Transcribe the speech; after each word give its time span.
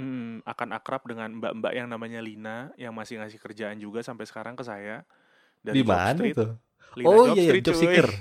hmm, 0.00 0.48
akan 0.48 0.68
akrab 0.72 1.02
dengan 1.04 1.28
mbak-mbak 1.36 1.72
yang 1.72 1.86
namanya 1.86 2.18
Lina 2.18 2.72
yang 2.74 2.90
masih 2.90 3.20
ngasih 3.20 3.36
kerjaan 3.36 3.76
juga 3.76 4.00
sampai 4.00 4.24
sekarang 4.24 4.56
ke 4.56 4.64
saya 4.64 5.04
Di 5.60 5.70
dari 5.70 5.80
Job 5.80 5.92
mana 5.92 6.16
Street. 6.16 6.34
itu? 6.34 6.46
Lina 6.96 7.06
Oh 7.06 7.22
Job 7.22 7.34
iya, 7.34 7.36
iya, 7.36 7.44
Street, 7.46 7.62
job 7.62 7.74
cuy. 7.74 7.82
seeker. 7.82 8.08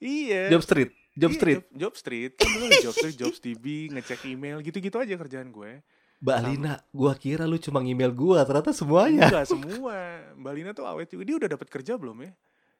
Iya. 0.00 0.42
Job 0.48 0.62
Street, 0.64 0.90
Job 1.12 1.28
Iya, 1.28 1.36
Street. 1.36 1.60
Job, 1.60 1.66
Job 1.76 1.94
Street. 1.94 2.32
Kan 2.34 2.48
dulu 2.50 2.64
ada 2.64 2.80
Job 2.80 2.94
Street, 2.94 3.16
Jobs 3.16 3.38
DB, 3.38 3.64
ngecek 3.92 4.20
email, 4.26 4.56
gitu-gitu 4.60 4.96
aja 4.96 5.12
kerjaan 5.14 5.52
gue. 5.52 5.84
Mbak 6.18 6.36
Sama. 6.36 6.46
Lina, 6.48 6.72
gua 6.90 7.12
kira 7.12 7.44
lu 7.44 7.56
cuma 7.56 7.80
email 7.80 8.08
gua, 8.08 8.40
ternyata 8.44 8.72
semuanya. 8.72 9.28
Enggak 9.28 9.44
semua. 9.44 9.96
Mbak 10.36 10.52
Lina 10.52 10.70
tuh 10.72 10.84
awet 10.84 11.08
juga. 11.08 11.24
Dia 11.24 11.36
udah 11.36 11.48
dapat 11.52 11.68
kerja 11.68 11.96
belum 11.96 12.16
ya? 12.20 12.30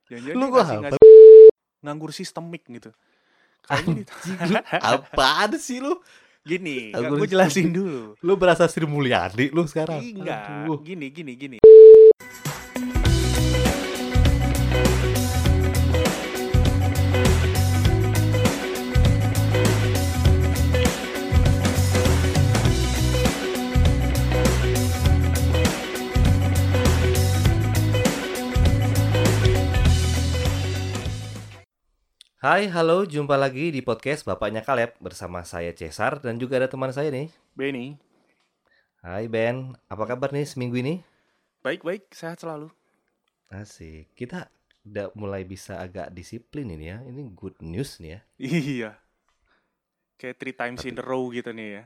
Jangan-jangan 0.08 0.36
Lu 0.36 0.40
dia 0.40 0.48
gua 0.48 0.60
ngasih, 0.60 0.78
ngasih 0.80 1.00
nganggur 1.80 2.10
sistemik 2.12 2.62
gitu. 2.68 2.90
Kayaknya 3.60 4.04
Anjing 4.08 4.38
lu, 4.48 4.56
apaan 4.96 5.50
sih 5.56 5.78
lu? 5.80 5.92
Gini, 6.44 6.88
gue 6.92 7.28
jelasin 7.28 7.68
dulu. 7.68 8.16
Lu 8.24 8.32
berasa 8.40 8.64
Sri 8.64 8.88
Mulyani 8.88 9.52
lu 9.52 9.68
sekarang. 9.68 10.00
Enggak, 10.00 10.64
Aduh. 10.64 10.80
gini, 10.80 11.12
gini, 11.12 11.32
gini. 11.36 11.56
Hai, 32.40 32.72
halo, 32.72 33.04
jumpa 33.04 33.36
lagi 33.36 33.68
di 33.68 33.84
podcast 33.84 34.24
Bapaknya 34.24 34.64
Kaleb 34.64 34.96
bersama 34.98 35.44
saya 35.44 35.76
Cesar 35.76 36.12
dan 36.24 36.40
juga 36.40 36.56
ada 36.56 36.68
teman 36.72 36.88
saya 36.88 37.12
nih. 37.12 37.28
Benny, 37.52 38.00
Hai 39.04 39.28
Ben, 39.28 39.56
apa 39.88 40.04
kabar 40.08 40.32
nih 40.32 40.48
seminggu 40.48 40.76
ini? 40.80 40.94
baik-baik, 41.60 42.08
sehat 42.16 42.40
selalu. 42.40 42.72
Asik, 43.52 44.08
kita 44.16 44.48
udah 44.88 45.12
mulai 45.12 45.44
bisa 45.44 45.76
agak 45.76 46.08
disiplin 46.16 46.64
ini 46.72 46.88
ya. 46.88 46.98
Ini 47.04 47.22
good 47.36 47.60
news 47.60 48.00
nih 48.00 48.16
ya. 48.16 48.20
Iya. 48.40 48.90
Kayak 50.16 50.36
three 50.40 50.56
times 50.56 50.80
in 50.88 50.96
a 50.96 51.04
row 51.04 51.28
gitu 51.28 51.52
nih 51.52 51.68
ya. 51.76 51.84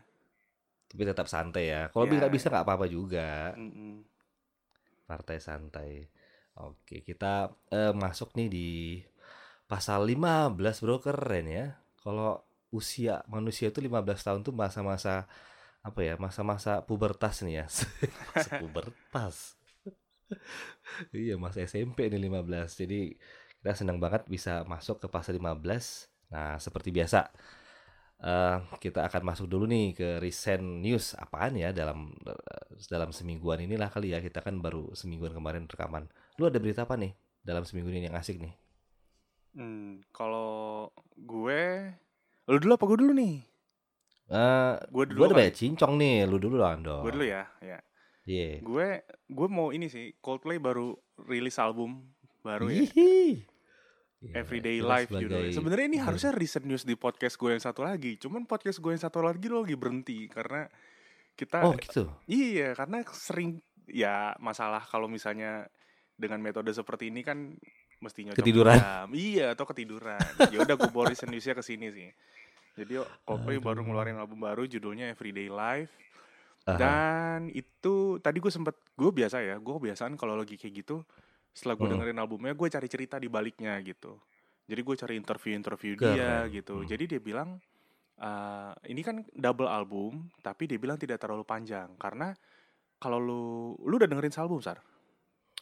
Tapi 0.87 1.03
tetap 1.03 1.27
santai 1.27 1.75
ya. 1.75 1.91
Kalau 1.91 2.07
Ya. 2.07 2.15
nggak 2.15 2.31
bisa 2.31 2.47
nggak 2.53 2.63
apa-apa 2.63 2.87
juga. 2.87 3.55
Mm-mm. 3.59 4.07
Partai 5.11 5.43
santai. 5.43 6.07
Oke, 6.55 7.03
kita 7.03 7.51
eh, 7.75 7.91
masuk 7.91 8.31
nih 8.39 8.47
di 8.47 8.69
pasal 9.75 10.07
15 10.07 10.55
bro 10.87 11.03
keren 11.03 11.47
ya. 11.51 11.67
Kalau 11.99 12.47
usia 12.71 13.27
manusia 13.27 13.75
itu 13.75 13.83
15 13.83 14.23
tahun 14.23 14.41
tuh 14.47 14.55
masa-masa 14.55 15.27
apa 15.83 16.01
ya? 16.07 16.15
Masa-masa 16.15 16.87
pubertas 16.87 17.43
nih 17.43 17.59
ya. 17.59 17.67
pubertas. 18.63 19.59
iya, 21.11 21.35
masa 21.35 21.67
SMP 21.67 22.07
nih 22.07 22.23
15. 22.23 22.79
Jadi 22.87 23.19
kita 23.59 23.75
senang 23.75 23.99
banget 23.99 24.23
bisa 24.31 24.63
masuk 24.63 25.03
ke 25.03 25.11
pasal 25.11 25.43
15. 25.43 25.59
Nah, 26.31 26.55
seperti 26.63 26.95
biasa 26.95 27.35
eh, 28.23 28.59
kita 28.79 29.11
akan 29.11 29.23
masuk 29.27 29.51
dulu 29.51 29.67
nih 29.67 29.91
ke 29.99 30.09
recent 30.23 30.63
news 30.63 31.19
apaan 31.19 31.59
ya 31.59 31.75
dalam 31.75 32.15
dalam 32.87 33.11
semingguan 33.11 33.59
inilah 33.67 33.91
kali 33.91 34.15
ya 34.15 34.23
kita 34.23 34.39
kan 34.39 34.63
baru 34.63 34.95
semingguan 34.95 35.35
kemarin 35.35 35.67
rekaman. 35.67 36.07
Lu 36.39 36.47
ada 36.47 36.63
berita 36.63 36.87
apa 36.87 36.95
nih 36.95 37.11
dalam 37.43 37.67
seminggu 37.67 37.91
ini 37.91 38.07
yang 38.07 38.15
asik 38.15 38.39
nih? 38.39 38.64
Hmm, 39.55 40.03
kalau 40.11 40.91
gue, 41.15 41.63
lu 42.45 42.57
dulu 42.59 42.73
apa 42.75 42.85
gue 42.85 42.99
dulu 42.99 43.13
nih? 43.15 43.37
Eh, 44.25 44.75
Gue 44.89 45.05
dulu 45.07 45.21
ada 45.23 45.31
kan? 45.31 45.39
banyak 45.39 45.55
cincong 45.55 45.95
nih, 45.95 46.17
lu 46.25 46.37
dulu 46.37 46.57
lah 46.57 46.75
dong. 46.75 47.03
Gue 47.03 47.13
dulu 47.13 47.23
ya, 47.25 47.45
ya. 47.61 47.79
Iya. 48.25 48.59
Gue, 48.61 48.89
gue 49.07 49.49
mau 49.49 49.69
ini 49.69 49.87
sih, 49.87 50.17
Coldplay 50.19 50.57
baru 50.57 50.97
rilis 51.23 51.55
album 51.57 52.03
baru 52.41 52.67
ya. 52.67 52.83
Hihi. 52.83 53.45
Iya, 54.25 54.33
Everyday 54.41 54.81
Life 54.81 55.13
sebagai- 55.13 55.23
judulnya. 55.29 55.53
Sebenarnya 55.53 55.87
ini 55.87 55.99
Bener. 56.01 56.07
harusnya 56.09 56.33
recent 56.33 56.65
news 56.65 56.83
di 56.83 56.97
podcast 56.97 57.37
gue 57.37 57.53
yang 57.53 57.61
satu 57.61 57.85
lagi. 57.85 58.17
Cuman 58.17 58.49
podcast 58.49 58.81
gue 58.81 58.91
yang 58.91 59.03
satu 59.03 59.21
lagi 59.21 59.45
lo 59.47 59.61
lagi 59.61 59.77
berhenti 59.77 60.25
karena 60.27 60.65
kita 61.37 61.61
Oh 61.61 61.77
gitu. 61.77 62.09
iya 62.25 62.73
karena 62.73 63.05
sering 63.13 63.61
ya 63.85 64.33
masalah 64.41 64.81
kalau 64.81 65.05
misalnya 65.05 65.69
dengan 66.17 66.41
metode 66.41 66.73
seperti 66.73 67.13
ini 67.13 67.21
kan 67.21 67.53
mesti 68.05 68.21
nyocok 68.23 68.39
Ketiduran. 68.39 68.77
jam. 68.77 69.09
Iya 69.11 69.47
atau 69.53 69.65
ketiduran. 69.65 70.21
ya 70.53 70.59
udah 70.61 70.75
gue 70.75 70.91
bawa 70.91 71.09
recent 71.09 71.29
newsnya 71.29 71.53
ke 71.53 71.65
sini 71.65 71.89
sih. 71.89 72.11
Jadi 72.75 72.99
Coldplay 73.23 73.57
baru 73.57 73.81
Aduh. 73.81 73.87
ngeluarin 73.87 74.17
album 74.17 74.39
baru 74.39 74.63
judulnya 74.65 75.09
Everyday 75.09 75.47
Life 75.47 75.95
Aha. 76.65 76.75
dan 76.75 77.41
itu 77.49 78.19
tadi 78.19 78.39
gue 78.39 78.49
sempet 78.49 78.75
gue 78.93 79.11
biasa 79.11 79.39
ya 79.39 79.57
gue 79.57 79.73
kebiasaan 79.75 80.15
kalau 80.15 80.35
lagi 80.35 80.57
kayak 80.57 80.83
gitu 80.83 81.07
setelah 81.51 81.77
gue 81.77 81.87
Hmm. 81.87 81.95
dengerin 81.95 82.19
albumnya 82.19 82.51
gue 82.51 82.67
cari 82.67 82.89
cerita 82.89 83.15
di 83.17 83.29
baliknya 83.29 83.79
gitu 83.79 84.19
jadi 84.65 84.81
gue 84.81 84.95
cari 84.97 85.15
interview-interview 85.15 85.93
dia 85.95 86.49
gitu 86.49 86.81
Hmm. 86.81 86.89
jadi 86.89 87.05
dia 87.07 87.21
bilang 87.21 87.61
"Eh, 88.17 88.73
ini 88.89 89.03
kan 89.03 89.23
double 89.31 89.69
album 89.69 90.33
tapi 90.41 90.65
dia 90.65 90.75
bilang 90.75 90.97
tidak 90.97 91.21
terlalu 91.21 91.45
panjang 91.45 91.95
karena 91.95 92.35
kalau 92.97 93.19
lu 93.19 93.43
lu 93.81 93.95
udah 93.95 94.09
dengerin 94.09 94.35
album 94.35 94.59
sar 94.59 94.81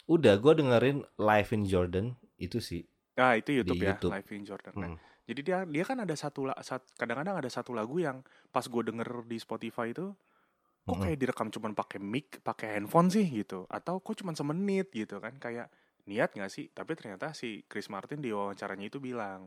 Udah, 0.05 0.35
gua 0.35 0.51
dengerin 0.53 1.07
Live 1.15 1.51
in 1.51 1.63
Jordan 1.63 2.15
itu 2.43 2.59
sih. 2.59 2.83
ah 3.15 3.37
itu 3.37 3.53
YouTube 3.55 3.79
Di 3.79 3.87
ya 3.87 3.95
YouTube. 3.95 4.11
Live 4.11 4.31
in 4.33 4.43
Jordan 4.43 4.73
Nah, 4.75 4.89
Hmm. 4.89 4.99
jadi 5.23 5.41
dia 5.41 5.59
dia 5.65 5.85
kan 5.85 6.01
ada 6.01 6.15
satu 6.17 6.49
kadang-kadang 6.97 7.37
ada 7.39 7.47
satu 7.47 7.71
lagu 7.71 8.01
yang 8.01 8.25
pas 8.49 8.65
gue 8.65 8.83
denger 8.83 9.23
di 9.25 9.37
Spotify 9.37 9.93
itu 9.93 10.11
kok 10.83 10.91
Mm-mm. 10.91 11.03
kayak 11.07 11.19
direkam 11.21 11.47
cuman 11.47 11.73
pakai 11.73 12.03
mic, 12.03 12.43
pakai 12.43 12.75
handphone 12.75 13.07
sih 13.07 13.23
gitu, 13.23 13.63
atau 13.71 14.03
kok 14.03 14.19
cuman 14.19 14.35
semenit 14.35 14.91
gitu 14.91 15.23
kan 15.23 15.39
kayak 15.39 15.71
niat 16.05 16.35
nggak 16.35 16.51
sih? 16.51 16.67
Tapi 16.75 16.99
ternyata 16.99 17.31
si 17.31 17.63
Chris 17.71 17.87
Martin 17.87 18.19
di 18.19 18.35
wawancaranya 18.35 18.91
itu 18.91 18.99
bilang 18.99 19.47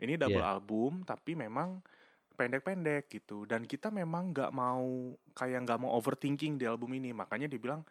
ini 0.00 0.16
double 0.16 0.40
Iya. 0.40 0.48
album 0.56 1.04
tapi 1.04 1.36
memang 1.36 1.84
pendek-pendek 2.32 3.12
gitu 3.12 3.44
dan 3.44 3.68
kita 3.68 3.92
memang 3.92 4.32
nggak 4.32 4.48
mau 4.50 5.12
kayak 5.36 5.68
nggak 5.68 5.78
mau 5.78 5.92
overthinking 5.92 6.56
di 6.56 6.64
album 6.64 6.96
ini 6.96 7.12
makanya 7.12 7.44
dia 7.46 7.60
bilang 7.60 7.84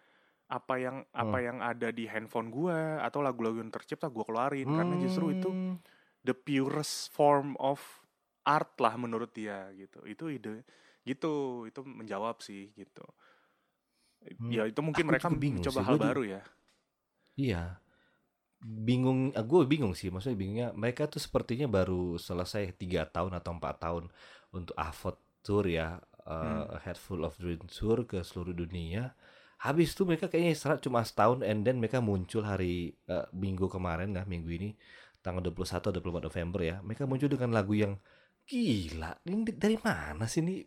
apa 0.52 0.76
yang 0.76 1.08
apa 1.16 1.38
Hmm. 1.40 1.46
yang 1.48 1.58
ada 1.64 1.96
di 1.96 2.04
handphone 2.06 2.52
gua 2.52 3.00
atau 3.00 3.24
lagu-lagu 3.24 3.64
yang 3.64 3.72
tercipta 3.72 4.12
gua 4.12 4.28
keluarin 4.28 4.68
karena 4.68 5.00
justru 5.00 5.32
itu 5.32 5.48
Hmm. 5.48 5.80
the 6.22 6.36
purest 6.36 7.08
form 7.10 7.56
of 7.56 7.80
art 8.44 8.76
lah 8.78 9.00
menurut 9.00 9.32
dia 9.32 9.72
gitu 9.72 10.04
itu 10.04 10.28
ide 10.28 10.68
gitu 11.02 11.64
itu 11.66 11.80
menjawab 11.82 12.44
sih 12.44 12.76
gitu 12.76 13.08
Hmm. 14.38 14.52
ya 14.54 14.68
itu 14.68 14.78
mungkin 14.84 15.08
Aku 15.08 15.12
mereka 15.16 15.28
mencoba 15.32 15.80
sih, 15.82 15.88
hal 15.88 15.96
gua 15.98 16.06
baru 16.12 16.24
ya 16.28 16.42
Iya. 17.32 17.64
Bingung, 18.62 19.34
gue 19.34 19.62
bingung 19.66 19.98
sih. 19.98 20.14
Maksudnya 20.14 20.38
bingungnya 20.38 20.70
mereka 20.78 21.10
tuh 21.10 21.18
sepertinya 21.18 21.66
baru 21.66 22.22
selesai 22.22 22.78
tiga 22.78 23.10
tahun 23.10 23.34
atau 23.42 23.58
empat 23.58 23.76
tahun 23.82 24.04
untuk 24.54 24.78
Avot 24.78 25.18
Tour 25.42 25.66
ya, 25.66 25.98
uh, 26.30 26.70
A 26.70 26.78
Head 26.86 27.02
Full 27.02 27.26
of 27.26 27.40
Dreams 27.42 27.74
Tour 27.74 28.06
ke 28.06 28.22
seluruh 28.22 28.54
dunia. 28.54 29.18
Habis 29.62 29.94
itu 29.94 30.04
mereka 30.10 30.26
kayaknya 30.26 30.58
istirahat 30.58 30.82
cuma 30.82 31.06
setahun, 31.06 31.46
and 31.46 31.62
then 31.62 31.78
mereka 31.78 32.02
muncul 32.02 32.42
hari 32.42 32.98
uh, 33.06 33.30
minggu 33.30 33.70
kemarin 33.70 34.18
lah, 34.18 34.26
minggu 34.26 34.50
ini 34.50 34.70
tanggal 35.22 35.54
21 35.54 35.78
atau 35.78 35.92
24 36.02 36.28
November 36.28 36.60
ya. 36.66 36.76
Mereka 36.82 37.06
muncul 37.06 37.30
dengan 37.30 37.54
lagu 37.54 37.78
yang 37.78 37.94
gila. 38.50 39.22
Ini 39.22 39.54
dari 39.54 39.78
mana 39.78 40.26
sih 40.26 40.42
ini? 40.42 40.66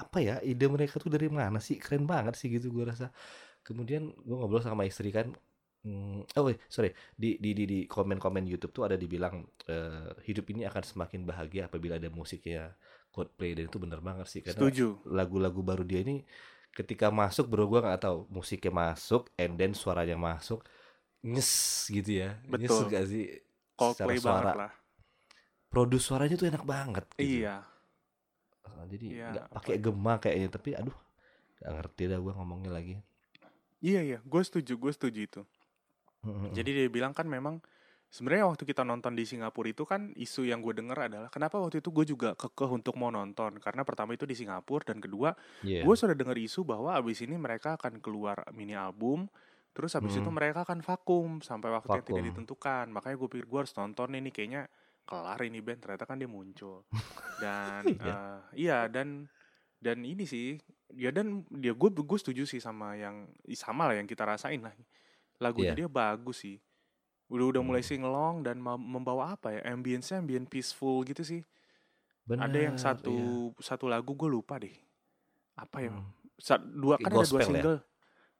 Apa 0.00 0.20
ya 0.20 0.36
ide 0.44 0.64
mereka 0.68 1.00
tuh 1.00 1.12
dari 1.12 1.28
mana 1.32 1.60
sih? 1.60 1.80
Keren 1.80 2.04
banget 2.04 2.36
sih 2.36 2.52
gitu 2.52 2.68
gue 2.68 2.84
rasa. 2.88 3.08
Kemudian 3.64 4.12
gue 4.12 4.36
ngobrol 4.36 4.60
sama 4.64 4.84
istri 4.84 5.12
kan, 5.12 5.32
Hmm, 5.80 6.28
oh 6.36 6.52
sorry 6.68 6.92
di 7.16 7.40
di 7.40 7.56
di, 7.56 7.64
di 7.64 7.78
komen-komen 7.88 8.44
YouTube 8.44 8.68
tuh 8.68 8.84
ada 8.84 9.00
dibilang 9.00 9.40
eh, 9.64 10.12
hidup 10.28 10.52
ini 10.52 10.68
akan 10.68 10.84
semakin 10.84 11.24
bahagia 11.24 11.72
apabila 11.72 11.96
ada 11.96 12.12
musiknya 12.12 12.76
Coldplay 13.08 13.56
dan 13.56 13.72
itu 13.72 13.80
bener 13.80 14.04
banget 14.04 14.28
sih 14.28 14.44
karena 14.44 14.60
lagu-lagu 15.08 15.64
baru 15.64 15.80
dia 15.80 16.04
ini 16.04 16.20
ketika 16.76 17.06
masuk 17.10 17.46
bro 17.50 17.64
gua 17.70 17.80
nggak 17.84 18.00
tahu 18.06 18.18
musiknya 18.30 18.72
masuk 18.72 19.22
and 19.40 19.58
then 19.60 19.72
suaranya 19.76 20.16
masuk 20.16 20.60
nyes 21.24 21.50
gitu 21.90 22.10
ya. 22.24 22.30
Nyes 22.48 22.70
Betul. 22.70 22.82
gak 22.92 23.04
sih 23.10 23.24
Coldplay 23.78 24.16
suara? 24.20 24.52
lah. 24.54 24.72
Produs 25.70 26.02
suaranya 26.02 26.34
tuh 26.40 26.48
enak 26.50 26.64
banget 26.66 27.06
gitu. 27.18 27.46
iya. 27.46 27.62
Eh, 28.66 28.84
jadi 28.92 29.06
Iya, 29.06 29.28
nggak 29.32 29.46
pakai 29.56 29.74
gema 29.84 30.14
kayaknya 30.22 30.48
tapi 30.56 30.70
aduh 30.80 30.96
nggak 31.60 31.72
ngerti 31.76 32.02
dah 32.10 32.18
gua 32.24 32.32
ngomongnya 32.38 32.70
lagi. 32.72 32.94
Iya 33.80 34.00
iya. 34.04 34.18
Gue 34.24 34.42
setuju 34.44 34.72
gue 34.76 34.92
setuju 34.92 35.20
itu. 35.28 35.42
Mm-mm. 36.20 36.52
jadi 36.52 36.70
dia 36.84 36.88
bilang 36.92 37.16
kan 37.16 37.24
memang 37.24 37.64
sebenarnya 38.10 38.44
waktu 38.44 38.64
kita 38.64 38.82
nonton 38.82 39.14
di 39.14 39.22
Singapura 39.22 39.66
itu 39.66 39.82
kan 39.84 40.10
isu 40.12 40.42
yang 40.42 40.58
gue 40.58 40.74
denger 40.74 40.98
adalah 41.06 41.28
kenapa 41.28 41.56
waktu 41.56 41.78
itu 41.78 41.88
gue 41.88 42.04
juga 42.08 42.34
kekeh 42.34 42.66
untuk 42.68 42.94
mau 42.94 43.08
nonton 43.08 43.56
karena 43.56 43.82
pertama 43.82 44.12
itu 44.12 44.22
di 44.24 44.34
Singapura 44.34 44.82
dan 44.84 44.98
kedua 44.98 45.30
Iya. 45.60 45.82
gue 45.82 45.94
sudah 45.94 46.12
dengar 46.12 46.34
isu 46.34 46.62
bahwa 46.62 46.90
abis 46.92 47.22
ini 47.22 47.34
mereka 47.34 47.74
akan 47.74 47.98
keluar 47.98 48.42
mini 48.50 48.74
album 48.74 49.30
terus 49.70 49.94
abis 49.94 50.12
Hmm. 50.12 50.20
itu 50.20 50.30
mereka 50.32 50.58
akan 50.60 50.78
vakum 50.80 51.38
sampai 51.40 51.70
waktu 51.70 51.88
yang 51.88 52.02
tidak 52.02 52.18
Vakum. 52.18 52.28
ditentukan 52.34 52.84
makanya 52.90 53.16
gue 53.16 53.28
pikir 53.30 53.46
gue 53.46 53.58
harus 53.60 53.74
nonton 53.74 54.08
ini 54.12 54.28
kayaknya 54.28 54.66
kelar 55.00 55.40
ini 55.40 55.58
band 55.58 55.78
ternyata 55.80 56.04
kan 56.04 56.18
dia 56.18 56.26
muncul 56.26 56.82
dan 57.38 57.82
Iya. 57.96 58.10
eh, 58.10 58.38
iya 58.58 58.78
dan 58.86 59.30
dan 59.78 60.02
ini 60.02 60.22
sih 60.22 60.58
ya 60.92 61.08
dan 61.08 61.46
dia 61.48 61.70
gue 61.72 61.88
gue 61.88 62.18
setuju 62.18 62.42
sih 62.42 62.58
sama 62.58 62.94
yang 62.94 63.30
sama 63.54 63.86
lah 63.86 63.94
yang 63.94 64.04
kita 64.04 64.26
rasain 64.26 64.58
lah 64.58 64.74
lagunya 65.38 65.72
Iya. 65.72 65.78
dia 65.78 65.88
bagus 65.88 66.42
sih 66.42 66.58
udah 67.30 67.46
udah 67.48 67.62
mulai 67.62 67.80
singelong 67.80 68.42
dan 68.42 68.58
mem- 68.58 68.82
membawa 68.90 69.32
apa 69.32 69.54
ya 69.54 69.62
ambience 69.70 70.10
ambient 70.10 70.44
peaceful 70.44 70.98
gitu 71.02 71.22
sih 71.22 71.42
ada 72.28 72.52
yang 72.52 72.74
Bener, 72.74 72.84
satu 72.84 73.14
iya. 73.54 73.62
satu 73.62 73.86
lagu 73.86 74.12
gue 74.12 74.26
lupa 74.26 74.58
deh 74.58 74.74
apa 75.54 75.78
ya 75.80 75.90
Hmm. 75.90 76.06
Sa- 76.36 76.56
dua 76.56 76.96
kan 76.96 77.12
ada 77.12 77.20
dua 77.22 77.38
ya? 77.38 77.46
single 77.46 77.78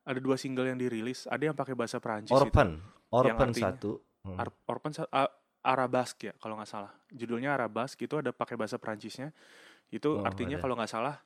ada 0.01 0.19
dua 0.19 0.37
single 0.37 0.67
yang 0.67 0.79
dirilis 0.79 1.27
ada 1.27 1.43
yang 1.43 1.55
pakai 1.55 1.77
bahasa 1.77 2.01
Perancis 2.01 2.33
Orphan, 2.33 2.81
Orphan 3.09 3.51
artinya- 3.51 3.77
satu. 3.77 4.01
Hmm. 4.21 4.37
Ar 4.37 4.49
A- 5.11 5.35
Arabask 5.61 6.17
ya 6.19 6.33
kalau 6.37 6.57
nggak 6.57 6.67
salah 6.67 6.93
judulnya 7.09 7.53
Arabask 7.53 7.97
itu 7.97 8.17
ada 8.17 8.33
pakai 8.33 8.57
bahasa 8.57 8.81
Perancisnya 8.81 9.33
itu 9.89 10.09
Oh, 10.09 10.25
artinya 10.25 10.57
kalau 10.57 10.75
nggak 10.75 10.89
salah 10.89 11.17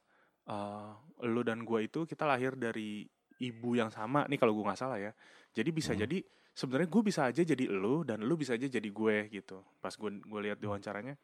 eh 0.45 0.91
lu 1.25 1.41
dan 1.41 1.63
gua 1.63 1.81
itu 1.81 2.05
kita 2.05 2.27
lahir 2.27 2.53
dari 2.55 3.07
ibu 3.39 3.71
yang 3.73 3.89
sama 3.89 4.27
nih 4.27 4.37
kalau 4.37 4.53
gua 4.53 4.75
nggak 4.75 4.81
salah 4.81 4.99
ya 4.99 5.15
jadi 5.51 5.71
bisa 5.71 5.95
Hmm. 5.95 6.03
jadi 6.03 6.19
sebenarnya 6.55 6.89
gue 6.89 7.03
bisa 7.03 7.27
aja 7.27 7.43
jadi 7.43 7.65
lu 7.67 8.07
dan 8.07 8.23
lu 8.23 8.35
bisa 8.35 8.55
aja 8.55 8.67
jadi 8.67 8.87
gue 8.89 9.17
gitu 9.29 9.59
pas 9.79 9.91
gue 9.91 10.11
gue 10.23 10.41
lihat 10.41 10.59
di 10.59 10.65
Hmm. 10.65 10.73
wawancaranya 10.73 11.15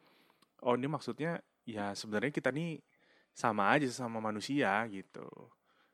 oh 0.61 0.75
ini 0.75 0.87
maksudnya 0.87 1.39
ya 1.63 1.95
sebenarnya 1.95 2.29
kita 2.29 2.51
nih 2.51 2.83
sama 3.31 3.71
aja 3.73 3.87
sama 3.87 4.19
manusia 4.19 4.83
gitu 4.91 5.23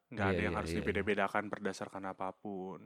nggak 0.09 0.25
Iya, 0.25 0.33
ada 0.33 0.41
yang 0.41 0.53
iya, 0.53 0.59
harus 0.59 0.69
iya, 0.71 0.75
iya. 0.75 0.81
dibeda-bedakan 0.83 1.43
berdasarkan 1.47 2.03
apa 2.09 2.33
pun 2.33 2.81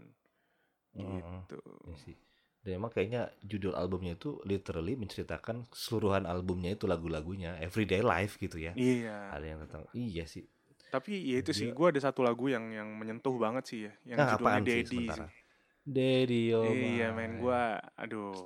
gitu 0.92 1.62
Iya 1.88 1.98
sih. 1.98 2.18
Dan 2.62 2.78
emang 2.78 2.94
kayaknya 2.94 3.32
judul 3.42 3.74
albumnya 3.74 4.14
itu 4.14 4.38
literally 4.46 4.94
menceritakan 4.94 5.66
keseluruhan 5.66 6.30
albumnya 6.30 6.78
itu 6.78 6.86
lagu-lagunya 6.86 7.58
everyday 7.58 8.06
life 8.06 8.38
gitu 8.38 8.62
ya. 8.62 8.76
iya 8.78 9.34
Ada 9.34 9.46
yang 9.50 9.60
tentang 9.66 9.84
iya 9.98 10.30
sih. 10.30 10.46
Tapi 10.92 11.26
ya 11.26 11.42
itu 11.42 11.56
sih, 11.56 11.72
Dia- 11.72 11.74
gue 11.74 11.88
ada 11.90 12.02
satu 12.04 12.22
lagu 12.22 12.52
yang 12.52 12.70
yang 12.70 12.86
menyentuh 12.94 13.34
banget 13.40 13.64
sih 13.66 13.80
ya, 13.88 13.94
yang 14.06 14.18
Nah, 14.20 14.28
judulnya 14.36 14.62
sih 14.62 14.68
Daddy 14.68 14.86
sementara? 14.86 15.26
sih. 15.26 15.41
Daddy 15.82 16.54
oh 16.54 16.70
Iya, 16.70 17.10
main 17.12 17.42
gue, 17.42 17.64
aduh. 17.98 18.38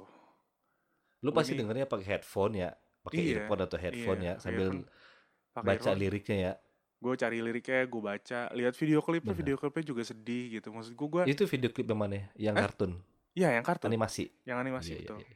Lu 1.20 1.30
pasti 1.30 1.52
ini- 1.54 1.60
dengernya 1.64 1.86
pakai 1.86 2.06
headphone 2.16 2.54
ya, 2.56 2.70
pakai 3.04 3.20
Iya, 3.20 3.32
earphone 3.44 3.62
atau 3.62 3.78
headphone 3.78 4.20
iya, 4.22 4.34
ya 4.38 4.42
sambil 4.42 4.68
earphone. 4.72 4.84
Baca 5.56 5.92
liriknya 5.92 6.38
ya. 6.38 6.54
Gue 6.96 7.14
cari 7.16 7.38
liriknya, 7.40 7.86
gue 7.86 8.02
baca, 8.02 8.40
lihat 8.52 8.74
video 8.76 9.00
klipnya, 9.00 9.36
Benar. 9.36 9.40
video 9.44 9.56
klipnya 9.56 9.84
juga 9.86 10.02
sedih 10.02 10.58
gitu. 10.58 10.72
Maksud 10.72 10.94
gue, 10.96 11.08
gue, 11.12 11.22
Itu 11.28 11.44
video 11.46 11.70
klip 11.70 11.86
yang 11.86 12.00
mana? 12.00 12.16
ya? 12.16 12.26
Yang 12.52 12.56
Eh? 12.56 12.62
kartun, 12.64 12.92
ya 13.36 13.50
yang 13.52 13.66
kartun, 13.66 13.88
animasi. 13.92 14.32
yang 14.44 14.58
animasi 14.58 14.90
Iya, 14.90 14.96
iya, 14.96 15.04
betul. 15.06 15.20
iya. 15.20 15.28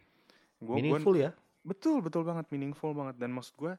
Gua, 0.60 0.66
gua, 0.66 0.76
Meaningful 0.76 1.16
ya. 1.16 1.30
betul, 1.62 1.98
betul 2.00 2.24
banget, 2.24 2.46
meaningful 2.50 2.92
banget. 2.92 3.16
Dan 3.16 3.32
maksud 3.32 3.56
gue, 3.56 3.74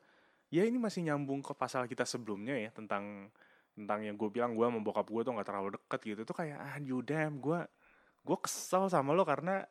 ya 0.48 0.62
ini 0.64 0.76
masih 0.76 1.02
nyambung 1.02 1.40
ke 1.40 1.52
pasal 1.52 1.84
kita 1.84 2.04
sebelumnya 2.04 2.54
ya 2.54 2.68
tentang 2.70 3.28
tentang 3.70 4.02
yang 4.02 4.12
gue 4.14 4.28
bilang 4.28 4.52
gue 4.52 4.66
sama 4.66 4.80
bokap 4.80 5.06
gue 5.06 5.22
tuh 5.22 5.32
nggak 5.32 5.46
terlalu 5.46 5.68
deket 5.72 6.00
gitu. 6.04 6.20
Tuh 6.26 6.36
kayak 6.36 6.56
ah 6.56 6.76
you 6.78 7.00
damn, 7.00 7.38
gue 7.38 7.58
gue 8.20 8.38
kesel 8.38 8.86
sama 8.86 9.10
lo 9.10 9.22
karena 9.22 9.64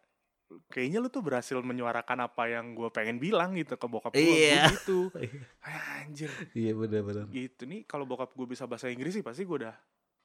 kayaknya 0.68 0.98
lu 0.98 1.08
tuh 1.08 1.22
berhasil 1.22 1.56
menyuarakan 1.56 2.26
apa 2.26 2.50
yang 2.50 2.74
gue 2.74 2.90
pengen 2.90 3.18
bilang 3.18 3.54
gitu 3.54 3.76
ke 3.76 3.86
bokap 3.86 4.12
gue 4.12 4.20
Iya. 4.20 4.66
gitu 4.72 5.14
kayak 5.62 5.84
anjir 6.00 6.30
Iya 6.52 6.74
benar-benar. 6.74 7.30
gitu 7.30 7.64
nih 7.64 7.86
kalau 7.86 8.04
bokap 8.04 8.34
gue 8.34 8.48
bisa 8.48 8.66
bahasa 8.66 8.90
Inggris 8.90 9.14
sih 9.14 9.22
pasti 9.22 9.44
gue 9.44 9.58
udah 9.60 9.76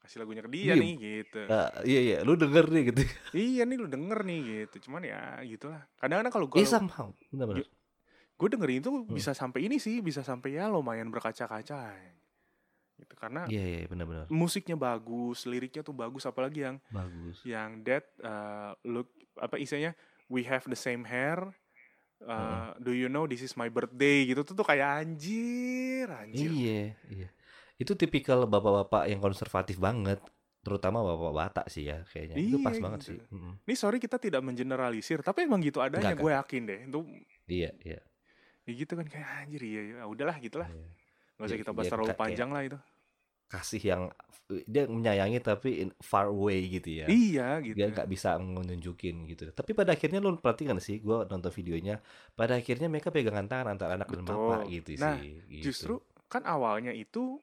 kasih 0.01 0.19
lagunya 0.19 0.41
ke 0.41 0.51
dia 0.51 0.65
Iya. 0.67 0.75
nih 0.75 0.93
gitu 0.97 1.41
Ah, 1.47 1.69
iya 1.83 2.01
iya, 2.03 2.17
lu 2.21 2.35
denger 2.35 2.67
nih 2.67 2.83
gitu. 2.87 3.01
iya 3.35 3.63
nih 3.63 3.77
lu 3.77 3.87
denger 3.87 4.19
nih 4.23 4.41
gitu 4.65 4.89
cuman 4.89 5.03
ya 5.03 5.21
gitulah 5.43 5.85
kadang-kadang 5.95 6.33
kalau 6.33 6.47
gue 6.47 6.57
Iya 6.57 6.69
somehow, 6.71 7.09
benar-benar. 7.29 7.69
gue 8.35 8.49
dengerin 8.51 8.81
itu 8.81 8.91
Hmm. 8.91 9.05
bisa 9.11 9.31
sampai 9.31 9.61
ini 9.63 9.77
sih 9.77 10.01
bisa 10.01 10.21
sampai 10.21 10.57
ya 10.57 10.67
lumayan 10.67 11.09
berkaca-kaca 11.09 11.93
gitu 12.97 13.15
karena 13.15 13.43
Iya 13.47 13.65
iya 13.65 13.81
benar-benar. 13.85 14.27
musiknya 14.29 14.75
bagus 14.75 15.45
liriknya 15.45 15.81
tuh 15.81 15.93
bagus 15.93 16.23
apalagi 16.23 16.63
yang 16.63 16.77
Bagus. 16.89 17.43
yang 17.43 17.83
that 17.83 18.07
uh, 18.21 18.73
look 18.83 19.09
apa 19.35 19.57
istilahnya 19.57 19.93
we 20.27 20.43
have 20.43 20.63
the 20.65 20.77
same 20.77 21.03
hair 21.03 21.39
uh, 22.23 22.71
do 22.79 22.91
you 22.91 23.07
know 23.07 23.25
this 23.25 23.41
is 23.41 23.55
my 23.55 23.67
birthday 23.67 24.25
gitu 24.25 24.43
tuh 24.43 24.55
tuh 24.55 24.65
kayak 24.65 25.03
anjir 25.03 26.07
anjir 26.09 26.49
Iya, 26.49 26.83
iya. 27.09 27.29
Itu 27.75 27.95
tipikal 27.95 28.47
bapak-bapak 28.47 29.11
yang 29.11 29.19
konservatif 29.19 29.77
banget, 29.77 30.23
terutama 30.63 31.03
bapak 31.03 31.33
Batak 31.35 31.67
sih 31.67 31.85
ya 31.85 32.07
kayaknya. 32.07 32.39
itu 32.39 32.57
Iya, 32.57 32.63
pas 32.63 32.77
banget 32.79 33.01
gitu. 33.03 33.09
sih. 33.11 33.19
Mm-mm. 33.29 33.53
Ini 33.61 33.75
sorry 33.75 33.99
kita 33.99 34.17
tidak 34.17 34.41
mengeneralisir, 34.41 35.21
tapi 35.21 35.43
emang 35.43 35.59
gitu 35.59 35.83
adanya 35.83 36.15
gue 36.15 36.31
yakin 36.33 36.63
deh. 36.65 36.81
Itu 36.87 37.03
Iya, 37.45 37.75
iya. 37.83 37.99
ya 38.63 38.73
gitu 38.73 38.95
kan 38.95 39.05
kayak 39.05 39.29
anjir 39.43 39.61
iya, 39.61 39.81
iya. 39.85 39.95
udahlah 40.07 40.39
gitulah. 40.39 40.71
iya. 40.71 40.87
Gak 41.37 41.45
usah 41.47 41.57
Iya, 41.57 41.63
kita 41.63 41.73
bahas 41.75 41.87
iya, 41.87 41.93
terlalu 41.93 42.09
panjang 42.15 42.51
lah 42.55 42.63
itu. 42.63 42.79
Kasih 43.45 43.83
yang 43.83 44.03
dia 44.69 44.85
menyayangi 44.85 45.41
tapi 45.41 45.71
in 45.87 45.91
far 46.05 46.29
away 46.29 46.69
gitu 46.69 47.01
ya. 47.01 47.07
Iya 47.09 47.49
gitu. 47.65 47.77
Dia 47.81 47.89
nggak 47.91 48.09
bisa 48.09 48.37
nunjukin 48.37 49.25
gitu. 49.27 49.49
Tapi 49.51 49.73
pada 49.73 49.97
akhirnya 49.97 50.21
lu 50.21 50.37
perhatikan 50.37 50.77
sih, 50.79 51.01
gua 51.01 51.25
nonton 51.25 51.49
videonya. 51.49 51.99
Pada 52.37 52.59
akhirnya 52.61 52.87
mereka 52.87 53.09
pegangan 53.09 53.49
tangan 53.49 53.73
antara 53.73 53.97
anak 53.97 54.09
dan 54.11 54.23
Betul. 54.23 54.37
bapak 54.37 54.61
gitu 54.69 54.89
Nah, 55.01 55.17
sih. 55.17 55.41
gitu. 55.49 55.65
Justru 55.71 55.95
kan 56.29 56.45
awalnya 56.45 56.91
itu 56.91 57.39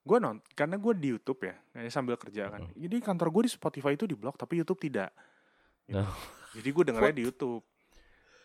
gue 0.00 0.16
nonton 0.16 0.40
karena 0.56 0.80
gue 0.80 0.92
di 0.96 1.08
YouTube 1.12 1.44
ya, 1.44 1.54
sambil 1.92 2.16
kerja 2.16 2.48
kan. 2.48 2.72
Jadi 2.72 2.96
kantor 3.04 3.28
gue 3.28 3.42
di 3.46 3.52
Spotify 3.52 3.92
itu 3.94 4.08
di 4.08 4.16
blok 4.16 4.40
tapi 4.40 4.56
YouTube 4.64 4.80
tidak. 4.80 5.12
Gitu. 5.84 6.00
Oh. 6.00 6.14
Jadi 6.56 6.68
gue 6.72 6.84
dengernya 6.88 7.14
di 7.20 7.24
YouTube. 7.28 7.62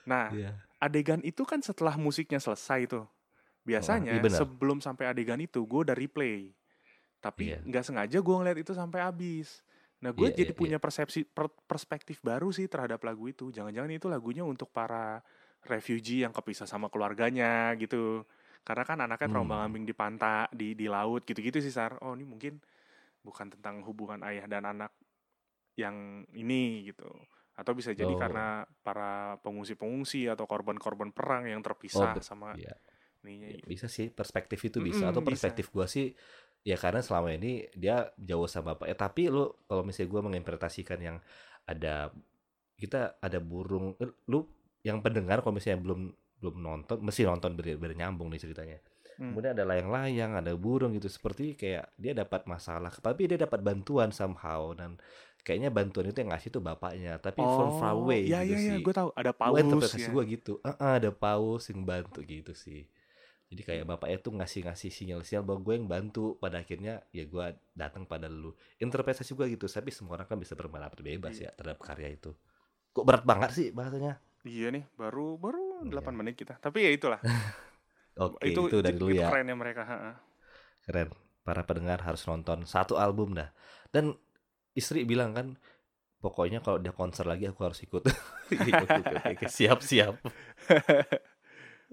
Nah, 0.06 0.30
Iya. 0.36 0.52
adegan 0.78 1.24
itu 1.24 1.48
kan 1.48 1.64
setelah 1.64 1.96
musiknya 1.96 2.44
selesai 2.44 2.92
tuh. 2.92 3.06
Biasanya 3.66 4.12
iya 4.12 4.22
benar. 4.22 4.40
sebelum 4.40 4.78
sampai 4.78 5.06
adegan 5.08 5.38
itu 5.38 5.60
gue 5.60 5.82
udah 5.84 5.94
replay. 5.94 6.54
Tapi 7.18 7.50
Iya. 7.50 7.60
nggak 7.60 7.84
sengaja 7.84 8.18
gue 8.18 8.36
ngeliat 8.36 8.58
itu 8.58 8.72
sampai 8.72 9.02
habis. 9.02 9.66
Nah 9.98 10.12
gue 10.12 10.30
Iya, 10.30 10.38
jadi 10.38 10.52
iya, 10.52 10.58
punya 10.58 10.78
persepsi 10.78 11.26
per- 11.26 11.50
perspektif 11.66 12.22
baru 12.22 12.50
sih 12.50 12.66
terhadap 12.66 13.02
lagu 13.02 13.26
itu. 13.26 13.50
Jangan-jangan 13.50 13.90
itu 13.92 14.06
lagunya 14.06 14.42
untuk 14.42 14.70
para 14.70 15.26
refugee 15.64 16.22
yang 16.22 16.30
kepisah 16.32 16.64
sama 16.64 16.88
keluarganya 16.88 17.74
gitu. 17.76 18.22
Karena 18.62 18.84
kan 18.84 18.98
anaknya 19.00 19.26
Hmm. 19.26 19.34
terombang 19.36 19.62
ambing 19.64 19.84
di 19.84 19.94
pantai, 19.94 20.46
di 20.52 20.74
di 20.74 20.86
laut 20.86 21.22
gitu-gitu 21.24 21.58
sih 21.58 21.70
Sar. 21.70 21.98
Oh 22.00 22.14
ini 22.14 22.24
mungkin 22.24 22.62
bukan 23.20 23.50
tentang 23.50 23.82
hubungan 23.82 24.22
ayah 24.24 24.46
dan 24.46 24.62
anak 24.64 24.94
yang 25.76 25.96
ini 26.32 26.86
gitu. 26.86 27.10
Atau 27.56 27.74
bisa 27.74 27.90
jadi 27.90 28.08
Oh. 28.08 28.20
karena 28.20 28.62
para 28.80 29.40
pengungsi-pengungsi 29.40 30.28
atau 30.28 30.46
korban-korban 30.46 31.10
perang 31.10 31.48
yang 31.48 31.62
terpisah 31.62 32.14
bet- 32.14 32.22
sama 32.22 32.54
Iya. 32.54 32.76
Ininya 33.26 33.50
Ya, 33.58 33.60
bisa 33.66 33.90
sih 33.90 34.14
perspektif 34.14 34.62
itu 34.62 34.78
bisa. 34.80 35.10
Mm-mm, 35.10 35.12
atau 35.12 35.22
perspektif 35.26 35.74
gua 35.74 35.90
sih 35.90 36.14
ya 36.66 36.78
karena 36.78 37.02
selama 37.02 37.34
ini 37.34 37.66
dia 37.74 38.10
jauh 38.18 38.46
sama 38.46 38.74
bapak 38.78 38.90
ya 38.90 38.96
tapi 38.98 39.30
lu 39.34 39.50
kalau 39.66 39.82
misalnya 39.82 40.10
gua 40.14 40.22
menginterpretasikan 40.30 41.00
yang 41.02 41.18
ada 41.66 42.14
kita 42.78 43.18
ada 43.24 43.40
burung 43.40 43.96
eh, 43.98 44.12
lu 44.30 44.46
yang 44.86 45.02
pendengar 45.02 45.42
kalau 45.42 45.58
misalnya 45.58 45.82
belum 45.82 46.02
belum 46.40 46.56
nonton 46.62 46.98
mesti 47.02 47.26
nonton 47.26 47.58
biar, 47.58 47.82
biar 47.82 47.94
nyambung 47.98 48.30
nih 48.30 48.42
ceritanya. 48.46 48.80
Hmm. 49.16 49.32
kemudian 49.32 49.56
ada 49.56 49.64
layang-layang 49.64 50.32
ada 50.36 50.52
burung 50.60 50.92
gitu. 50.92 51.08
Seperti 51.08 51.56
kayak 51.56 51.96
dia 51.96 52.12
dapat 52.12 52.44
masalah 52.52 52.92
tapi 53.00 53.32
dia 53.32 53.40
dapat 53.40 53.64
bantuan 53.64 54.12
somehow. 54.12 54.76
Dan 54.76 55.00
kayaknya 55.40 55.72
bantuan 55.72 56.12
itu 56.12 56.20
yang 56.20 56.36
ngasih 56.36 56.50
tuh 56.52 56.60
bapaknya 56.60 57.16
tapi 57.24 57.40
from 57.40 57.80
far 57.80 57.96
away 57.96 58.28
ya 58.28 58.44
gitu 58.44 58.52
ya 58.52 58.58
ya, 58.60 58.68
sih. 58.76 58.78
Gue 58.84 58.94
tahu 58.94 59.10
ada 59.16 59.32
paus 59.32 59.56
interpretasi 59.56 60.04
ya. 60.04 60.12
gue 60.12 60.24
gitu. 60.36 60.54
Ah, 60.68 60.76
ah, 60.76 60.94
ada 61.00 61.10
paus 61.16 61.64
yang 61.72 61.88
bantu 61.88 62.20
gitu 62.28 62.52
sih 62.52 62.84
jadi 63.46 63.62
kayak 63.62 63.84
bapaknya 63.86 64.18
tuh 64.20 64.34
ngasih-ngasih 64.42 64.90
sinyal-sinyal 64.90 65.44
bahwa 65.46 65.60
gue 65.62 65.74
yang 65.78 65.88
bantu 65.88 66.36
pada 66.42 66.66
akhirnya 66.66 67.06
ya 67.14 67.30
gue 67.30 67.46
datang 67.78 68.10
pada 68.10 68.26
lu 68.26 68.52
interpretasi 68.82 69.38
gue 69.38 69.46
gitu 69.54 69.70
tapi 69.70 69.94
semua 69.94 70.18
orang 70.18 70.28
kan 70.28 70.38
bisa 70.42 70.58
berpendapat 70.58 71.00
bebas 71.06 71.38
Iya. 71.38 71.54
ya 71.54 71.58
terhadap 71.58 71.80
karya 71.86 72.10
itu 72.14 72.34
kok 72.92 73.06
berat 73.06 73.22
banget 73.28 73.50
sih 73.54 73.68
bahasanya 73.70 74.18
Iya 74.46 74.70
nih, 74.70 74.86
baru 74.94 75.42
baru 75.42 75.90
Iya. 75.90 76.06
8 76.06 76.14
menit 76.14 76.38
kita. 76.38 76.62
Tapi 76.62 76.86
ya 76.86 76.94
itulah. 76.94 77.18
oke 78.16 78.38
itu 78.46 78.62
itu, 78.70 78.78
dari 78.80 78.94
itu 78.96 79.02
dulu 79.02 79.18
ya 79.18 79.28
kerennya 79.34 79.58
mereka, 79.58 79.82
ha-ha. 79.84 80.14
keren 80.86 81.10
para 81.44 81.66
pendengar 81.66 82.00
harus 82.06 82.24
nonton 82.30 82.64
satu 82.64 82.96
album 82.96 83.36
dah 83.36 83.50
dan 83.92 84.16
istri 84.72 85.04
bilang 85.04 85.36
kan 85.36 85.60
pokoknya 86.24 86.64
kalau 86.64 86.80
dia 86.80 86.96
konser 86.96 87.28
lagi 87.28 87.46
aku 87.50 87.62
harus 87.68 87.84
ikut 87.84 88.02
oke, 88.08 88.72
oke, 88.72 89.14
oke. 89.36 89.46
siap 89.52 89.84
siap 89.84 90.16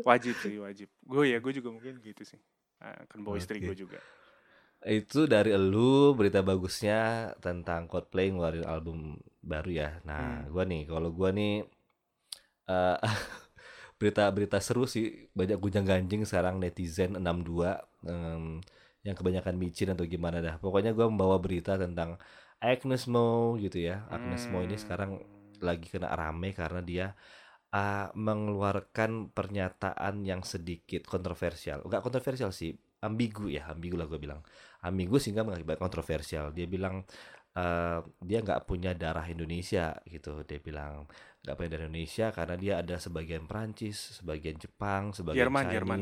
Wajib 0.09 0.35
sih, 0.44 0.54
wajib. 0.59 0.88
Gue 1.06 1.25
ya, 1.32 1.38
gue 1.44 1.52
juga 1.59 1.68
mungkin 1.75 1.94
gitu 2.02 2.23
sih. 2.26 2.40
Ah, 2.82 2.99
Kan 3.11 3.21
bawa 3.26 3.37
istri 3.38 3.59
Oke. 3.59 3.66
gue 3.66 3.75
juga. 3.82 3.99
Itu 4.82 5.30
dari 5.30 5.50
elu 5.54 6.14
berita 6.18 6.40
bagusnya 6.42 6.99
tentang 7.44 7.87
Coldplay 7.90 8.26
ngeluarin 8.35 8.66
album 8.66 8.99
baru 9.38 9.71
ya. 9.71 9.88
Nah, 10.09 10.42
Hmm. 10.42 10.50
gua 10.52 10.64
nih 10.66 10.82
kalau 10.90 11.11
gua 11.18 11.30
nih 11.38 11.62
eh 12.71 12.97
berita-berita 14.00 14.59
seru 14.59 14.85
sih 14.90 15.30
banyak 15.38 15.59
gunjang-ganjing 15.62 16.23
sekarang 16.26 16.59
netizen 16.62 17.14
62 17.18 17.78
em, 18.06 18.59
yang 19.06 19.16
kebanyakan 19.18 19.54
micin 19.59 19.94
atau 19.94 20.06
gimana 20.06 20.38
dah. 20.42 20.56
Pokoknya 20.62 20.90
gua 20.97 21.06
membawa 21.11 21.37
berita 21.42 21.78
tentang 21.78 22.18
Agnes 22.62 23.06
Mo 23.11 23.54
gitu 23.59 23.78
ya. 23.82 24.06
Agnes 24.11 24.47
Mo 24.50 24.62
ini 24.66 24.75
Hmm. 24.75 24.82
sekarang 24.82 25.11
lagi 25.62 25.87
kena 25.90 26.11
rame 26.14 26.50
karena 26.54 26.80
dia 26.82 27.06
ah, 27.73 28.09
mengeluarkan 28.17 29.33
pernyataan 29.33 30.25
yang 30.25 30.43
sedikit 30.45 31.02
kontroversial. 31.09 31.85
Enggak 31.87 32.02
kontroversial 32.05 32.50
sih, 32.52 32.73
ambigu 33.05 33.49
ya, 33.50 33.69
ambigu 33.73 33.97
lah 34.00 34.07
gue 34.11 34.21
bilang. 34.21 34.41
ambigu 34.83 35.17
sehingga 35.23 35.47
mengakibatkan 35.47 35.87
kontroversial. 35.87 36.50
Dia 36.50 36.67
bilang 36.67 37.07
eh, 37.57 38.00
dia 38.23 38.38
nggak 38.43 38.67
punya 38.69 38.93
darah 38.99 39.26
Indonesia 39.31 39.95
gitu. 40.07 40.43
Dia 40.49 40.59
bilang 40.59 41.07
nggak 41.43 41.55
punya 41.59 41.71
darah 41.75 41.87
Indonesia 41.91 42.26
karena 42.35 42.55
dia 42.59 42.75
ada 42.83 42.97
sebagian 42.99 43.45
Perancis, 43.50 44.19
sebagian 44.23 44.57
Jepang, 44.59 45.14
sebagian 45.14 45.50
Jerman, 45.50 45.64
Jerman. 45.71 45.99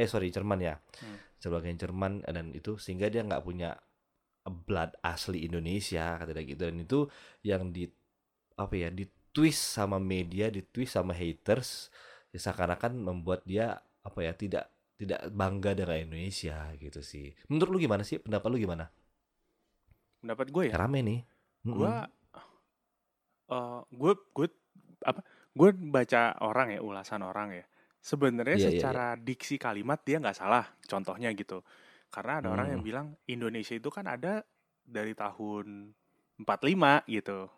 Eh 0.00 0.08
sorry 0.08 0.28
Jerman 0.32 0.60
ya, 0.64 0.74
Hmm. 1.02 1.18
sebagian 1.42 1.76
Jerman 1.76 2.12
dan 2.24 2.52
itu 2.56 2.76
sehingga 2.80 3.06
dia 3.12 3.22
nggak 3.26 3.44
punya 3.44 3.76
blood 4.66 4.96
asli 5.04 5.44
Indonesia 5.46 6.16
kata 6.18 6.32
dia 6.32 6.44
gitu 6.48 6.62
dan 6.68 6.78
itu 6.80 7.00
yang 7.44 7.68
di 7.70 7.84
apa 8.56 8.74
ya 8.76 8.88
di 8.92 9.04
twist 9.34 9.62
sama 9.76 9.98
media, 10.02 10.46
di 10.54 10.62
twist 10.64 10.92
sama 10.98 11.12
haters 11.16 11.90
ya 12.34 12.38
seakan-akan 12.44 12.92
membuat 13.08 13.40
dia 13.46 13.66
apa 14.06 14.18
ya 14.26 14.32
tidak 14.42 14.64
tidak 15.00 15.20
bangga 15.32 15.70
dengan 15.78 15.98
Indonesia 16.10 16.56
gitu 16.78 17.00
sih. 17.02 17.32
Menurut 17.50 17.70
lu 17.74 17.78
gimana 17.86 18.02
sih? 18.06 18.16
Pendapat 18.24 18.48
lu 18.52 18.58
gimana? 18.60 18.86
Pendapat 20.20 20.46
gue 20.52 20.64
ya, 20.72 20.76
Rame 20.80 21.00
nih. 21.08 21.20
gue 21.76 21.92
gue 23.90 24.12
gue 24.36 24.48
apa 25.02 25.20
gue 25.50 25.70
baca 25.90 26.22
orang 26.46 26.68
ya 26.78 26.80
ulasan 26.84 27.22
orang 27.26 27.48
ya 27.58 27.64
sebenarnya 28.00 28.58
Iya, 28.58 28.68
iya, 28.70 28.70
secara 28.80 29.18
diksi 29.18 29.58
kalimat 29.58 29.98
dia 30.06 30.22
nggak 30.22 30.38
salah 30.38 30.64
contohnya 30.86 31.32
gitu 31.34 31.60
karena 32.14 32.38
ada 32.42 32.48
orang 32.54 32.78
yang 32.78 32.80
Hmm. 32.80 32.86
bilang 32.86 33.06
Indonesia 33.26 33.74
itu 33.74 33.90
kan 33.90 34.06
ada 34.06 34.46
dari 34.86 35.12
tahun 35.14 35.90
45 36.38 37.02
gitu 37.10 37.50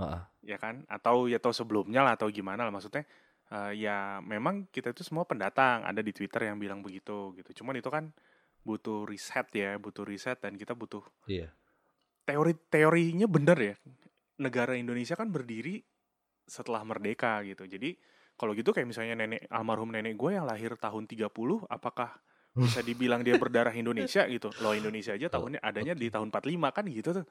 Heeh. 0.00 0.22
ya 0.42 0.56
kan? 0.56 0.88
Atau 0.88 1.28
ya 1.28 1.36
atau 1.36 1.52
sebelumnya 1.52 2.00
lah 2.00 2.16
atau 2.16 2.32
gimana 2.32 2.64
lah. 2.64 2.72
Maksudnya 2.72 3.04
eh, 3.52 3.72
ya 3.84 4.24
memang 4.24 4.64
kita 4.72 4.96
itu 4.96 5.04
semua 5.04 5.28
pendatang. 5.28 5.84
Ada 5.84 6.00
di 6.00 6.10
Twitter 6.16 6.48
yang 6.48 6.56
bilang 6.56 6.80
begitu 6.80 7.36
gitu. 7.36 7.62
Cuman 7.62 7.76
itu 7.76 7.92
kan 7.92 8.08
butuh 8.60 9.08
riset 9.08 9.48
ya 9.56 9.80
butuh 9.80 10.04
riset 10.04 10.36
dan 10.44 10.52
kita 10.56 10.76
butuh 10.76 11.00
Iya. 11.24 11.48
teori 12.28 12.52
teorinya 12.68 13.24
bener 13.24 13.58
ya. 13.58 13.74
Negara 14.40 14.76
Indonesia 14.76 15.16
kan 15.16 15.28
berdiri 15.32 15.80
setelah 16.44 16.84
merdeka 16.84 17.40
gitu. 17.44 17.64
Jadi 17.64 17.96
kalau 18.36 18.56
gitu 18.56 18.72
kayak 18.72 18.88
misalnya 18.88 19.16
nenek 19.16 19.44
almarhum 19.52 19.92
nenek 19.92 20.16
gue 20.16 20.32
yang 20.36 20.48
lahir 20.48 20.72
tahun 20.76 21.04
30 21.04 21.28
apakah 21.68 22.16
bisa 22.50 22.80
dibilang 22.82 23.20
dia 23.22 23.36
berdarah 23.36 23.72
Indonesia 23.72 24.24
gitu? 24.26 24.48
Loh 24.64 24.72
Indonesia 24.74 25.12
aja 25.14 25.28
tahunnya 25.28 25.60
adanya 25.60 25.92
di 25.94 26.08
tahun 26.08 26.32
45 26.32 26.76
kan 26.76 26.84
gitu 26.88 27.08
tuh 27.22 27.26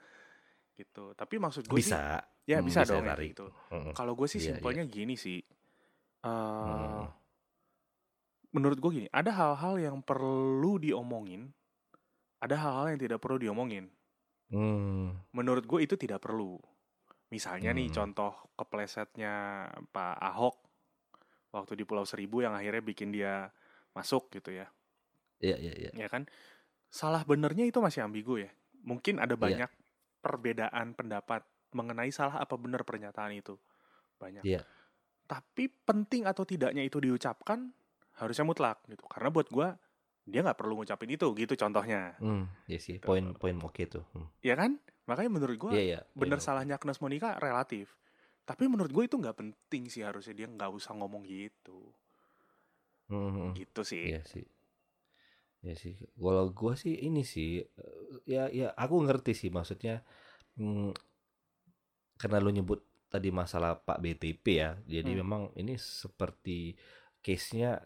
gitu 0.80 1.12
tapi 1.14 1.36
maksud 1.36 1.68
gue 1.68 1.76
sih 1.78 1.92
Bisa. 1.92 2.24
ya 2.48 2.64
Hmm, 2.64 2.66
bisa, 2.66 2.88
bisa 2.88 2.96
dong 2.96 3.04
ya 3.04 3.16
gitu 3.20 3.46
Mm-mm. 3.70 3.92
kalau 3.92 4.16
gue 4.16 4.26
sih 4.26 4.40
Iya, 4.40 4.56
simpelnya 4.56 4.88
gini 4.88 5.20
sih 5.20 5.44
eh 6.24 6.28
Mm. 6.64 7.06
menurut 8.50 8.78
gue 8.80 8.92
gini 8.96 9.08
ada 9.12 9.30
hal-hal 9.30 9.78
yang 9.78 9.98
perlu 10.02 10.82
diomongin 10.82 11.54
ada 12.40 12.56
hal-hal 12.58 12.96
yang 12.96 13.00
tidak 13.00 13.20
perlu 13.20 13.38
diomongin 13.38 13.92
Hmm. 14.50 15.14
menurut 15.30 15.62
gue 15.62 15.86
itu 15.86 15.94
tidak 15.94 16.26
perlu. 16.26 16.58
Misalnya 17.30 17.70
nih 17.70 17.94
Hmm. 17.94 18.02
contoh 18.02 18.34
keplesetnya 18.58 19.70
Pak 19.94 20.18
Ahok 20.18 20.58
waktu 21.54 21.78
di 21.78 21.86
Pulau 21.86 22.02
Seribu 22.02 22.42
yang 22.42 22.58
akhirnya 22.58 22.82
bikin 22.82 23.14
dia 23.14 23.54
masuk 23.94 24.34
gitu 24.34 24.50
ya. 24.50 24.66
Iya, 25.38 25.54
iya, 25.62 25.74
iya. 25.78 25.92
Ya 25.94 26.08
kan? 26.10 26.26
Salah 26.90 27.22
benernya 27.30 27.62
itu 27.62 27.78
masih 27.78 28.02
ambigu 28.02 28.42
ya. 28.42 28.50
Mungkin 28.82 29.22
ada 29.22 29.38
Iya. 29.38 29.70
banyak 29.70 29.72
perbedaan 30.20 30.94
pendapat 30.96 31.44
mengenai 31.74 32.10
salah 32.10 32.42
apa 32.42 32.56
benar 32.58 32.84
pernyataan 32.84 33.34
itu. 33.36 33.56
Banyak. 34.20 34.44
Iya. 34.44 34.66
Tapi 35.30 35.70
penting 35.86 36.26
atau 36.26 36.44
tidaknya 36.44 36.82
itu 36.82 36.98
diucapkan 36.98 37.70
harusnya 38.18 38.46
mutlak 38.46 38.82
gitu. 38.90 39.06
Karena 39.08 39.30
buat 39.30 39.48
gue 39.48 39.68
dia 40.30 40.46
nggak 40.46 40.60
perlu 40.60 40.82
ngucapin 40.82 41.10
itu 41.10 41.28
gitu 41.34 41.54
contohnya. 41.58 42.18
Hmm, 42.22 42.46
iya 42.70 42.78
sih. 42.78 42.98
Gitu. 42.98 43.06
Poin 43.06 43.34
poin 43.38 43.56
oke 43.62 43.84
tuh. 43.90 44.06
Hmm. 44.14 44.28
Ya 44.46 44.58
kan? 44.58 44.78
Makanya 45.10 45.32
menurut 45.32 45.58
gue 45.58 45.74
poin 45.74 46.02
bener 46.14 46.38
oke. 46.38 46.46
salahnya 46.46 46.78
Agnes 46.78 47.02
Monica 47.02 47.38
relatif. 47.42 47.98
Tapi 48.46 48.66
menurut 48.66 48.90
gue 48.90 49.04
itu 49.06 49.16
nggak 49.18 49.38
penting 49.38 49.90
sih 49.90 50.02
harusnya 50.02 50.34
dia 50.34 50.48
nggak 50.50 50.74
usah 50.74 50.98
ngomong 50.98 51.26
gitu. 51.26 51.94
Hmm, 53.10 53.30
hmm, 53.30 53.34
hmm. 53.34 53.52
Gitu 53.58 53.82
sih. 53.86 54.06
Iya 54.14 54.22
sih. 54.26 54.46
Ya 55.68 55.76
sih. 55.76 55.94
Kalau 56.24 56.46
gua 56.56 56.74
sih 56.84 56.94
ini 57.08 57.22
sih 57.34 57.50
eh, 57.60 58.00
ya 58.34 58.42
ya 58.60 58.68
aku 58.84 58.96
ngerti 59.06 59.32
sih 59.40 59.50
maksudnya 59.58 59.94
hmm, 60.58 60.92
karena 62.20 62.38
lu 62.44 62.52
nyebut 62.52 62.80
tadi 63.10 63.30
masalah 63.34 63.80
Pak 63.80 63.98
BTP 64.04 64.46
ya. 64.62 64.72
Jadi 64.86 65.12
Hmm. 65.16 65.22
memang 65.22 65.42
ini 65.58 65.76
seperti 65.80 66.76
case-nya 67.24 67.80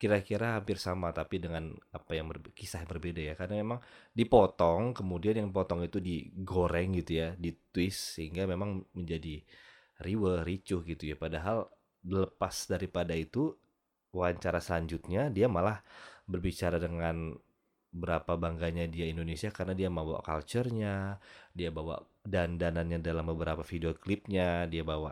kira-kira 0.00 0.56
hampir 0.56 0.80
sama 0.80 1.12
tapi 1.12 1.36
dengan 1.44 1.76
apa 1.92 2.16
yang 2.16 2.32
kisah 2.56 2.80
yang 2.84 2.90
berbeda 2.90 3.20
ya. 3.20 3.34
Karena 3.36 3.60
memang 3.60 3.80
dipotong 4.16 4.96
kemudian 4.96 5.36
yang 5.40 5.50
potong 5.52 5.84
itu 5.84 5.98
digoreng 6.00 6.96
gitu 7.02 7.12
ya, 7.22 7.28
ditwist 7.36 8.16
sehingga 8.16 8.46
memang 8.48 8.80
menjadi 8.96 9.42
riweh, 10.00 10.40
ricuh 10.46 10.80
gitu 10.86 11.04
ya. 11.12 11.16
Padahal 11.18 11.68
lepas 12.06 12.64
daripada 12.72 13.12
itu 13.12 13.52
wawancara 14.10 14.58
selanjutnya 14.58 15.30
dia 15.30 15.46
malah 15.46 15.78
berbicara 16.30 16.78
dengan 16.78 17.34
berapa 17.90 18.38
bangganya 18.38 18.86
dia 18.86 19.10
Indonesia 19.10 19.50
karena 19.50 19.74
dia 19.74 19.90
bawa 19.90 20.22
culture-nya, 20.22 21.18
dia 21.50 21.74
bawa 21.74 21.98
dandanannya 22.22 23.02
dalam 23.02 23.26
beberapa 23.26 23.66
video 23.66 23.90
klipnya, 23.98 24.70
dia 24.70 24.86
bawa 24.86 25.10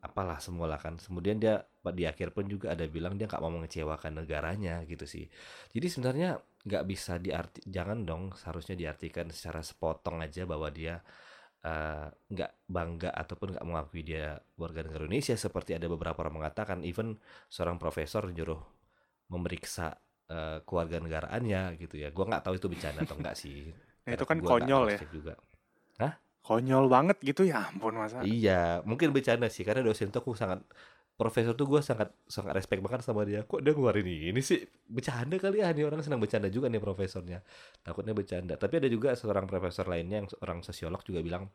apalah 0.00 0.40
semua 0.40 0.68
lah 0.68 0.80
kan. 0.80 0.96
Kemudian 0.96 1.36
dia 1.36 1.64
di 1.92 2.04
akhir 2.08 2.32
pun 2.32 2.48
juga 2.48 2.72
ada 2.72 2.88
bilang 2.88 3.20
dia 3.20 3.28
nggak 3.28 3.42
mau 3.44 3.52
mengecewakan 3.52 4.24
negaranya 4.24 4.80
gitu 4.88 5.04
sih. 5.04 5.28
Jadi 5.72 5.86
sebenarnya 5.88 6.40
nggak 6.64 6.84
bisa 6.88 7.20
diarti, 7.20 7.60
jangan 7.68 8.08
dong 8.08 8.32
seharusnya 8.32 8.76
diartikan 8.76 9.28
secara 9.28 9.60
sepotong 9.60 10.24
aja 10.24 10.48
bahwa 10.48 10.72
dia 10.72 11.04
eh, 11.60 12.08
nggak 12.08 12.52
bangga 12.68 13.10
ataupun 13.12 13.56
nggak 13.56 13.66
mengakui 13.68 14.00
dia 14.04 14.40
warga 14.56 14.80
negara 14.84 15.04
Indonesia 15.04 15.36
seperti 15.36 15.76
ada 15.76 15.88
beberapa 15.92 16.24
orang 16.24 16.40
mengatakan 16.40 16.80
even 16.84 17.20
seorang 17.52 17.76
profesor 17.76 18.24
nyuruh 18.28 18.60
memeriksa 19.32 20.03
eh, 20.30 20.58
keluarga 20.64 20.96
negaraannya 21.00 21.80
gitu 21.80 22.00
ya. 22.00 22.08
Gua 22.14 22.28
nggak 22.30 22.44
tahu 22.46 22.54
itu 22.56 22.66
bercanda 22.70 23.02
atau 23.02 23.16
enggak 23.18 23.36
sih. 23.36 23.68
Nah, 24.04 24.20
itu 24.20 24.28
kan 24.28 24.36
konyol 24.36 24.92
ya. 24.92 25.00
juga. 25.08 25.32
Konyol 26.44 26.92
banget 26.92 27.16
gitu 27.24 27.48
ya 27.48 27.72
ampun 27.72 27.96
masa. 27.96 28.20
Iya, 28.20 28.84
mungkin 28.84 29.16
bercanda 29.16 29.48
sih 29.48 29.64
karena 29.64 29.80
dosen 29.80 30.12
tuh 30.12 30.20
aku 30.20 30.36
sangat 30.36 30.60
profesor 31.16 31.56
tuh 31.56 31.64
gue 31.64 31.80
sangat 31.80 32.12
sangat 32.28 32.52
respect 32.52 32.84
banget 32.84 33.00
sama 33.00 33.24
dia. 33.24 33.48
Kok 33.48 33.64
dia 33.64 33.72
ngeluarin 33.72 34.04
ini 34.04 34.44
sih? 34.44 34.60
Bercanda 34.84 35.40
kali 35.40 35.64
ya 35.64 35.72
nih 35.72 35.88
orang 35.88 36.04
senang 36.04 36.20
bercanda 36.20 36.52
juga 36.52 36.68
nih 36.68 36.84
profesornya. 36.84 37.40
Takutnya 37.80 38.12
bercanda. 38.12 38.60
Tapi 38.60 38.76
ada 38.76 38.88
juga 38.92 39.16
seorang 39.16 39.48
profesor 39.48 39.88
lainnya 39.88 40.20
yang 40.20 40.28
orang 40.44 40.60
sosiolog 40.60 41.00
juga 41.00 41.24
bilang 41.24 41.48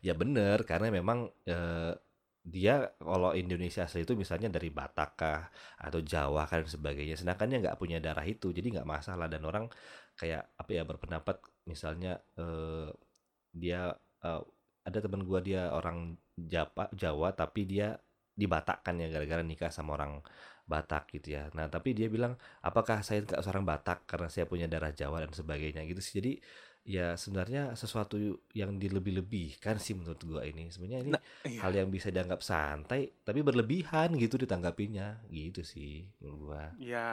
ya 0.00 0.12
bener 0.16 0.64
karena 0.64 0.92
memang 0.92 1.28
eh, 1.48 1.92
dia 2.40 2.88
kalau 2.96 3.36
Indonesia 3.36 3.84
asli 3.84 4.02
itu 4.08 4.16
misalnya 4.16 4.48
dari 4.48 4.72
Batak 4.72 5.10
kah 5.20 5.40
atau 5.76 6.00
Jawa 6.00 6.48
kan 6.48 6.64
dan 6.64 6.70
sebagainya 6.72 7.16
sedangkan 7.20 7.46
dia 7.52 7.58
nggak 7.68 7.78
punya 7.78 8.00
darah 8.00 8.24
itu 8.24 8.48
jadi 8.48 8.80
nggak 8.80 8.88
masalah 8.88 9.28
dan 9.28 9.44
orang 9.44 9.68
kayak 10.16 10.48
apa 10.56 10.70
ya 10.72 10.82
berpendapat 10.88 11.36
misalnya 11.68 12.16
eh, 12.40 12.88
dia 13.52 13.92
eh, 14.24 14.42
ada 14.88 14.98
teman 15.04 15.22
gua 15.28 15.40
dia 15.44 15.68
orang 15.72 16.16
Japa, 16.40 16.88
Jawa 16.96 17.36
tapi 17.36 17.68
dia 17.68 18.00
dibatakkan 18.32 18.96
ya 18.96 19.12
gara-gara 19.12 19.44
nikah 19.44 19.68
sama 19.68 20.00
orang 20.00 20.24
Batak 20.70 21.10
gitu 21.18 21.34
ya. 21.34 21.50
Nah 21.52 21.66
tapi 21.66 21.92
dia 21.98 22.06
bilang 22.06 22.38
apakah 22.62 23.02
saya 23.02 23.26
nggak 23.26 23.42
seorang 23.42 23.66
Batak 23.66 24.06
karena 24.06 24.28
saya 24.30 24.46
punya 24.46 24.70
darah 24.70 24.94
Jawa 24.94 25.26
dan 25.26 25.32
sebagainya 25.34 25.82
gitu 25.84 25.98
sih. 25.98 26.14
Jadi 26.22 26.32
ya 26.96 27.06
sebenarnya 27.22 27.62
sesuatu 27.82 28.16
yang 28.60 28.70
dilebih-lebihkan 28.82 29.76
sih 29.84 29.94
menurut 29.98 30.20
gua 30.30 30.42
ini. 30.50 30.64
Sebenarnya 30.74 31.00
ini 31.06 31.12
Nah, 31.14 31.22
iya. 31.46 31.60
hal 31.62 31.72
yang 31.80 31.88
bisa 31.96 32.08
dianggap 32.14 32.40
santai 32.50 33.00
tapi 33.26 33.40
berlebihan 33.48 34.08
gitu 34.22 34.34
ditanggapinya 34.42 35.06
gitu 35.30 35.60
sih 35.72 35.92
menurut 36.18 36.38
gua. 36.46 36.62
Ya, 36.92 37.08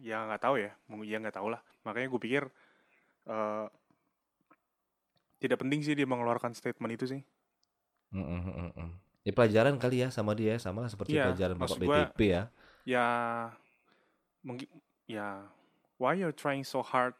ya 0.00 0.16
nggak 0.26 0.42
tahu 0.44 0.56
ya. 0.64 0.72
Mungkin 0.88 1.06
ya 1.12 1.16
nggak 1.22 1.36
tahu 1.38 1.48
lah. 1.54 1.60
Makanya 1.84 2.06
gue 2.12 2.20
pikir 2.26 2.42
eh, 3.28 3.66
tidak 5.38 5.58
penting 5.62 5.80
sih 5.86 5.94
dia 5.94 6.06
mengeluarkan 6.08 6.52
statement 6.54 6.92
itu 6.98 7.04
sih. 7.06 7.22
Mm, 8.14 8.24
mm, 8.24 8.70
mm. 8.72 8.90
Ya 9.26 9.32
pelajaran 9.36 9.76
kali 9.76 10.00
ya 10.00 10.08
sama 10.08 10.32
dia 10.32 10.56
sama 10.56 10.88
seperti 10.88 11.20
Iya, 11.20 11.24
pelajaran 11.28 11.56
Bapak 11.60 11.76
gua- 11.84 12.08
BTP 12.08 12.20
ya. 12.32 12.42
Ya, 12.88 13.06
mungkin 14.40 14.68
ya 15.04 15.44
why 16.00 16.16
you're 16.16 16.32
trying 16.34 16.64
so 16.64 16.80
hard? 16.80 17.12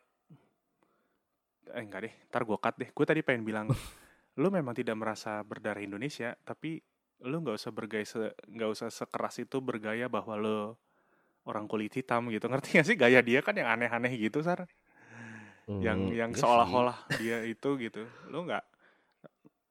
Eh 1.74 1.82
enggak 1.84 2.00
deh, 2.08 2.14
ntar 2.32 2.42
gue 2.48 2.58
cut 2.58 2.74
deh. 2.80 2.88
Gue 2.92 3.04
tadi 3.08 3.20
pengen 3.24 3.44
bilang, 3.44 3.66
lu 4.40 4.48
memang 4.48 4.74
tidak 4.76 4.96
merasa 4.96 5.42
berdarah 5.44 5.82
Indonesia, 5.82 6.34
tapi 6.46 6.80
lu 7.26 7.42
nggak 7.42 7.56
usah 7.58 7.72
bergaya 7.74 8.06
se- 8.06 8.34
nggak 8.46 8.70
usah 8.70 8.88
sekeras 8.94 9.42
itu 9.42 9.58
bergaya 9.58 10.06
bahwa 10.06 10.34
lu 10.38 10.58
orang 11.48 11.66
kulit 11.66 11.90
hitam 11.96 12.28
gitu 12.30 12.46
ngerti 12.46 12.78
gak 12.78 12.86
sih 12.86 12.96
gaya 12.98 13.20
dia 13.24 13.40
kan 13.42 13.56
yang 13.58 13.66
aneh-aneh 13.72 14.12
gitu 14.20 14.38
sar 14.44 14.68
yang 15.82 15.98
Hmm, 15.98 16.14
yang 16.14 16.30
iya 16.30 16.38
sih. 16.38 16.44
seolah-olah 16.44 16.98
dia 17.18 17.36
itu 17.54 17.68
gitu 17.78 18.02
lu 18.30 18.46
nggak 18.46 18.64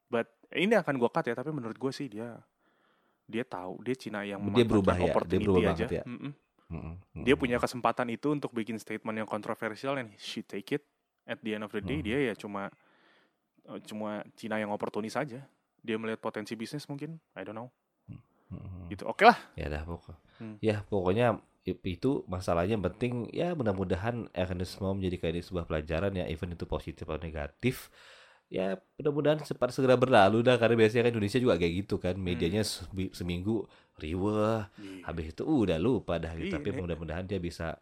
but 0.08 0.28
ini 0.56 0.74
akan 0.80 0.96
gue 1.00 1.10
cut 1.12 1.26
ya 1.28 1.36
tapi 1.36 1.52
menurut 1.52 1.76
gue 1.76 1.92
sih 1.92 2.08
dia 2.08 2.40
dia 3.28 3.44
tahu 3.44 3.84
dia 3.84 3.96
Cina 3.96 4.24
yang 4.24 4.40
Dia 4.56 4.64
berubah 4.64 4.96
ya, 4.96 5.14
dia 5.28 5.40
berubah 5.44 5.62
aja 5.68 5.84
banget 5.84 5.92
ya. 6.00 6.04
Mm-mm. 6.08 6.32
Mm-mm. 6.72 6.96
Dia 7.28 7.36
Mm-mm. 7.36 7.40
punya 7.40 7.58
kesempatan 7.60 8.08
itu 8.08 8.32
untuk 8.32 8.56
bikin 8.56 8.80
statement 8.80 9.20
yang 9.20 9.28
kontroversial 9.28 10.00
and 10.00 10.16
she 10.16 10.40
take 10.44 10.80
it. 10.80 10.84
At 11.28 11.44
the 11.44 11.52
end 11.54 11.64
of 11.64 11.72
the 11.72 11.84
day 11.84 12.00
Mhm. 12.00 12.06
dia 12.08 12.20
ya 12.24 12.34
cuma 12.34 12.72
eh, 13.68 13.80
cuma 13.84 14.24
Cina 14.34 14.56
yang 14.58 14.72
oportunis 14.72 15.12
saja. 15.14 15.44
Dia 15.84 15.96
melihat 15.96 16.20
potensi 16.20 16.56
bisnis 16.56 16.88
mungkin, 16.88 17.20
I 17.36 17.44
don't 17.44 17.54
know. 17.54 17.68
Mm-mm. 18.48 18.88
Gitu. 18.88 19.04
Oke 19.04 19.28
lah. 19.28 19.36
Ya 19.54 19.68
dah 19.68 19.84
pokok. 19.84 20.16
Hmm. 20.40 20.56
Ya 20.60 20.80
pokoknya 20.82 21.36
itu 21.68 22.24
masalahnya 22.26 22.80
penting 22.80 23.28
ya 23.30 23.52
mudah-mudahan 23.52 24.32
akan 24.32 24.58
semua 24.64 24.96
menjadikan 24.96 25.36
ini 25.36 25.44
sebuah 25.44 25.68
pelajaran 25.68 26.16
ya 26.16 26.24
even 26.26 26.56
itu 26.56 26.64
positif 26.64 27.04
atau 27.04 27.20
negatif 27.20 27.92
ya 28.48 28.80
mudah-mudahan 28.96 29.44
cepat 29.44 29.76
segera 29.76 30.00
berlalu 30.00 30.40
dah 30.40 30.56
karena 30.56 30.80
biasanya 30.80 31.12
kan 31.12 31.20
Indonesia 31.20 31.44
juga 31.44 31.60
kayak 31.60 31.74
gitu 31.84 32.00
kan 32.00 32.16
medianya 32.16 32.64
semi- 32.64 33.12
seminggu 33.12 33.68
riweh 34.00 34.64
Iya. 34.80 35.04
habis 35.04 35.36
itu 35.36 35.44
udah 35.44 35.76
lupa 35.76 36.16
dah 36.16 36.32
gitu. 36.40 36.56
tapi 36.56 36.72
Iya. 36.72 36.80
mudah-mudahan 36.80 37.28
dia 37.28 37.36
bisa 37.36 37.76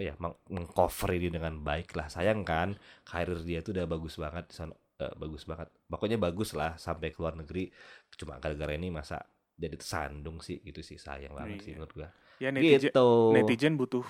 apa 0.00 0.08
ya 0.08 0.14
meng- 0.16 0.40
mengcover 0.48 1.12
ini 1.12 1.28
dengan 1.28 1.60
baik 1.60 1.92
lah. 1.92 2.08
Sayang 2.08 2.40
kan 2.40 2.72
karir 3.04 3.36
dia 3.44 3.60
tuh 3.60 3.76
udah 3.76 3.84
bagus 3.84 4.16
banget 4.16 4.48
di 4.48 4.54
sana 4.56 4.72
eh, 4.72 5.12
bagus 5.12 5.44
banget. 5.44 5.68
Pokoknya 5.92 6.16
bagus 6.16 6.56
lah 6.56 6.72
sampai 6.80 7.12
ke 7.12 7.20
luar 7.20 7.36
negeri. 7.36 7.68
Cuma 8.16 8.40
gara-gara 8.40 8.72
ini 8.72 8.88
masa 8.88 9.20
jadi 9.60 9.76
tersandung 9.76 10.40
sih 10.40 10.64
gitu 10.64 10.80
sih. 10.80 10.96
Sayang 10.96 11.36
banget 11.36 11.68
sih 11.68 11.76
Iya. 11.76 11.84
menurut 11.84 11.92
gua. 11.92 12.08
Ya 12.40 12.48
netizen, 12.48 12.88
gitu. 12.88 13.08
netizen 13.36 13.76
butuh 13.76 14.08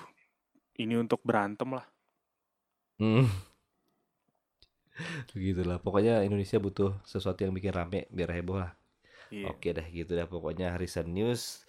ini 0.79 0.95
untuk 0.95 1.19
berantem 1.27 1.75
lah. 1.75 1.83
Hmm. 3.03 3.27
Begitulah. 5.35 5.83
Pokoknya 5.83 6.23
Indonesia 6.23 6.63
butuh 6.63 7.03
sesuatu 7.03 7.43
yang 7.43 7.51
bikin 7.51 7.75
rame 7.75 8.07
biar 8.15 8.31
heboh 8.31 8.63
lah. 8.63 8.79
Iya. 9.35 9.51
Oke 9.51 9.75
dah 9.75 9.87
gitu 9.91 10.15
dah 10.15 10.31
pokoknya. 10.31 10.79
Recent 10.79 11.11
news 11.11 11.67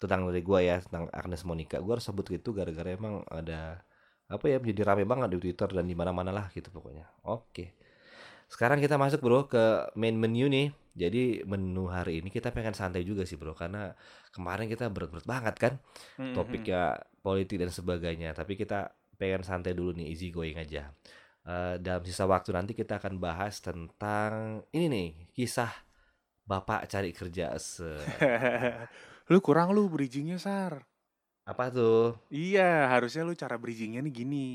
tentang 0.00 0.28
dari 0.28 0.42
gua 0.44 0.60
ya 0.60 0.80
tentang 0.82 1.08
Agnes 1.10 1.42
Monica. 1.42 1.78
Gua 1.80 1.96
harus 1.98 2.06
sebut 2.06 2.26
itu 2.32 2.50
gara-gara 2.52 2.90
emang 2.92 3.22
ada 3.30 3.82
apa 4.24 4.44
ya 4.48 4.56
menjadi 4.58 4.82
rame 4.88 5.04
banget 5.04 5.36
di 5.36 5.38
Twitter 5.48 5.68
dan 5.68 5.84
di 5.84 5.94
mana-mana 5.96 6.32
lah 6.32 6.46
gitu 6.50 6.72
pokoknya. 6.72 7.04
Oke. 7.28 7.76
Sekarang 8.48 8.78
kita 8.78 9.00
masuk 9.00 9.24
bro 9.24 9.48
ke 9.48 9.88
main 9.96 10.14
menu 10.16 10.46
nih. 10.48 10.68
Jadi 10.94 11.42
menu 11.42 11.90
hari 11.90 12.22
ini 12.22 12.30
kita 12.30 12.54
pengen 12.54 12.70
santai 12.70 13.02
juga 13.02 13.26
sih 13.26 13.34
bro 13.34 13.50
karena 13.52 13.90
kemarin 14.30 14.70
kita 14.70 14.86
berat-berat 14.88 15.26
banget 15.26 15.54
kan 15.58 15.72
Mhm. 16.22 16.34
topiknya 16.38 16.82
politik 17.18 17.58
dan 17.58 17.70
sebagainya. 17.72 18.30
Tapi 18.30 18.54
kita 18.54 18.94
pengen 19.18 19.42
santai 19.42 19.74
dulu 19.74 19.94
nih 19.96 20.06
easy 20.10 20.30
going 20.30 20.54
aja. 20.54 20.90
Eh, 21.44 21.76
dalam 21.82 22.00
sisa 22.06 22.24
waktu 22.24 22.54
nanti 22.56 22.72
kita 22.72 22.96
akan 22.96 23.20
bahas 23.20 23.60
tentang 23.60 24.64
ini 24.72 24.86
nih 24.88 25.08
kisah 25.36 25.68
bapak 26.44 26.88
cari 26.88 27.12
kerja 27.12 27.52
se 27.60 27.84
lu 29.26 29.38
kurang 29.40 29.72
lu 29.72 29.88
bridgingnya 29.88 30.36
Sar. 30.36 30.84
apa 31.44 31.68
tuh 31.68 32.16
Iya, 32.28 32.88
harusnya 32.88 33.20
lu 33.20 33.32
cara 33.32 33.56
bridgingnya 33.56 34.00
nih 34.00 34.14
gini. 34.14 34.46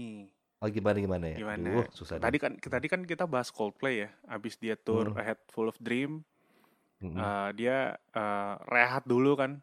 oh 0.59 0.67
gimana 0.67 0.97
gimana 0.97 1.25
ya 1.31 1.37
Gimana? 1.37 1.69
Aduh, 1.79 1.87
susah 1.91 2.17
Tadi 2.17 2.37
kan 2.37 2.57
tadi 2.57 2.87
kan 2.87 3.01
kita 3.03 3.23
bahas 3.23 3.49
Coldplay 3.49 4.03
ya. 4.03 4.09
Abis 4.25 4.57
dia 4.57 4.75
tour 4.75 5.07
Hmm. 5.07 5.15
A 5.15 5.23
Head 5.23 5.39
Full 5.47 5.69
of 5.69 5.77
Dream, 5.77 6.25
Mm-mm. 6.99 7.15
eh, 7.15 7.49
dia 7.53 7.77
eh, 7.95 8.53
rehat 8.67 9.05
dulu 9.05 9.37
kan 9.37 9.61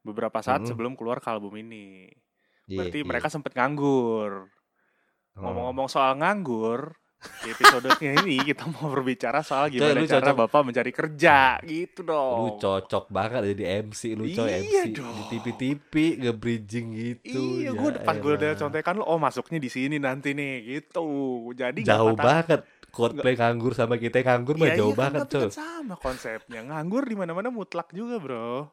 beberapa 0.00 0.40
saat 0.40 0.64
Mm-mm. 0.64 0.70
sebelum 0.70 0.92
keluar 0.94 1.20
ke 1.20 1.28
album 1.28 1.54
ini. 1.54 2.08
Iya, 2.64 2.80
Berarti 2.80 2.98
iya. 3.00 3.06
mereka 3.06 3.28
sempet 3.28 3.52
nganggur. 3.52 4.48
Oh. 5.34 5.40
Ngomong-ngomong 5.40 5.86
soal 5.86 6.16
nganggur, 6.16 6.96
di 7.24 7.48
episodenya 7.50 8.10
ini 8.20 8.36
kita 8.42 8.68
mau 8.68 8.92
berbicara 8.92 9.40
soal 9.40 9.68
Coy, 9.68 9.80
gimana 9.80 9.96
lu 9.96 10.04
cara 10.04 10.28
cocok. 10.28 10.38
Bapak 10.44 10.60
mencari 10.60 10.92
kerja, 10.92 11.36
gitu 11.64 12.00
lu 12.00 12.08
dong. 12.08 12.38
cocok 12.60 13.04
banget 13.08 13.40
jadi 13.56 13.64
MC 13.82 14.02
lu 14.12 14.24
coy 14.28 14.48
Iya 14.48 14.60
MC 14.84 14.88
dong. 14.92 15.12
di 15.12 15.22
TV-TV 15.30 15.92
nge-bridging 16.20 16.86
gitu 16.92 17.40
Iya, 17.60 17.68
ya 17.68 17.70
gue 17.72 17.90
pas 18.00 18.16
gue 18.16 18.32
udah 18.34 18.50
contekan 18.54 18.94
lu, 18.96 19.04
oh 19.04 19.16
masuknya 19.16 19.56
di 19.56 19.68
sini 19.68 19.96
nanti 19.96 20.32
nih, 20.32 20.52
gitu. 20.68 21.04
Jadi 21.52 21.84
jauh 21.84 22.12
banget 22.14 22.60
Coldplay 22.88 23.34
nganggur 23.34 23.74
sama 23.74 23.98
kita 23.98 24.22
nganggur 24.22 24.54
mah 24.54 24.70
Iya, 24.70 24.78
jauh 24.78 24.94
iya, 24.94 25.00
banget 25.00 25.20
coy 25.26 25.40
kan 25.40 25.50
sama 25.50 25.94
konsepnya. 25.98 26.60
Nganggur 26.62 27.02
di 27.02 27.16
mana-mana 27.16 27.48
mutlak 27.48 27.90
juga, 27.90 28.20
bro. 28.20 28.68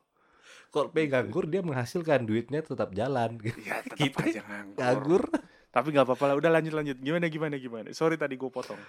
Coldplay 0.69 1.07
nganggur 1.07 1.47
dia 1.47 1.59
menghasilkan 1.59 2.23
duitnya 2.23 2.61
tetap 2.61 2.93
jalan 2.93 3.39
Iya, 3.41 3.81
tetap 3.81 3.97
Kita 3.97 4.21
aja 4.21 4.41
nganggur. 4.45 4.77
nganggur 4.77 5.23
Tapi 5.71 5.87
nggak 5.89 6.05
apa-apa 6.05 6.25
lah. 6.25 6.35
Udah 6.35 6.51
lanjut 6.51 6.73
lanjut. 6.73 6.97
Gimana 6.97 7.25
gimana 7.25 7.55
gimana. 7.55 7.87
Sorry 7.91 8.15
tadi 8.15 8.35
gue 8.35 8.47
potong. 8.47 8.79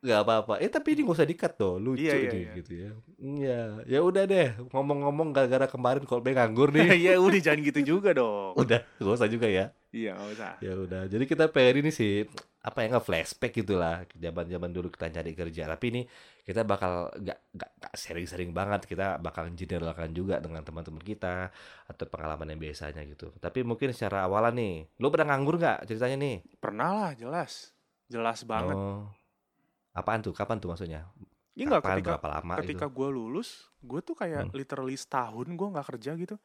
nggak 0.00 0.16
apa-apa 0.18 0.54
eh 0.56 0.72
tapi 0.72 0.96
ini 0.96 1.04
gak 1.04 1.12
usah 1.12 1.28
dikat 1.28 1.60
tuh 1.60 1.76
lucu 1.76 2.00
Iya, 2.00 2.16
iya, 2.16 2.30
nih 2.32 2.40
iya. 2.40 2.52
gitu 2.56 2.72
ya 2.72 2.90
iya 3.20 3.58
ya 3.84 3.98
udah 4.00 4.24
deh 4.24 4.48
ngomong-ngomong 4.72 5.28
gara-gara 5.28 5.68
kemarin 5.68 6.08
Coldplay 6.08 6.32
nganggur 6.32 6.72
nih 6.72 6.88
Iya, 7.04 7.20
udah 7.20 7.36
jangan 7.36 7.60
gitu 7.60 7.80
juga 7.84 8.16
dong. 8.16 8.56
udah 8.56 8.80
gak 8.96 9.12
usah 9.12 9.28
juga 9.28 9.44
ya 9.44 9.68
Iya, 9.92 10.16
nggak 10.16 10.30
usah. 10.32 10.52
ya 10.56 10.72
udah 10.72 11.02
jadi 11.04 11.24
kita 11.28 11.52
pengen 11.52 11.84
ini 11.84 11.92
sih 11.92 12.24
apa 12.60 12.84
ya 12.84 12.92
nge-flashback 12.92 13.56
gitulah 13.56 14.04
zaman-zaman 14.12 14.68
dulu 14.68 14.92
kita 14.92 15.08
cari 15.08 15.32
kerja 15.32 15.64
tapi 15.64 15.84
ini 15.90 16.02
kita 16.44 16.60
bakal 16.60 17.08
nggak 17.16 17.38
nggak 17.56 17.70
nggak 17.80 17.94
sering-sering 17.96 18.52
banget 18.52 18.84
kita 18.84 19.16
bakal 19.16 19.48
generalkan 19.56 20.12
juga 20.12 20.44
dengan 20.44 20.60
teman-teman 20.60 21.00
kita 21.00 21.48
atau 21.88 22.04
pengalaman 22.04 22.52
yang 22.52 22.60
biasanya 22.60 23.00
gitu 23.08 23.32
tapi 23.40 23.64
mungkin 23.64 23.96
secara 23.96 24.28
awalan 24.28 24.52
nih 24.52 24.74
lu 25.00 25.08
pernah 25.08 25.32
nganggur 25.32 25.56
nggak 25.56 25.88
ceritanya 25.88 26.16
nih 26.20 26.36
Pernah 26.60 26.88
lah, 26.92 27.10
jelas. 27.16 27.72
Jelas 28.06 28.44
banget. 28.44 28.76
oh 28.76 29.08
apaan 29.90 30.20
tuh 30.20 30.30
kapan 30.30 30.60
tuh 30.60 30.68
maksudnya 30.70 31.08
Iya 31.56 31.64
nggak 31.66 31.82
Kapan, 31.82 31.96
ketika 31.98 32.10
berapa 32.14 32.28
lama 32.30 32.52
ketika 32.62 32.86
gitu 32.86 32.94
gue 32.94 33.08
lulus, 33.10 33.48
gue 33.82 34.00
tuh 34.00 34.14
kayak 34.14 34.42
Hmm. 34.48 34.54
literally 34.54 34.94
setahun 34.94 35.48
gue 35.48 35.68
nggak 35.72 35.86
kerja 35.96 36.12
gitu. 36.14 36.36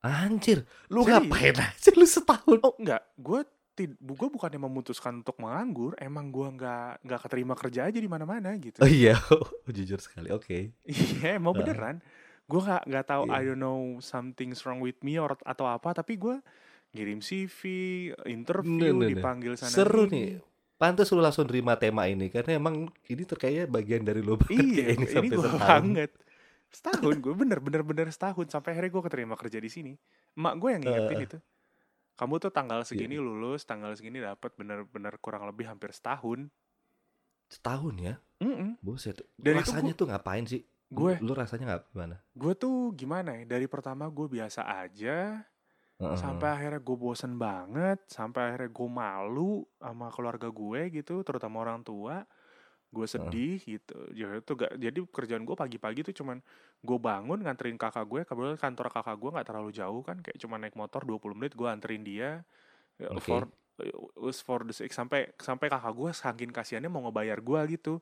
anjir 0.00 0.66
lu 0.88 1.02
Serius? 1.02 1.10
ngapain 1.30 1.56
aja 1.58 1.90
lu 1.94 2.06
setahun 2.06 2.58
Oh 2.60 2.74
enggak, 2.74 3.02
gue 3.14 3.40
gue 3.74 4.28
bukannya 4.28 4.58
memutuskan 4.58 5.18
untuk 5.18 5.36
menganggur, 5.36 5.96
emang 5.96 6.28
gue 6.28 6.48
nggak 6.52 7.02
nggak 7.02 7.20
keterima 7.20 7.54
kerja 7.54 7.86
aja 7.86 7.96
di 7.96 8.06
mana-mana 8.06 8.52
gitu. 8.54 8.76
oh 8.76 8.86
iya 8.86 9.16
jujur 9.68 9.96
sekali 9.96 10.28
oke 10.28 10.76
Iya, 10.84 11.36
emang 11.36 11.52
Ah. 11.52 11.58
beneran. 11.58 11.96
Gue 12.44 12.60
nggak 12.60 12.82
nggak 12.84 13.06
tahu 13.06 13.22
Iya. 13.24 13.32
I 13.32 13.42
don't 13.44 13.58
know 13.58 13.80
something's 13.98 14.60
wrong 14.62 14.78
with 14.78 15.00
me 15.00 15.16
or 15.16 15.32
atau 15.40 15.64
apa, 15.64 15.94
tapi 15.94 16.16
gue 16.16 16.36
ngirim 16.92 17.18
CV, 17.18 17.60
interview, 18.26 18.68
Nah, 18.68 18.92
nah, 18.92 18.98
nah. 18.98 19.08
dipanggil 19.08 19.52
sana 19.54 19.72
seru 19.72 20.04
sini. 20.04 20.12
nih 20.12 20.28
pantas 20.74 21.08
lu 21.08 21.18
langsung 21.18 21.46
terima 21.46 21.72
tema 21.74 22.04
ini 22.04 22.26
karena 22.26 22.58
emang 22.58 22.74
ini 23.06 23.22
terkayaknya 23.22 23.64
bagian 23.66 24.02
dari 24.02 24.20
lo 24.20 24.34
banget 24.34 24.58
Iya, 24.58 24.82
kayak 24.82 24.90
ini 24.90 24.98
ini, 24.98 25.06
sampai 25.08 25.36
setahun 25.38 25.60
banget. 25.62 26.10
Setahun 26.68 27.14
gue 27.18 27.34
bener 27.34 27.58
bener 27.58 27.82
bener 27.82 28.06
setahun 28.08 28.46
sampai 28.48 28.72
akhirnya 28.72 28.90
gue 28.90 29.02
keterima 29.02 29.34
kerja 29.34 29.56
di 29.56 29.68
sini. 29.68 29.92
Emak 30.34 30.54
gue 30.54 30.68
yang 30.70 30.82
ngingetin 30.82 31.16
Eh. 31.16 31.24
itu. 31.24 31.38
Kamu 32.16 32.38
tuh 32.38 32.52
tanggal 32.52 32.84
Iya. 32.84 32.88
segini 32.88 33.16
lulus, 33.18 33.64
tanggal 33.64 33.92
segini 33.96 34.20
dapat 34.22 34.52
bener-bener 34.54 35.14
kurang 35.18 35.48
lebih 35.48 35.66
hampir 35.68 35.90
setahun. 35.90 36.48
setahun 37.52 37.94
ya 38.00 38.14
Mm-mm. 38.40 38.80
buset 38.80 39.20
Dan 39.36 39.60
itu 39.60 39.68
rasanya 39.68 39.92
tuh 39.92 40.08
ngapain 40.08 40.48
sih 40.48 40.64
Gue 40.88 41.20
lu, 41.20 41.28
lu 41.28 41.32
rasanya 41.36 41.64
nggak 41.68 41.82
gimana 41.92 42.16
gue 42.32 42.52
tuh 42.56 42.96
gimana 42.96 43.36
ya? 43.36 43.44
Dari 43.44 43.68
pertama 43.68 44.08
gue 44.08 44.24
biasa 44.24 44.64
aja, 44.64 45.44
Heeh. 46.00 46.16
sampai 46.16 46.48
akhirnya 46.48 46.80
gue 46.80 46.96
bosen 46.96 47.36
banget, 47.36 48.00
sampai 48.08 48.40
akhirnya 48.52 48.72
gue 48.72 48.88
malu 48.88 49.68
sama 49.76 50.08
keluarga 50.08 50.48
gue 50.48 50.80
gitu, 50.96 51.20
terutama 51.20 51.60
orang 51.60 51.84
tua. 51.84 52.24
Gue 52.92 53.06
sedih 53.08 53.56
gitu. 53.64 53.96
Ya 54.12 54.36
itu 54.36 54.52
gak, 54.52 54.76
jadi 54.76 54.98
kerjaan 55.08 55.44
gue 55.48 55.56
pagi-pagi 55.56 56.04
tuh 56.04 56.14
cuman 56.20 56.44
gue 56.84 56.98
bangun 57.00 57.40
nganterin 57.40 57.80
kakak 57.80 58.04
gue, 58.04 58.20
kebetulan 58.28 58.60
kantor 58.60 58.86
kakak 58.92 59.16
gue 59.16 59.30
nggak 59.32 59.46
terlalu 59.48 59.70
jauh 59.72 60.02
kan, 60.04 60.20
kayak 60.20 60.36
cuma 60.42 60.60
naik 60.60 60.76
motor 60.76 61.00
20 61.08 61.32
menit 61.38 61.56
gue 61.56 61.68
anterin 61.72 62.04
dia. 62.04 62.44
Ya, 63.00 63.10
Oke. 63.10 63.22
For 63.22 63.48
was 64.16 64.40
for 64.44 64.62
the 64.68 64.74
sake 64.76 64.92
sampai 64.94 65.32
sampai 65.40 65.68
kakak 65.72 65.94
gue 65.96 66.10
saking 66.14 66.50
kasihannya 66.54 66.90
mau 66.92 67.02
ngebayar 67.08 67.38
gue 67.40 67.60
gitu. 67.78 68.00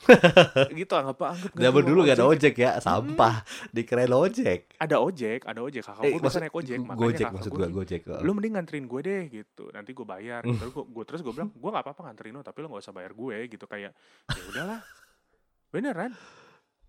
gitu 0.74 0.92
anggap 0.92 1.18
anggap 1.28 1.52
Zaman 1.52 1.82
dulu 1.82 2.00
gak 2.02 2.16
ada 2.16 2.26
ojek. 2.26 2.54
ya, 2.54 2.78
sampah. 2.78 3.44
Dikirain 3.68 4.08
ojek. 4.08 4.60
ada 4.74 4.96
ojek 4.98 5.40
ada 5.44 5.60
ojek 5.60 5.82
kakak 5.82 6.02
Eh, 6.02 6.10
gue 6.10 6.16
bisa 6.16 6.24
maksud- 6.26 6.42
naik 6.42 6.54
ojek 6.54 6.78
makanya 6.78 6.96
Gojek 6.98 7.18
kakak 7.20 7.34
maksud 7.36 7.50
gue 7.52 7.66
Gojek. 7.70 8.00
lu 8.20 8.30
mending 8.32 8.52
nganterin 8.54 8.86
gue 8.86 9.00
deh 9.02 9.22
gitu 9.28 9.64
nanti 9.70 9.90
gue 9.90 10.04
bayar 10.04 10.40
Hmm. 10.40 10.52
gitu. 10.52 10.64
terus 10.66 10.86
gue 10.86 11.04
terus 11.04 11.20
gue 11.20 11.32
bilang 11.32 11.50
gue 11.50 11.70
nggak 11.70 11.84
apa-apa 11.84 12.00
nganterin 12.02 12.32
lo 12.32 12.40
tapi 12.40 12.58
lo 12.58 12.68
nggak 12.68 12.82
usah 12.82 12.92
bayar 12.92 13.12
gue 13.12 13.36
gitu 13.46 13.64
kayak 13.64 13.92
ya 14.26 14.42
udahlah 14.48 14.80
beneran 15.72 16.12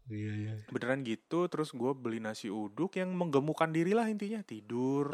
Iya, 0.09 0.31
iya. 0.33 0.53
beneran 0.67 1.01
gitu 1.01 1.45
terus 1.47 1.71
gue 1.71 1.91
beli 1.91 2.17
nasi 2.17 2.47
uduk 2.47 2.95
yang 2.95 3.11
menggemukkan 3.11 3.69
diri 3.69 3.91
lah 3.91 4.07
intinya 4.07 4.41
tidur 4.41 5.13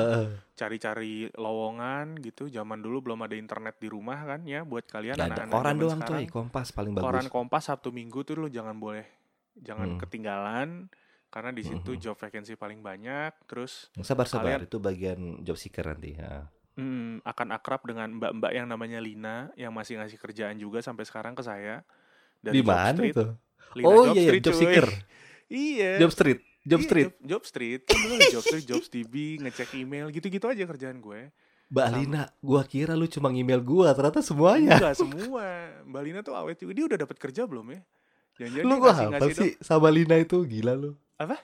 cari-cari 0.53 1.29
lowongan 1.33 2.17
gitu 2.17 2.47
zaman 2.47 2.79
dulu 2.79 3.03
belum 3.03 3.19
ada 3.21 3.33
internet 3.33 3.77
di 3.77 3.87
rumah 3.87 4.17
kan 4.23 4.41
ya 4.43 4.63
buat 4.63 4.85
kalian 4.85 5.19
anak-anak 5.19 5.53
koran 5.53 5.75
doang 5.77 5.99
sekarang, 5.99 6.17
coy, 6.19 6.25
Kompas 6.27 6.67
paling 6.71 6.91
bagus. 6.91 7.03
koran 7.03 7.27
kompas 7.27 7.63
sabtu 7.65 7.89
minggu 7.89 8.23
tuh 8.23 8.35
lu 8.37 8.47
jangan 8.47 8.73
boleh 8.73 9.05
jangan 9.55 9.87
Hmm. 9.91 9.99
ketinggalan 9.99 10.69
karena 11.27 11.51
di 11.51 11.61
situ 11.61 11.91
Mhm. 11.91 11.99
job 11.99 12.15
vacancy 12.15 12.53
paling 12.53 12.79
banyak 12.79 13.35
terus 13.45 13.91
Sabar 13.99 14.25
sabar, 14.25 14.57
kalian- 14.57 14.65
itu 14.65 14.77
bagian 14.77 15.19
job 15.41 15.55
seeker 15.55 15.83
nanti. 15.85 16.15
ya. 16.15 16.47
Hmm, 16.73 17.19
akan 17.21 17.47
akrab 17.51 17.81
dengan 17.83 18.13
mbak-mbak 18.13 18.51
yang 18.51 18.65
namanya 18.65 18.97
Lina 18.97 19.49
yang 19.53 19.69
masih 19.71 19.97
ngasih 19.97 20.15
kerjaan 20.15 20.55
juga 20.55 20.77
sampai 20.79 21.03
sekarang 21.03 21.33
ke 21.33 21.41
saya 21.41 21.81
Di 22.39 22.61
mana 22.61 22.93
Street. 22.93 23.11
itu? 23.11 23.25
Lina 23.73 23.85
Oh 23.85 24.03
Job 24.05 24.13
iya, 24.13 24.15
iya, 24.15 24.27
Street, 24.27 24.43
job 24.43 24.55
seeker. 24.55 24.87
iya 25.47 25.91
Job 25.97 26.11
street. 26.11 26.39
Job 26.61 26.79
Iya, 26.79 26.85
Street. 26.85 27.07
Job, 27.07 27.15
job 27.23 27.43
Street. 27.43 27.81
Kan 27.81 27.95
dulu 27.97 28.15
Job 28.29 28.43
Street, 28.43 28.65
Jobs 28.65 28.87
DB, 28.93 29.13
ngecek 29.39 29.69
email, 29.73 30.05
gitu-gitu 30.09 30.45
aja 30.45 30.63
kerjaan 30.63 30.99
gue. 30.99 31.31
Mbak. 31.67 31.87
Lina, 31.93 32.23
gua 32.39 32.63
kira 32.63 32.91
lu 32.91 33.07
cuma 33.07 33.27
email 33.29 33.59
gua, 33.59 33.91
ternyata 33.91 34.19
semuanya. 34.19 34.75
Enggak 34.75 34.95
semua. 34.95 35.47
Mbak 35.83 36.01
Lina 36.01 36.19
tuh 36.21 36.31
awet 36.31 36.55
juga. 36.55 36.71
Dia 36.71 36.85
udah 36.85 36.97
dapat 36.97 37.17
kerja 37.17 37.43
belum 37.43 37.65
ya? 37.69 37.81
Jangan-jangan 38.37 38.65
Lu 38.65 38.75
kok 38.77 38.93
hafal 38.93 39.29
sih 39.31 39.51
sama 39.59 39.87
Lina 39.87 40.15
itu 40.15 40.37
gila 40.43 40.73
lu. 40.73 40.91
Apa? 41.15 41.35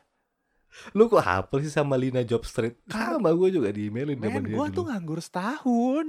Lu 0.91 1.05
kok 1.05 1.19
hafal 1.19 1.59
sih 1.59 1.69
sama 1.69 1.95
Lina 1.95 2.23
Job 2.23 2.43
Street? 2.43 2.79
Sama 2.85 3.31
gua 3.31 3.47
juga 3.47 3.67
di 3.69 3.87
emailin 3.87 4.15
Men, 4.15 4.31
dia 4.31 4.39
gue 4.41 4.51
dulu. 4.59 4.71
tuh 4.71 4.83
nganggur 4.87 5.19
setahun. 5.19 6.07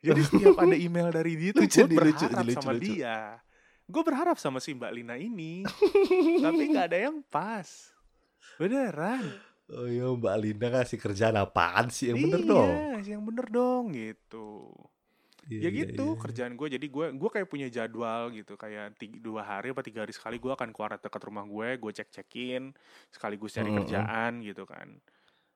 Jadi 0.00 0.20
setiap 0.22 0.56
ada 0.56 0.76
email 0.76 1.08
dari 1.08 1.32
dia 1.36 1.50
tuh 1.56 1.60
Lucu 1.60 1.76
gue 1.76 1.84
lucu, 1.84 1.96
berharap 2.24 2.44
lucu, 2.44 2.56
sama 2.56 2.72
lucu. 2.72 2.84
dia. 2.96 3.16
Gue 3.90 4.02
berharap 4.06 4.38
sama 4.38 4.62
si 4.62 4.70
Mbak 4.72 4.92
Lina 4.94 5.18
ini. 5.18 5.66
Tapi 6.46 6.62
nggak 6.70 6.86
ada 6.94 6.98
yang 7.10 7.20
pas. 7.26 7.90
Beneran. 8.56 9.26
Oh 9.70 9.86
iya 9.86 10.06
Mbak 10.06 10.36
Lina 10.38 10.66
ngasih 10.78 10.98
kerjaan 10.98 11.36
apaan 11.38 11.90
sih 11.90 12.10
yang 12.10 12.18
bener 12.22 12.42
iya, 12.42 12.50
dong? 12.50 12.72
yang 13.06 13.22
bener 13.22 13.46
dong 13.50 13.84
gitu. 13.94 14.70
Iya, 15.50 15.66
ya 15.66 15.70
iya, 15.70 15.78
gitu 15.82 16.06
iya. 16.14 16.20
kerjaan 16.22 16.52
gue. 16.54 16.68
Jadi 16.78 16.86
gue 16.86 17.06
gue 17.14 17.30
kayak 17.30 17.48
punya 17.50 17.66
jadwal 17.66 18.30
gitu. 18.30 18.54
Kayak 18.54 18.94
tiga, 18.98 19.18
dua 19.18 19.42
hari 19.42 19.74
apa 19.74 19.82
tiga 19.82 20.06
hari 20.06 20.14
sekali 20.14 20.38
gue 20.38 20.52
akan 20.54 20.70
keluar 20.70 20.98
dekat 20.98 21.22
rumah 21.26 21.42
gue. 21.42 21.68
Gue 21.82 21.90
cek 21.90 22.10
cekin 22.14 22.70
sekaligus 23.10 23.54
cari 23.58 23.70
Mm-mm. 23.70 23.78
kerjaan 23.82 24.32
gitu 24.46 24.62
kan. 24.66 25.02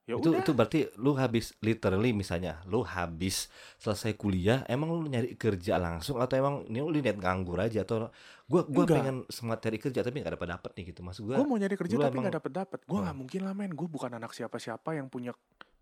Ya 0.05 0.15
itu 0.15 0.29
udah. 0.29 0.39
itu 0.39 0.51
berarti 0.53 0.81
lu 0.95 1.13
habis 1.15 1.57
literally 1.59 2.13
misalnya 2.13 2.61
lu 2.65 2.83
habis 2.83 3.49
selesai 3.79 4.13
kuliah 4.13 4.61
emang 4.67 4.93
lu 4.93 5.05
nyari 5.05 5.33
kerja 5.35 5.77
langsung 5.77 6.19
atau 6.19 6.35
emang 6.35 6.55
ini 6.67 6.77
lu 6.79 6.93
niat 6.93 7.17
nganggur 7.17 7.57
aja 7.57 7.81
atau 7.81 8.13
gua 8.45 8.63
gua 8.63 8.85
Enggak. 8.85 8.97
pengen 8.99 9.17
semangat 9.27 9.61
cari 9.63 9.79
kerja 9.79 10.01
tapi 10.01 10.21
nggak 10.21 10.35
dapat 10.35 10.49
dapat 10.51 10.71
nih 10.75 10.85
gitu 10.87 11.01
maksud 11.01 11.23
gua 11.23 11.35
gue 11.35 11.47
mau 11.47 11.57
nyari 11.57 11.73
kerja 11.75 11.95
lu 11.95 12.03
tapi 12.03 12.13
emang- 12.13 12.23
nggak 12.23 12.37
dapet 12.37 12.53
dapet 12.55 12.81
gue 12.83 12.93
nggak 12.95 13.09
Hmm. 13.09 13.17
mungkin 13.19 13.41
lah 13.41 13.55
men 13.55 13.73
gue 13.73 13.89
bukan 13.89 14.11
anak 14.13 14.31
siapa 14.31 14.57
siapa 14.59 14.93
yang 14.93 15.09
punya 15.09 15.33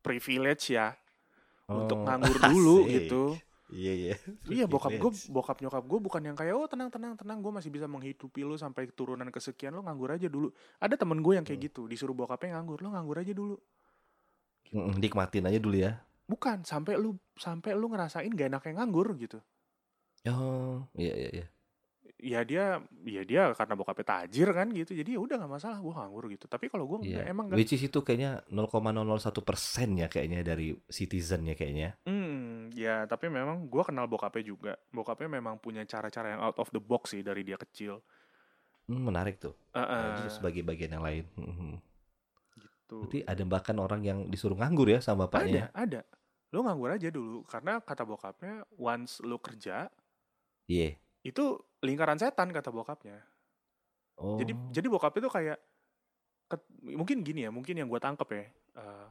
privilege 0.01 0.71
ya 0.71 0.95
untuk 1.65 1.97
Oh, 1.97 2.05
nganggur 2.05 2.31
dulu 2.49 2.77
asik. 2.81 2.91
gitu 2.97 3.23
iya 3.73 3.93
iya 3.97 4.15
iya 4.47 4.65
bokap 4.65 4.93
gue 4.93 5.11
Privilege. 5.11 5.33
bokap 5.33 5.57
nyokap 5.59 5.83
gue 5.83 5.99
bukan 6.01 6.23
yang 6.23 6.37
kayak 6.37 6.53
oh 6.53 6.67
tenang 6.67 6.89
tenang 6.89 7.17
tenang 7.17 7.39
gue 7.39 7.51
masih 7.51 7.71
bisa 7.71 7.87
menghidupi 7.87 8.43
lu 8.43 8.55
sampai 8.55 8.87
turunan 8.89 9.27
kesekian 9.27 9.73
lo 9.73 9.81
nganggur 9.81 10.13
aja 10.13 10.29
dulu 10.29 10.47
ada 10.77 10.95
temen 10.95 11.19
gue 11.19 11.33
yang 11.33 11.43
Hmm. 11.43 11.51
kayak 11.51 11.67
gitu 11.67 11.87
disuruh 11.87 12.13
bokapnya 12.13 12.55
nganggur 12.55 12.79
lo 12.79 12.93
nganggur 12.93 13.19
aja 13.19 13.33
dulu 13.33 13.59
Mm-mm, 14.73 14.97
nikmatin 14.99 15.45
aja 15.47 15.61
dulu 15.61 15.77
ya 15.77 16.01
bukan 16.25 16.65
sampai 16.65 16.97
lu 16.97 17.21
sampai 17.37 17.77
lu 17.77 17.93
ngerasain 17.93 18.33
gak 18.33 18.49
enaknya 18.49 18.73
nganggur 18.81 19.13
gitu 19.21 19.39
oh 20.29 20.89
iya 20.97 21.13
iya 21.13 21.31
iya 21.33 21.47
ya 22.23 22.41
dia 22.47 22.65
ya 23.03 23.23
dia 23.27 23.51
karena 23.51 23.75
bokapnya 23.75 24.07
tajir 24.07 24.47
kan 24.55 24.71
gitu 24.71 24.95
jadi 24.95 25.19
ya 25.19 25.21
udah 25.23 25.37
nggak 25.43 25.53
masalah 25.59 25.83
gue 25.83 25.91
nganggur 25.91 26.25
gitu 26.31 26.47
tapi 26.47 26.71
kalau 26.71 26.87
Iya. 27.03 27.19
enggak 27.19 27.27
emang 27.35 27.45
enggak 27.51 27.59
Which 27.59 27.75
is 27.75 27.83
itu 27.83 27.99
kayaknya 27.99 28.47
0,001 28.47 29.43
persen 29.43 29.99
ya 29.99 30.07
kayaknya 30.07 30.47
dari 30.47 30.79
citizen 30.87 31.43
ya 31.51 31.59
kayaknya. 31.59 31.99
Hmm, 32.07 32.71
ya 32.79 33.11
tapi 33.11 33.27
memang 33.27 33.67
gua 33.67 33.83
kenal 33.83 34.07
bokapnya 34.07 34.43
juga. 34.47 34.73
Bokapnya 34.95 35.35
memang 35.35 35.59
punya 35.59 35.83
cara-cara 35.83 36.39
yang 36.39 36.43
out 36.47 36.63
of 36.63 36.71
the 36.71 36.79
box 36.79 37.11
sih 37.11 37.27
dari 37.27 37.43
dia 37.43 37.59
kecil. 37.59 37.99
Hmm, 38.87 39.03
menarik 39.03 39.43
tuh. 39.43 39.55
Eh, 39.75 39.83
Nah, 39.83 40.15
eh, 40.15 40.31
itu 40.31 40.39
sebagai 40.39 40.63
bagian 40.63 40.95
yang 40.95 41.03
lain. 41.03 41.25
Gitu. 42.93 43.01
Berarti 43.01 43.19
ada 43.25 43.45
bahkan 43.49 43.77
orang 43.81 44.01
yang 44.05 44.19
disuruh 44.29 44.57
nganggur 44.61 44.93
ya 44.93 45.01
sama 45.01 45.25
ada, 45.25 45.33
bapaknya. 45.33 45.65
ada. 45.73 46.01
Lo 46.53 46.61
nganggur 46.61 46.93
aja 46.93 47.09
dulu 47.09 47.41
karena 47.49 47.81
kata 47.81 48.05
bokapnya 48.05 48.69
once 48.77 49.25
lo 49.25 49.41
kerja 49.41 49.89
Iya. 50.69 51.01
itu 51.25 51.57
lingkaran 51.81 52.21
setan 52.21 52.53
kata 52.53 52.69
bokapnya. 52.69 53.17
Oh. 54.21 54.37
Jadi 54.37 54.53
jadi 54.71 54.87
bokapnya 54.93 55.21
tuh 55.25 55.33
kayak 55.33 55.59
ket- 56.53 56.69
mungkin 56.85 57.25
gini 57.25 57.49
ya, 57.49 57.51
mungkin 57.51 57.81
yang 57.81 57.89
gua 57.89 57.99
tangkep 57.99 58.29
ya. 58.29 58.47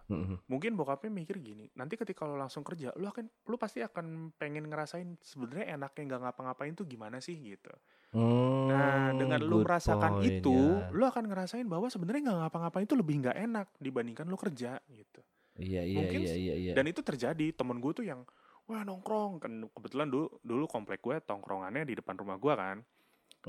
Mhm. 0.10 0.50
mungkin 0.50 0.74
bokapnya 0.74 1.14
mikir 1.14 1.38
gini, 1.38 1.70
nanti 1.78 1.94
ketika 1.94 2.26
lo 2.26 2.34
langsung 2.34 2.66
kerja, 2.66 2.90
lo 2.98 3.14
akan 3.14 3.30
lo 3.46 3.56
pasti 3.62 3.78
akan 3.86 4.34
pengen 4.34 4.66
ngerasain 4.66 5.22
sebenarnya 5.22 5.78
enaknya 5.78 6.02
nggak 6.10 6.22
ngapa-ngapain 6.26 6.74
tuh 6.74 6.90
gimana 6.90 7.22
sih 7.22 7.38
gitu. 7.38 7.70
Nah, 8.12 9.12
Hmm, 9.12 9.20
dengan 9.20 9.40
lu 9.40 9.64
good 9.64 9.66
merasakan 9.68 10.12
point, 10.20 10.28
itu, 10.44 10.52
ya. 10.52 10.92
lu 10.92 11.04
akan 11.08 11.24
ngerasain 11.32 11.68
bahwa 11.68 11.88
sebenarnya 11.88 12.22
nggak 12.28 12.40
ngapa-ngapain 12.44 12.86
itu 12.86 12.96
lebih 13.00 13.16
nggak 13.24 13.38
enak 13.40 13.68
dibandingkan 13.80 14.26
lu 14.28 14.36
kerja 14.36 14.78
gitu. 14.92 15.22
Iya 15.60 15.82
iya 15.84 15.96
mungkin 16.00 16.20
iya 16.24 16.34
iya 16.36 16.56
iya. 16.56 16.74
Dan 16.76 16.86
itu 16.92 17.02
terjadi. 17.04 17.48
Temen 17.56 17.78
gue 17.84 17.92
tuh 17.96 18.06
yang 18.08 18.24
wah 18.68 18.82
nongkrong 18.84 19.40
kan 19.44 19.52
kebetulan 19.76 20.08
dulu 20.12 20.28
dulu 20.44 20.66
komplek 20.68 21.00
gue 21.04 21.20
tongkrongannya 21.24 21.84
di 21.88 21.94
depan 22.00 22.16
rumah 22.20 22.38
gue 22.40 22.54
kan. 22.56 22.78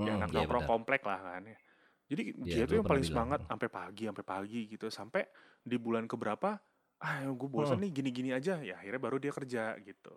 Ya 0.03 0.15
Hmm, 0.15 0.17
anak 0.19 0.29
iya 0.31 0.47
nongkrong 0.47 0.65
benar. 0.65 0.73
komplek 0.73 1.03
lah 1.07 1.21
kan. 1.23 1.43
ya. 1.47 1.59
Jadi 2.11 2.23
Iya, 2.43 2.55
dia 2.59 2.65
tuh 2.69 2.77
yang 2.83 2.89
paling 2.89 3.05
semangat 3.07 3.41
sampai 3.47 3.69
pagi 3.71 4.03
sampai 4.11 4.25
pagi 4.27 4.61
gitu 4.69 4.87
sampai 4.91 5.23
di 5.63 5.77
bulan 5.79 6.05
keberapa 6.11 6.59
ah 7.03 7.19
gue 7.27 7.49
bosan 7.51 7.79
Hmm. 7.79 7.85
nih 7.87 7.91
gini-gini 7.99 8.31
aja 8.31 8.63
ya 8.63 8.79
akhirnya 8.79 9.01
baru 9.03 9.17
dia 9.19 9.33
kerja 9.35 9.75
gitu. 9.83 10.17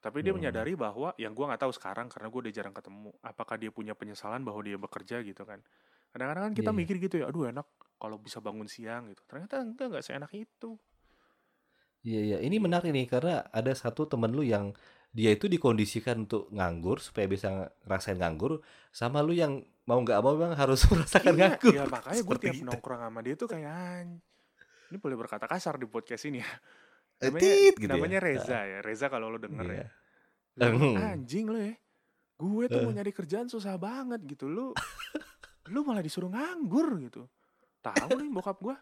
Tapi 0.00 0.20
dia 0.20 0.32
Hmm. 0.32 0.40
menyadari 0.40 0.72
bahwa 0.74 1.12
yang 1.14 1.30
gue 1.30 1.44
nggak 1.44 1.60
tahu 1.60 1.72
sekarang 1.72 2.08
karena 2.08 2.26
gue 2.26 2.40
udah 2.40 2.54
jarang 2.54 2.72
ketemu. 2.72 3.12
Apakah 3.20 3.54
dia 3.54 3.68
punya 3.68 3.92
penyesalan 3.92 4.40
bahwa 4.40 4.60
dia 4.60 4.74
bekerja 4.74 5.20
gitu 5.20 5.44
kan? 5.44 5.60
Kadang-kadang 6.10 6.42
kan 6.46 6.54
kita 6.56 6.70
Iya. 6.70 6.78
mikir 6.78 6.96
gitu 6.98 7.16
ya, 7.16 7.28
aduh 7.28 7.46
enak 7.46 7.68
kalau 7.96 8.16
bisa 8.16 8.40
bangun 8.40 8.64
siang 8.64 9.06
gitu. 9.06 9.20
Ternyata 9.24 9.60
enggak 9.60 9.86
nggak 9.90 10.02
seenak 10.02 10.32
itu. 10.32 10.80
Iya 12.00 12.20
iya. 12.26 12.38
Ini 12.40 12.56
menarik 12.56 12.88
nih 12.88 13.06
karena 13.06 13.44
ada 13.46 13.72
satu 13.72 14.08
temen 14.08 14.32
lu 14.32 14.40
yang 14.40 14.72
dia 15.10 15.30
itu 15.30 15.46
dikondisikan 15.46 16.24
untuk 16.24 16.48
nganggur 16.48 16.96
supaya 16.98 17.26
bisa 17.26 17.48
ngerasain 17.84 18.16
nganggur 18.16 18.62
sama 18.88 19.20
lu 19.20 19.34
yang 19.34 19.58
mau 19.84 19.98
nggak 19.98 20.16
mau 20.18 20.32
memang 20.32 20.54
harus 20.54 20.80
merasakan 20.90 21.34
Iya, 21.34 21.40
nganggur. 21.52 21.72
ya 21.74 21.84
makanya 21.84 22.22
gue 22.22 22.36
tiap 22.38 22.54
kita. 22.56 22.64
nongkrong 22.64 23.00
sama 23.02 23.20
dia 23.20 23.34
tuh 23.34 23.48
kayak 23.48 23.68
"An- 23.68 24.22
ini 24.88 24.96
boleh 24.96 25.16
berkata 25.18 25.44
kasar 25.44 25.76
di 25.76 25.84
podcast 25.84 26.24
ini 26.24 26.40
ya. 26.40 26.50
Namanya, 27.22 27.40
tit 27.42 27.74
gitu 27.74 27.84
ya. 27.84 27.90
namanya 27.90 28.18
Reza 28.18 28.58
ya. 28.60 28.78
Reza 28.80 29.06
kalau 29.06 29.28
lo 29.28 29.36
denger 29.36 29.66
Iya. 29.66 29.76
ya. 29.76 29.86
Bilang, 30.50 30.74
Hmm. 30.74 30.96
Anjing 30.96 31.46
lo 31.46 31.58
ya. 31.58 31.74
Gue 32.36 32.64
tuh 32.66 32.80
mau 32.80 32.90
Eh. 32.90 32.96
nyari 32.96 33.12
kerjaan 33.12 33.46
susah 33.46 33.76
banget 33.76 34.24
gitu. 34.24 34.46
Lu 34.46 34.72
lu 35.66 35.80
malah 35.82 36.00
disuruh 36.00 36.26
nganggur 36.26 36.96
gitu. 36.98 37.28
Tahu 37.78 38.16
nih 38.16 38.30
bokap 38.30 38.58
gue. 38.58 38.76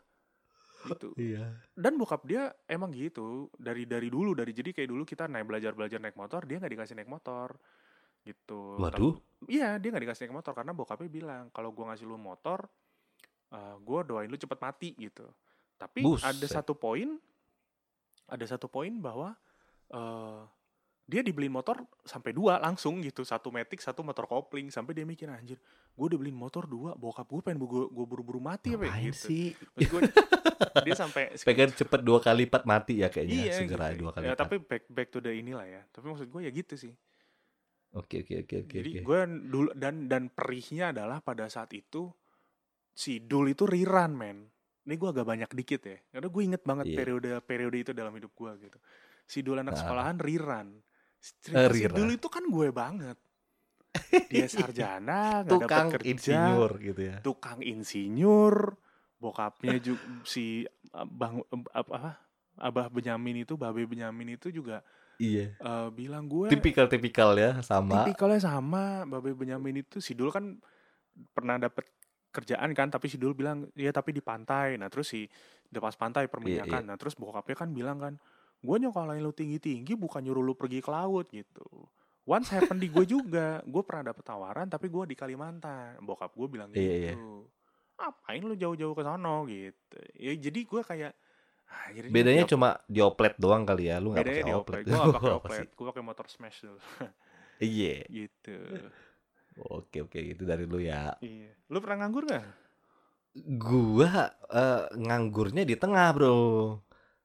Gitu. 0.87 1.09
Iya. 1.17 1.59
Dan 1.73 1.99
bokap 1.99 2.23
dia 2.23 2.49
emang 2.65 2.91
gitu. 2.91 3.51
Dari 3.53 3.83
dari 3.85 4.07
dulu 4.07 4.33
dari 4.33 4.51
jadi 4.51 4.71
kayak 4.73 4.89
dulu 4.89 5.03
kita 5.03 5.27
naik 5.27 5.45
belajar-belajar 5.45 5.99
naik 5.99 6.15
motor, 6.15 6.47
dia 6.47 6.57
nggak 6.57 6.73
dikasih 6.73 6.95
naik 6.95 7.11
motor. 7.11 7.59
Gitu. 8.23 8.79
Waduh. 8.79 9.19
Iya, 9.45 9.77
dia 9.77 9.89
nggak 9.91 10.05
dikasih 10.07 10.23
naik 10.25 10.37
motor 10.37 10.53
karena 10.53 10.71
bokapnya 10.71 11.09
bilang 11.09 11.51
kalau 11.51 11.71
gua 11.71 11.91
ngasih 11.91 12.05
lu 12.05 12.15
motor, 12.15 12.63
eh 13.49 13.75
gua 13.81 14.01
doain 14.03 14.27
lu 14.27 14.37
cepet 14.37 14.59
mati 14.59 14.95
gitu. 14.95 15.27
Tapi 15.77 16.03
ada 16.17 16.31
Buset. 16.35 16.51
satu 16.53 16.75
poin, 16.75 17.19
ada 18.29 18.45
satu 18.45 18.69
poin 18.69 18.93
bahwa 19.01 19.35
eh 19.91 20.43
dia 21.09 21.25
dibeliin 21.25 21.49
motor 21.49 21.81
sampai 22.05 22.37
dua 22.37 22.61
langsung 22.61 23.01
gitu, 23.01 23.25
satu 23.25 23.49
matic, 23.49 23.81
satu 23.81 24.05
motor 24.05 24.29
kopling, 24.29 24.69
sampai 24.69 24.93
dia 24.93 25.09
mikir 25.09 25.25
anjir, 25.33 25.57
gue 25.97 26.05
udah 26.05 26.21
beliin 26.21 26.37
motor 26.37 26.69
dua, 26.69 26.93
bokap 26.93 27.25
gue 27.33 27.41
pengen 27.41 27.65
gue 27.65 27.89
gue 27.89 28.05
buru-buru 28.05 28.45
mati 28.45 28.77
apa 28.77 28.93
ya 28.93 29.09
gitu. 29.09 29.17
sih? 29.33 29.45
Gua, 29.89 30.05
dia 30.85 30.93
sampai 30.93 31.33
Pengen 31.49 31.73
cepet 31.73 32.01
dua 32.05 32.21
kali 32.21 32.45
lipat 32.45 32.69
mati 32.69 33.01
ya 33.01 33.09
kayaknya 33.09 33.41
iya 33.41 33.53
segera 33.57 33.89
gitu. 33.97 34.05
dua 34.05 34.11
kali 34.13 34.29
Ya, 34.29 34.37
lipat. 34.37 34.41
tapi 34.45 34.55
back 34.61 34.85
back 34.93 35.09
to 35.09 35.25
the 35.25 35.33
inilah 35.33 35.65
ya. 35.65 35.81
Tapi 35.89 36.05
maksud 36.13 36.29
gue 36.29 36.41
ya 36.45 36.53
gitu 36.53 36.77
sih. 36.77 36.93
Oke 37.97 38.21
oke 38.21 38.45
oke 38.45 38.55
oke. 38.69 38.77
Jadi 38.77 38.91
gue 39.01 39.21
dulu 39.49 39.73
dan 39.73 40.13
dan 40.13 40.29
perihnya 40.29 40.93
adalah 40.93 41.25
pada 41.25 41.49
saat 41.49 41.73
itu 41.73 42.13
si 42.93 43.25
Dul 43.25 43.57
itu 43.57 43.65
rerun 43.65 44.13
men. 44.13 44.39
Ini 44.89 44.97
gue 44.97 45.09
agak 45.11 45.27
banyak 45.27 45.51
dikit 45.53 45.85
ya. 45.85 46.01
Karena 46.09 46.27
gue 46.27 46.43
inget 46.43 46.63
banget 46.65 46.87
Iya. 46.89 46.97
periode 46.97 47.29
periode 47.45 47.77
itu 47.79 47.93
dalam 47.93 48.11
hidup 48.11 48.33
gue 48.33 48.53
gitu. 48.63 48.79
Si 49.23 49.45
Dul 49.45 49.61
anak 49.61 49.77
Ah. 49.77 49.81
sekolahan. 49.85 50.17
Si, 51.21 51.53
Eh, 51.53 51.69
si 51.69 51.85
rerun. 51.85 51.93
Dul 51.95 52.11
itu 52.17 52.27
kan 52.27 52.41
gue 52.43 52.69
banget. 52.71 53.19
Dia 54.33 54.49
sarjana, 54.49 55.45
nggak 55.45 55.51
tukang 55.51 55.89
dapat 55.89 55.95
kerja, 56.01 56.09
insinyur 56.09 56.71
gitu 56.79 57.01
ya. 57.03 57.17
tukang 57.21 57.61
insinyur, 57.61 58.77
bokapnya 59.19 59.77
juga 59.79 60.01
si 60.23 60.65
uh, 60.93 61.05
bang 61.05 61.41
apa 61.71 62.21
Abah 62.59 62.87
Benyamin 62.89 63.45
itu, 63.45 63.55
Babe 63.55 63.85
Benyamin 63.85 64.35
itu 64.35 64.51
juga 64.51 64.83
Iya. 65.17 65.55
eh, 65.55 65.89
bilang 65.91 66.27
gue 66.27 66.47
Tipikal-tipikal 66.49 67.35
ya 67.35 67.59
sama. 67.61 68.03
tipikalnya 68.03 68.39
sama 68.41 69.03
Babe 69.05 69.31
Benyamin 69.33 69.83
itu 69.83 69.99
si 69.99 70.15
Dul 70.15 70.31
kan 70.31 70.59
pernah 71.33 71.55
dapet 71.57 71.87
kerjaan 72.29 72.71
kan 72.77 72.89
tapi 72.89 73.09
si 73.09 73.17
Dul 73.17 73.33
bilang 73.33 73.69
ya 73.75 73.91
tapi 73.91 74.13
di 74.13 74.21
pantai. 74.21 74.77
Nah 74.77 74.89
terus 74.89 75.11
si 75.11 75.25
di 75.69 75.79
pas 75.79 75.93
pantai 75.93 76.29
perminyakan 76.29 76.89
nah 76.89 76.97
terus 76.97 77.13
bokapnya 77.13 77.57
kan 77.57 77.69
bilang 77.73 78.01
kan 78.01 78.15
gue 78.59 78.77
nyokolain 78.81 79.21
lu 79.21 79.31
tinggi 79.31 79.61
tinggi 79.61 79.93
bukan 79.95 80.25
nyuruh 80.25 80.43
lu 80.43 80.55
pergi 80.57 80.81
ke 80.81 80.91
laut 80.91 81.29
gitu. 81.31 81.65
Once 82.29 82.53
happen 82.53 82.77
di 82.77 82.93
gue 82.93 83.05
juga. 83.09 83.61
Gue 83.65 83.81
pernah 83.81 84.13
dapet 84.13 84.25
tawaran 84.25 84.69
tapi 84.69 84.89
gue 84.89 85.05
di 85.09 85.17
Kalimantan. 85.17 85.97
Bokap 86.05 86.37
gue 86.37 86.47
bilang 86.49 86.69
gitu 86.73 86.85
Iya, 86.85 86.95
iya. 87.09 87.15
apain 87.99 88.45
lu 88.45 88.55
jauh-jauh 88.55 88.93
ke 88.93 89.03
sono? 89.03 89.49
Gitu. 89.49 89.99
Ya 90.21 90.33
jadi 90.37 90.61
gue 90.61 90.81
kayak 90.85 91.13
ah, 91.69 91.89
jadi 91.93 92.07
Bedanya 92.13 92.45
cuma 92.45 92.69
dioplet 92.85 93.35
doang 93.41 93.65
kali 93.65 93.89
ya. 93.89 93.97
Lu 93.97 94.13
nggak 94.13 94.27
pakai 94.27 94.45
di 94.45 94.53
oplet. 94.53 94.83
oplet. 94.83 94.85
Gue 94.85 94.97
gak 94.99 95.15
pakai 95.17 95.31
Apa 95.33 95.39
oplet. 95.41 95.59
sih? 95.59 95.69
gue 95.73 95.87
pakai 95.89 96.05
motor 96.05 96.27
smash 96.29 96.59
dulu. 96.63 96.81
Iya. 97.59 97.97
gitu 98.23 98.57
Oke 99.59 100.07
oke 100.07 100.19
itu 100.23 100.47
dari 100.47 100.65
lu 100.65 100.79
ya. 100.79 101.19
Iya. 101.19 101.53
Lu 101.67 101.83
pernah 101.83 102.07
nganggur 102.07 102.31
gak? 102.31 102.47
gua 103.47 104.35
eh, 104.51 104.85
nganggurnya 104.99 105.63
di 105.63 105.77
tengah 105.79 106.11
bro 106.11 106.39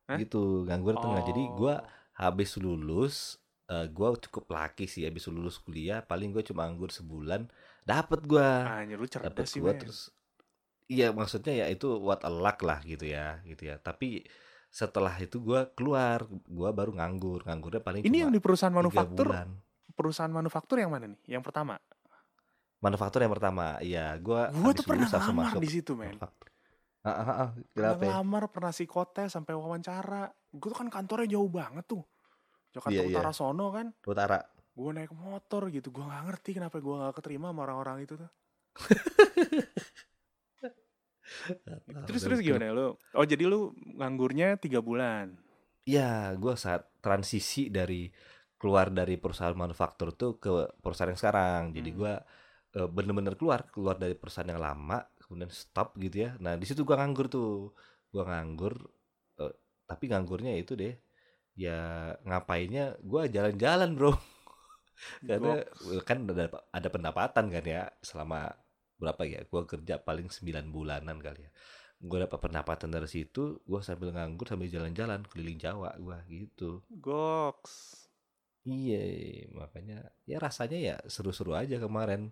Hah? 0.09 0.17
gitu 0.19 0.67
nganggur 0.67 0.99
tengah 0.99 1.21
jadi 1.25 1.43
gua 1.57 1.75
Oh. 1.79 2.29
habis 2.29 2.53
lulus 2.59 3.41
eh, 3.71 3.87
gua 3.89 4.13
cukup 4.19 4.51
laki 4.51 4.85
sih 4.85 5.07
habis 5.07 5.25
lulus 5.31 5.57
kuliah 5.57 6.03
paling 6.05 6.29
gue 6.29 6.43
cuma 6.45 6.67
nganggur 6.69 6.93
sebulan 6.93 7.49
dapet 7.87 8.21
gua 8.27 8.67
Anjir 8.83 8.99
lu 8.99 9.07
cerdas 9.09 9.31
dapet 9.31 9.45
sih 9.49 9.59
gua 9.63 9.73
terus 9.73 10.13
iya 10.91 11.09
maksudnya 11.09 11.65
ya 11.65 11.65
itu 11.71 11.87
what 11.97 12.21
a 12.27 12.31
luck 12.31 12.61
lah 12.61 12.83
gitu 12.85 13.09
ya 13.09 13.41
gitu 13.47 13.73
ya 13.73 13.79
tapi 13.81 14.27
setelah 14.73 15.13
itu 15.17 15.41
gua 15.41 15.69
keluar 15.73 16.27
gua 16.45 16.69
baru 16.75 16.93
nganggur 16.97 17.45
nganggurnya 17.47 17.81
paling 17.81 18.01
Ini 18.03 18.09
cuma 18.09 18.21
yang 18.27 18.33
di 18.33 18.41
perusahaan 18.41 18.73
manufaktur, 18.73 19.31
bulan 19.33 19.49
perusahaan 19.93 20.33
manufaktur 20.33 20.81
yang 20.81 20.89
mana 20.89 21.05
nih? 21.09 21.37
Yang 21.37 21.43
pertama. 21.49 21.77
Manufaktur 22.83 23.23
yang 23.23 23.31
pertama 23.31 23.79
iya 23.79 24.11
gua 24.19 24.51
Gua 24.51 24.75
tuh 24.75 24.83
pernah 24.83 25.07
masuk 25.07 25.63
di 25.63 25.71
situ, 25.71 25.95
men. 25.95 26.19
ah, 26.19 26.27
ah, 27.07 27.47
ah, 27.47 27.49
Pernah 27.71 27.95
ya? 27.95 28.19
ngelamar, 28.19 28.51
pernah 28.51 28.71
psikotes 28.75 29.31
sampai 29.31 29.55
wawancara. 29.55 30.27
Gue 30.51 30.67
tuh 30.71 30.79
kan 30.83 30.87
kantornya 30.91 31.35
jauh 31.35 31.47
banget 31.51 31.83
tuh. 31.87 32.03
Jakarta 32.75 32.91
Iya, 32.95 33.03
iya. 33.07 33.15
Utara 33.15 33.31
sono 33.35 33.71
kan. 33.71 33.87
utara 34.03 34.39
Gue 34.73 34.89
naik 34.95 35.11
motor 35.11 35.67
gitu. 35.69 35.91
Gue 35.91 36.07
gak 36.07 36.23
ngerti 36.31 36.55
kenapa 36.57 36.79
gue 36.79 36.95
gak 36.95 37.15
keterima 37.19 37.51
sama 37.51 37.67
orang-orang 37.67 38.07
itu 38.07 38.15
tuh. 38.15 38.31
Terus 42.07 42.21
terus 42.23 42.39
gimana 42.43 42.71
lu? 42.71 42.95
Oh 43.15 43.25
jadi 43.25 43.43
lu 43.47 43.71
nganggurnya 43.99 44.55
tiga 44.59 44.79
bulan. 44.83 45.35
Ya, 45.83 46.31
gue 46.39 46.55
saat 46.55 46.87
transisi 47.03 47.67
dari 47.67 48.07
keluar 48.55 48.87
dari 48.87 49.19
perusahaan 49.19 49.55
manufaktur 49.55 50.15
tuh 50.15 50.39
ke 50.39 50.49
perusahaan 50.79 51.11
yang 51.11 51.19
sekarang. 51.19 51.75
Jadi 51.75 51.89
Hmm. 51.91 51.99
gue 51.99 52.13
bener-bener 52.73 53.37
keluar, 53.37 53.69
keluar 53.69 53.95
dari 54.01 54.17
perusahaan 54.17 54.49
yang 54.49 54.61
lama, 54.61 55.05
kemudian 55.21 55.49
stop 55.53 55.93
gitu 56.01 56.29
ya. 56.29 56.31
Nah 56.41 56.57
di 56.57 56.65
situ 56.65 56.81
gue 56.87 56.95
nganggur 56.97 57.27
tuh, 57.29 57.73
gue 58.13 58.23
nganggur. 58.25 58.73
eh, 59.41 59.53
tapi 59.89 60.03
nganggurnya 60.09 60.53
itu 60.57 60.73
deh, 60.77 60.93
ya 61.57 62.13
ngapainnya? 62.25 62.97
Gue 63.01 63.29
jalan-jalan 63.29 63.93
bro. 63.97 64.13
Karena 65.29 65.61
eh, 65.61 66.01
kan 66.05 66.25
ada 66.29 66.45
ada 66.73 66.89
pendapatan 66.89 67.45
kan 67.53 67.65
ya 67.65 67.89
selama 68.01 68.53
berapa 69.01 69.21
ya? 69.25 69.41
Gue 69.49 69.61
kerja 69.69 70.01
paling 70.01 70.29
9 70.33 70.69
bulanan 70.73 71.17
kali 71.21 71.45
ya. 71.47 71.51
Gue 72.03 72.19
dapat 72.25 72.39
pendapatan 72.41 72.89
dari 72.91 73.07
situ, 73.07 73.63
gue 73.63 73.81
sambil 73.85 74.11
nganggur 74.15 74.45
sambil 74.49 74.67
jalan-jalan 74.69 75.23
keliling 75.29 75.59
Jawa 75.61 75.95
gue 75.97 76.17
gitu. 76.29 76.83
Goks. 76.89 78.02
Iya, 78.63 79.03
makanya 79.51 80.07
ya 80.23 80.37
rasanya 80.39 80.79
ya 80.79 80.95
seru-seru 81.11 81.51
aja 81.55 81.75
kemarin. 81.79 82.31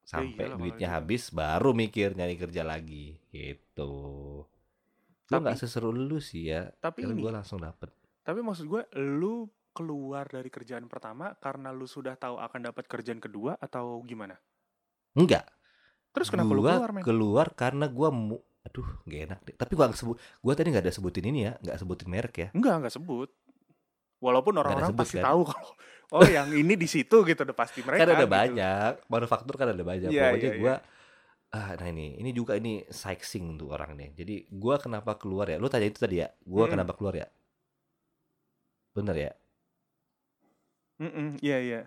Sampai 0.00 0.48
iyalah, 0.48 0.56
duitnya 0.58 0.88
habis 0.90 1.28
baru 1.30 1.76
mikir 1.76 2.16
nyari 2.16 2.34
kerja 2.40 2.64
lagi 2.64 3.20
gitu. 3.30 3.92
Tapi- 5.28 5.44
nggak 5.46 5.58
seseru 5.60 5.92
lu 5.94 6.18
sih 6.18 6.50
ya, 6.50 6.72
Tapi 6.82 7.06
ini, 7.06 7.22
gue 7.22 7.30
langsung 7.30 7.62
dapet. 7.62 7.92
tapi 8.26 8.40
maksud 8.42 8.66
gue, 8.66 8.82
lu 8.98 9.46
keluar 9.70 10.26
dari 10.26 10.50
kerjaan 10.50 10.90
pertama 10.90 11.38
karena 11.38 11.70
lu 11.70 11.86
sudah 11.86 12.18
tahu 12.18 12.42
akan 12.42 12.72
dapat 12.72 12.90
kerjaan 12.90 13.22
kedua 13.22 13.54
atau 13.62 14.02
gimana? 14.02 14.34
Enggak, 15.14 15.46
Terus 16.10 16.26
kenapa 16.26 16.50
lu 16.50 16.62
gua 16.66 16.74
keluar, 16.74 16.90
men? 16.90 17.02
keluar 17.06 17.46
karena 17.54 17.86
gue 17.86 18.08
mu, 18.10 18.36
aduh 18.66 18.88
gak 19.06 19.20
enak 19.30 19.38
deh. 19.46 19.54
Tapi 19.54 19.72
gue 19.78 19.84
gak 19.86 19.98
sebut, 19.98 20.16
gue 20.18 20.52
tadi 20.58 20.68
nggak 20.74 20.84
ada 20.90 20.94
sebutin 20.94 21.24
ini 21.30 21.40
ya, 21.46 21.52
nggak 21.62 21.78
sebutin 21.78 22.08
merek 22.10 22.34
ya. 22.34 22.48
Enggak, 22.50 22.74
enggak 22.82 22.94
sebut. 22.98 23.30
Walaupun 24.24 24.54
orang-orang 24.60 24.92
pasti 25.00 25.16
kan? 25.16 25.26
tahu 25.26 25.40
kalau 25.48 25.70
oh 26.16 26.26
yang 26.28 26.48
ini 26.52 26.74
di 26.76 26.88
situ 26.90 27.16
gitu 27.28 27.40
udah 27.46 27.56
pasti 27.56 27.80
mereka. 27.80 27.96
kan 27.98 28.08
ada 28.14 28.26
gitu. 28.36 28.36
banyak, 28.36 28.92
manufaktur 29.12 29.54
kan 29.60 29.68
ada 29.74 29.84
banyak. 29.84 30.12
Iya, 30.12 30.20
Pokoknya 30.20 30.48
iya, 30.52 30.52
gue, 30.58 30.72
ah, 31.56 31.70
nah 31.78 31.88
ini, 31.94 32.06
ini 32.22 32.30
juga 32.38 32.52
ini 32.60 32.72
sightseeing 33.02 33.48
tuh 33.60 33.68
orang 33.76 33.92
nih. 34.00 34.10
Jadi 34.20 34.34
gue 34.62 34.76
kenapa 34.84 35.12
keluar 35.20 35.46
ya? 35.52 35.56
Lu 35.62 35.68
tanya 35.72 35.88
itu 35.90 36.00
tadi 36.04 36.16
ya, 36.24 36.28
gue 36.54 36.64
Mm-mm. 36.64 36.70
kenapa 36.72 36.92
keluar 36.98 37.14
ya? 37.22 37.28
Bener 38.94 39.16
ya? 39.16 39.32
Mm-mm, 41.00 41.38
Iya, 41.42 41.58
iya. 41.64 41.80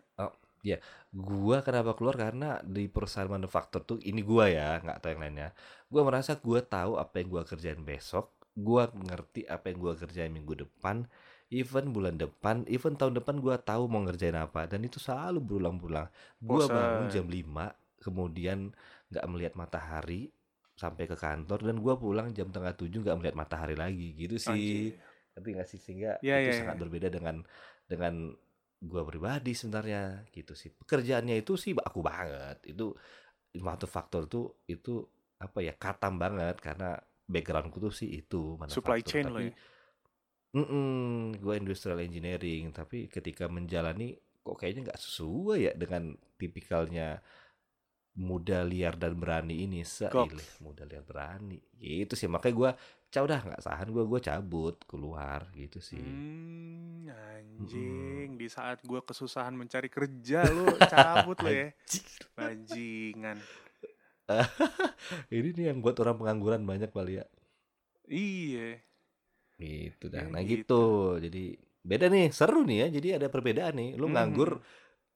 Gua 1.13 1.61
kenapa 1.61 1.93
keluar 1.97 2.15
karena 2.17 2.57
di 2.65 2.89
perusahaan 2.89 3.29
manufaktur 3.29 3.81
tuh 3.89 3.97
ini 4.09 4.21
gua 4.25 4.45
ya, 4.49 4.81
nggak 4.81 4.97
tahu 5.01 5.09
yang 5.13 5.21
lainnya. 5.23 5.49
Gua 5.91 6.01
merasa 6.09 6.31
gua 6.41 6.59
tahu 6.65 6.97
apa 6.97 7.13
yang 7.21 7.27
gua 7.33 7.43
kerjain 7.45 7.81
besok, 7.85 8.25
gua 8.57 8.89
ngerti 8.89 9.45
apa 9.45 9.65
yang 9.69 9.77
gua 9.83 9.93
kerjain 10.01 10.31
minggu 10.33 10.53
depan, 10.65 11.05
even 11.53 11.85
bulan 11.95 12.15
depan, 12.23 12.65
even 12.75 12.93
tahun 12.99 13.13
depan 13.21 13.35
gua 13.45 13.55
tahu 13.69 13.83
mau 13.91 14.01
ngerjain 14.05 14.37
apa 14.45 14.65
dan 14.71 14.81
itu 14.87 14.97
selalu 14.97 15.39
berulang-ulang. 15.47 16.07
Gua 16.41 16.65
bangun 16.75 17.05
jam 17.13 17.25
5, 17.29 17.71
kemudian 18.01 18.59
nggak 19.13 19.25
melihat 19.31 19.53
matahari 19.61 20.21
sampai 20.73 21.05
ke 21.05 21.13
kantor 21.25 21.59
dan 21.67 21.77
gua 21.83 21.93
pulang 22.03 22.27
jam 22.37 22.49
tengah 22.49 22.73
tujuh 22.73 22.99
nggak 23.05 23.17
melihat 23.19 23.35
matahari 23.37 23.75
lagi 23.77 24.07
gitu 24.17 24.35
sih. 24.41 24.97
Ngerti 25.33 25.49
nggak 25.55 25.69
sih 25.71 25.79
sehingga 25.85 26.11
Iya, 26.25 26.35
itu 26.41 26.49
iya, 26.49 26.53
sangat 26.59 26.75
iya. 26.75 26.81
berbeda 26.81 27.07
dengan 27.15 27.35
dengan 27.91 28.13
gua 28.83 29.03
pribadi 29.07 29.51
sebenarnya 29.55 30.27
gitu 30.35 30.53
sih. 30.57 30.69
Pekerjaannya 30.73 31.35
itu 31.41 31.53
sih 31.63 31.71
aku 31.77 31.99
banget. 32.03 32.57
Itu 32.71 32.97
manufaktur 33.67 34.23
tuh 34.33 34.45
itu 34.69 35.05
apa 35.45 35.59
ya 35.67 35.73
katam 35.77 36.13
banget 36.23 36.55
karena 36.63 36.97
backgroundku 37.29 37.77
tuh 37.85 37.93
sih 37.93 38.09
itu 38.19 38.57
Supply 38.67 38.99
manufaktur. 38.99 39.09
chain 39.09 39.27
lo 39.31 39.39
Tapi 39.39 39.43
ya. 39.43 39.53
Mm 40.53 41.37
gue 41.41 41.53
industrial 41.57 41.99
engineering. 42.01 42.69
Tapi 42.71 43.09
ketika 43.09 43.49
menjalani 43.49 44.13
kok 44.43 44.59
kayaknya 44.59 44.91
nggak 44.91 45.01
sesuai 45.01 45.59
ya 45.65 45.73
dengan 45.73 46.13
tipikalnya 46.35 47.23
muda 48.13 48.61
liar 48.61 48.93
dan 48.93 49.17
berani 49.17 49.65
ini 49.65 49.81
seilih 49.81 50.61
muda 50.61 50.85
liar 50.85 51.01
berani 51.01 51.57
gitu 51.81 52.13
sih 52.13 52.29
makanya 52.29 52.53
gua 52.53 52.71
cah 53.09 53.25
udah 53.25 53.39
nggak 53.41 53.63
sahan 53.65 53.89
gua 53.89 54.05
gua 54.05 54.21
cabut 54.21 54.77
keluar 54.85 55.49
gitu 55.57 55.81
sih 55.81 55.97
Hmm, 55.97 57.09
anjing. 57.09 58.37
Di 58.37 58.47
saat 58.47 58.79
gue 58.85 59.01
kesusahan 59.03 59.53
mencari 59.53 59.91
kerja, 59.91 60.45
lu 60.47 60.65
cabut 60.87 61.37
lu 61.43 61.51
ya. 61.59 61.69
Bajingan. 62.37 63.37
ini 65.35 65.49
nih 65.51 65.65
yang 65.73 65.83
buat 65.83 65.99
orang 65.99 66.15
pengangguran 66.15 66.63
banyak 66.63 66.89
kali 66.93 67.19
ya 67.19 67.25
Iya. 68.07 68.79
Gitu 69.57 70.09
dah 70.09 70.25
Ya, 70.25 70.29
nah 70.29 70.41
gitu. 70.41 70.63
gitu 70.63 70.83
jadi 71.21 71.43
beda 71.81 72.05
nih 72.07 72.31
seru 72.31 72.63
nih 72.63 72.77
ya 72.79 72.87
jadi 72.91 73.07
ada 73.17 73.27
perbedaan 73.27 73.75
nih 73.75 73.89
lu 73.95 74.07
Hmm. 74.07 74.15
nganggur 74.15 74.51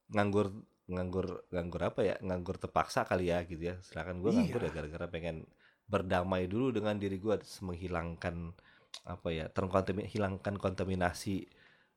nganggur 0.09 0.47
nganggur 0.87 1.27
nganggur 1.51 1.81
apa 1.83 1.99
ya 2.01 2.15
nganggur 2.21 2.55
terpaksa 2.57 3.03
kali 3.03 3.27
ya 3.27 3.43
gitu 3.43 3.59
ya 3.61 3.75
sedangkan 3.83 4.19
gue 4.19 4.31
nganggur 4.31 4.61
Iya. 4.61 4.67
ya 4.67 4.75
gara-gara 4.75 5.07
pengen 5.07 5.37
berdamai 5.83 6.47
dulu 6.47 6.71
dengan 6.71 6.95
diri 6.95 7.17
gue 7.17 7.35
menghilangkan 7.61 8.55
apa 9.03 9.27
ya 9.29 9.45
terkontamin 9.47 10.07
hilangkan 10.07 10.55
kontaminasi 10.55 11.47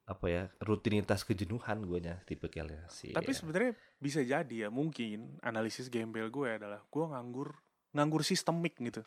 apa 0.06 0.26
ya 0.26 0.42
rutinitas 0.58 1.22
kejenuhan 1.22 1.86
gue 1.86 2.02
nya 2.02 2.18
tipe 2.26 2.50
kalian 2.50 2.82
sih 2.90 3.14
Tapi 3.14 3.30
ya. 3.30 3.36
sebenarnya 3.36 3.72
bisa 3.96 4.20
jadi 4.20 4.66
ya 4.66 4.68
mungkin 4.68 5.38
analisis 5.40 5.86
gembel 5.86 6.26
gue 6.28 6.50
adalah 6.50 6.82
gue 6.82 7.04
nganggur 7.06 7.54
nganggur 7.90 8.22
sistemik 8.22 8.74
gitu. 8.76 9.02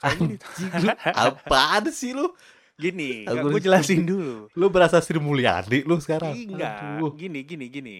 Anjing 0.00 0.40
lu 0.80 0.88
apaan 1.28 1.84
sih 1.88 2.10
lu 2.10 2.32
gini, 2.72 3.22
gue 3.22 3.60
jelasin 3.60 4.02
dulu. 4.02 4.48
lu 4.50 4.66
berasa 4.66 4.98
Sri 4.98 5.16
Mulyani 5.16 5.84
lu 5.84 5.98
sekarang 5.98 6.34
Enggak, 6.34 6.98
Aduh. 6.98 7.12
gini 7.14 7.44
gini 7.44 7.66
gini. 7.68 7.98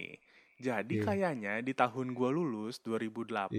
Jadi 0.57 0.99
Iya. 0.99 1.05
kayaknya 1.05 1.53
di 1.59 1.71
tahun 1.71 2.11
gue 2.11 2.29
lulus 2.31 2.79
2008, 2.81 3.51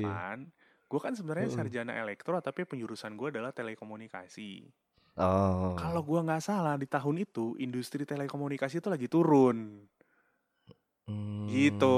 gue 0.83 0.99
kan 0.99 1.13
sebenarnya 1.13 1.47
Mm-mm. 1.47 1.59
sarjana 1.59 1.93
elektro 1.95 2.39
tapi 2.39 2.63
penjurusan 2.63 3.13
gue 3.13 3.27
adalah 3.29 3.51
telekomunikasi. 3.51 4.67
oh 5.15 5.75
Kalau 5.75 6.01
gue 6.01 6.19
nggak 6.19 6.39
salah 6.39 6.75
di 6.75 6.85
tahun 6.85 7.21
itu 7.21 7.55
industri 7.57 8.03
telekomunikasi 8.03 8.79
itu 8.79 8.87
lagi 8.87 9.07
turun. 9.07 9.83
Hmm. 11.03 11.47
Gitu. 11.47 11.97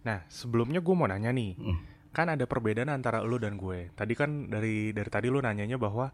Nah, 0.00 0.24
sebelumnya 0.26 0.80
gue 0.80 0.94
mau 0.94 1.04
nanya 1.04 1.28
nih. 1.30 1.52
Hmm. 1.54 1.78
Kan 2.10 2.26
ada 2.26 2.42
perbedaan 2.44 2.90
antara 2.90 3.22
lu 3.22 3.38
dan 3.38 3.54
gue. 3.54 3.94
Tadi 3.94 4.12
kan 4.14 4.46
dari 4.46 4.90
dari 4.90 5.06
tadi 5.06 5.30
lu 5.30 5.38
nanyanya 5.38 5.78
bahwa 5.78 6.10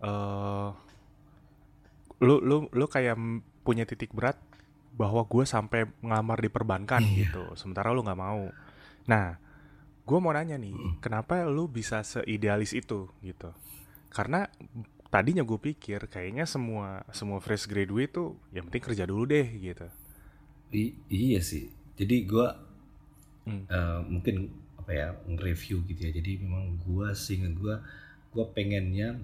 eh 0.00 0.68
lu 2.20 2.40
lu 2.40 2.56
lu 2.70 2.86
kayak 2.86 3.18
punya 3.60 3.84
titik 3.84 4.12
berat 4.12 4.38
bahwa 4.94 5.26
gue 5.26 5.44
sampai 5.44 5.90
ngelamar 6.00 6.38
di 6.38 6.48
perbankan 6.48 7.02
Iya. 7.02 7.28
gitu. 7.28 7.44
Sementara 7.54 7.90
lu 7.90 8.00
nggak 8.00 8.16
mau. 8.16 8.46
Nah, 9.04 9.36
gue 10.00 10.18
mau 10.18 10.30
nanya 10.30 10.54
nih, 10.54 10.70
Hmm. 10.70 10.94
kenapa 11.02 11.42
lu 11.44 11.66
bisa 11.66 12.00
seidealis 12.00 12.72
itu 12.72 13.10
gitu? 13.20 13.50
Karena 14.08 14.46
tadinya 15.10 15.42
gue 15.42 15.58
pikir 15.58 16.06
kayaknya 16.06 16.46
semua 16.46 17.02
semua 17.10 17.38
fresh 17.38 17.66
graduate 17.66 18.12
tuh 18.12 18.38
yang 18.50 18.70
penting 18.70 18.84
kerja 18.86 19.04
dulu 19.04 19.26
deh 19.26 19.44
gitu. 19.52 19.86
I- 20.70 20.94
iya 21.06 21.38
sih. 21.38 21.68
Jadi 21.94 22.24
gua 22.24 22.54
Hmm. 23.44 23.66
eh, 23.68 24.00
mungkin 24.08 24.48
apa 24.84 24.92
ya 24.92 25.06
nge-review 25.24 25.80
gitu 25.88 26.00
ya. 26.04 26.10
Jadi 26.12 26.44
memang 26.44 26.76
gua 26.84 27.16
sehingga 27.16 27.48
gua 27.56 27.80
gua 28.36 28.44
pengennya 28.52 29.16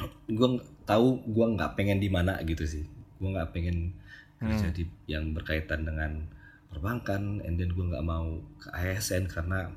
gua 0.38 0.48
ng- 0.56 0.64
tahu 0.88 1.20
gua 1.28 1.46
nggak 1.52 1.76
pengen 1.76 2.00
di 2.00 2.08
mana 2.08 2.40
gitu 2.48 2.64
sih. 2.64 2.84
Gua 3.20 3.36
nggak 3.36 3.50
pengen 3.52 3.92
kerja 4.40 4.72
Hmm. 4.72 4.72
di 4.72 4.88
yang 5.04 5.36
berkaitan 5.36 5.84
dengan 5.84 6.24
perbankan 6.72 7.44
and 7.44 7.60
then 7.60 7.70
gua 7.76 7.92
nggak 7.92 8.06
mau 8.08 8.40
ke 8.56 8.72
ASN 8.72 9.28
karena 9.28 9.68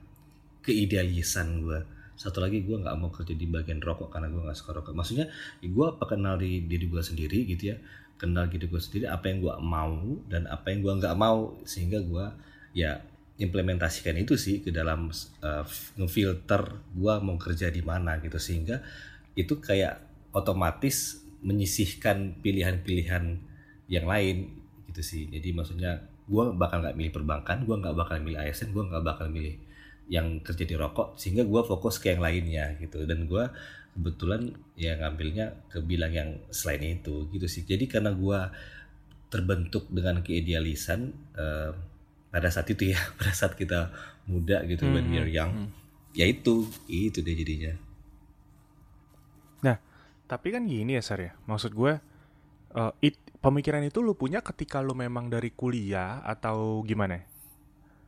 keidealisan 0.63 1.63
gua 1.67 1.83
satu 2.13 2.39
lagi 2.45 2.61
gue 2.61 2.77
nggak 2.77 2.93
mau 3.01 3.09
kerja 3.09 3.33
di 3.33 3.49
bagian 3.49 3.81
rokok 3.81 4.13
karena 4.13 4.29
gue 4.29 4.37
nggak 4.37 4.53
suka 4.53 4.77
rokok 4.79 4.93
maksudnya 4.93 5.33
gue 5.65 5.85
apa 5.89 6.05
kenal 6.05 6.37
di 6.37 6.61
diri 6.69 6.85
gue 6.85 7.01
sendiri 7.01 7.41
gitu 7.49 7.73
ya 7.73 7.77
kenal 8.21 8.45
diri 8.45 8.69
gue 8.69 8.77
sendiri 8.77 9.09
apa 9.09 9.33
yang 9.33 9.41
gue 9.41 9.53
mau 9.59 9.97
dan 10.29 10.45
apa 10.45 10.69
yang 10.69 10.85
gue 10.85 10.93
nggak 11.01 11.17
mau 11.17 11.57
sehingga 11.65 11.99
gue 12.05 12.25
ya 12.77 13.01
implementasikan 13.43 14.15
itu 14.15 14.39
sih 14.39 14.63
ke 14.63 14.71
dalam 14.71 15.12
uh, 15.43 15.65
ngefilter 15.99 16.79
gue 16.95 17.13
mau 17.19 17.36
kerja 17.36 17.67
di 17.67 17.84
mana 17.84 18.17
gitu. 18.23 18.39
Sehingga 18.39 18.79
itu 19.36 19.60
kayak 19.60 19.99
otomatis 20.34 21.21
menyisihkan 21.43 22.39
pilihan-pilihan 22.39 23.38
yang 23.91 24.06
lain 24.08 24.49
gitu 24.89 25.01
sih. 25.03 25.27
Jadi 25.27 25.51
maksudnya 25.51 25.99
gue 26.23 26.43
bakal 26.56 26.79
nggak 26.79 26.95
milih 26.95 27.12
perbankan 27.12 27.67
gue 27.67 27.75
nggak 27.75 27.95
bakal 27.99 28.15
milih 28.23 28.39
ASN 28.39 28.71
gue 28.71 28.84
nggak 28.88 29.03
bakal 29.03 29.27
milih 29.27 29.60
yang 30.08 30.39
kerja 30.39 30.63
di 30.63 30.75
rokok. 30.79 31.19
Sehingga 31.19 31.43
gue 31.43 31.62
fokus 31.67 31.99
ke 31.99 32.15
yang 32.15 32.23
lainnya 32.23 32.79
gitu. 32.79 33.03
Dan 33.03 33.27
gue 33.27 33.43
kebetulan 33.93 34.49
ya 34.73 34.97
ngambilnya 34.97 35.69
ke 35.69 35.77
bilang 35.86 36.12
yang 36.15 36.29
selain 36.49 36.82
itu 36.97 37.29
gitu 37.29 37.45
sih. 37.45 37.67
Jadi 37.67 37.86
karena 37.86 38.10
gue 38.15 38.39
terbentuk 39.34 39.89
dengan 39.89 40.21
keidealisan 40.21 41.10
uh, 41.34 41.73
pada 42.33 42.49
saat 42.49 42.65
itu 42.73 42.89
ya 42.89 42.99
pada 43.21 43.29
saat 43.29 43.53
kita 43.53 43.93
muda 44.25 44.65
gitu 44.65 44.89
hmm, 44.89 44.93
when 44.97 45.05
we're 45.13 45.29
hmm, 45.29 45.37
young 45.37 45.51
hmm. 45.53 45.69
ya 46.17 46.25
itu 46.25 46.65
itu 46.89 47.21
deh 47.21 47.37
jadinya 47.37 47.77
nah 49.61 49.77
tapi 50.25 50.49
kan 50.49 50.65
gini 50.65 50.97
ya 50.97 51.05
Sar 51.05 51.21
ya 51.21 51.37
maksud 51.45 51.77
gue 51.77 51.93
uh, 52.73 52.91
it, 53.05 53.21
pemikiran 53.37 53.85
itu 53.85 54.01
lu 54.01 54.17
punya 54.17 54.41
ketika 54.41 54.81
lu 54.81 54.97
memang 54.97 55.29
dari 55.29 55.53
kuliah 55.53 56.25
atau 56.25 56.81
gimana 56.81 57.29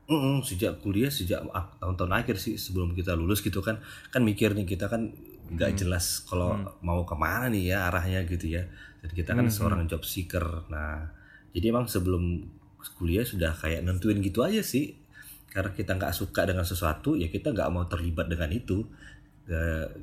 Mm 0.06 0.22
-mm, 0.22 0.38
sejak 0.46 0.86
kuliah 0.86 1.10
sejak 1.10 1.42
tahun-tahun 1.82 2.14
akhir 2.14 2.38
sih 2.38 2.62
sebelum 2.62 2.94
kita 2.94 3.18
lulus 3.18 3.42
gitu 3.42 3.66
kan 3.66 3.82
kan 4.14 4.22
mikir 4.22 4.54
nih 4.54 4.70
kita 4.70 4.86
kan 4.86 5.10
nggak 5.50 5.70
hmm. 5.74 5.80
jelas 5.82 6.22
kalau 6.30 6.58
hmm. 6.58 6.82
mau 6.86 7.02
ke 7.06 7.18
mana 7.18 7.50
nih 7.50 7.74
ya 7.74 7.90
arahnya 7.90 8.22
gitu 8.30 8.54
ya 8.54 8.70
dan 9.02 9.10
kita 9.10 9.34
kan 9.34 9.50
hmm. 9.50 9.54
seorang 9.54 9.82
job 9.90 10.06
seeker 10.06 10.70
nah 10.70 11.10
jadi 11.58 11.74
emang 11.74 11.90
sebelum 11.90 12.46
kuliah 12.94 13.26
sudah 13.26 13.58
kayak 13.58 13.82
nentuin 13.82 14.22
gitu 14.22 14.46
aja 14.46 14.62
sih. 14.62 14.94
Karena 15.50 15.72
kita 15.72 15.96
nggak 15.96 16.14
suka 16.14 16.46
dengan 16.46 16.68
sesuatu 16.68 17.16
ya 17.16 17.32
kita 17.32 17.56
nggak 17.56 17.70
mau 17.74 17.90
terlibat 17.90 18.30
dengan 18.30 18.54
itu. 18.54 18.86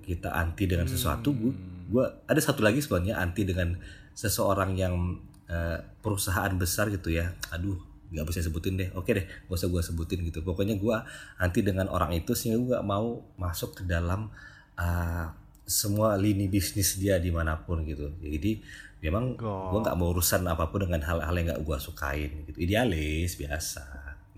Kita 0.07 0.39
anti 0.39 0.71
dengan 0.71 0.87
sesuatu 0.87 1.35
gue 1.35 1.51
gua 1.91 2.23
ada 2.31 2.39
satu 2.39 2.63
lagi 2.63 2.79
sebenarnya 2.79 3.19
anti 3.19 3.43
dengan 3.43 3.75
seseorang 4.15 4.79
yang 4.79 5.19
uh, 5.51 5.79
perusahaan 5.99 6.55
besar 6.55 6.95
gitu 6.95 7.11
ya. 7.11 7.35
Aduh 7.51 7.75
nggak 8.15 8.23
bisa 8.29 8.45
sebutin 8.45 8.79
deh. 8.79 8.95
Oke 8.95 9.19
deh 9.19 9.27
gak 9.27 9.51
usah 9.51 9.67
gue 9.67 9.83
sebutin 9.83 10.23
gitu. 10.23 10.47
Pokoknya 10.47 10.79
gue 10.79 10.95
anti 11.43 11.61
dengan 11.67 11.91
orang 11.91 12.15
itu 12.15 12.39
sehingga 12.39 12.59
gue 12.63 12.69
gak 12.79 12.87
mau 12.87 13.25
masuk 13.35 13.83
ke 13.83 13.83
dalam 13.83 14.31
uh, 14.79 15.27
semua 15.67 16.15
lini 16.21 16.47
bisnis 16.47 17.01
dia 17.01 17.19
di 17.19 17.35
mana 17.35 17.59
pun 17.59 17.83
gitu. 17.83 18.15
Jadi 18.23 18.63
memang 19.03 19.35
gue 19.35 19.81
nggak 19.83 19.99
mau 19.99 20.15
urusan 20.15 20.47
apa 20.47 20.71
pun 20.71 20.87
dengan 20.87 21.03
hal-hal 21.03 21.35
yang 21.35 21.47
nggak 21.51 21.63
gue 21.67 21.79
sukain 21.83 22.31
gitu 22.47 22.59
idealis 22.63 23.35
biasa 23.35 23.83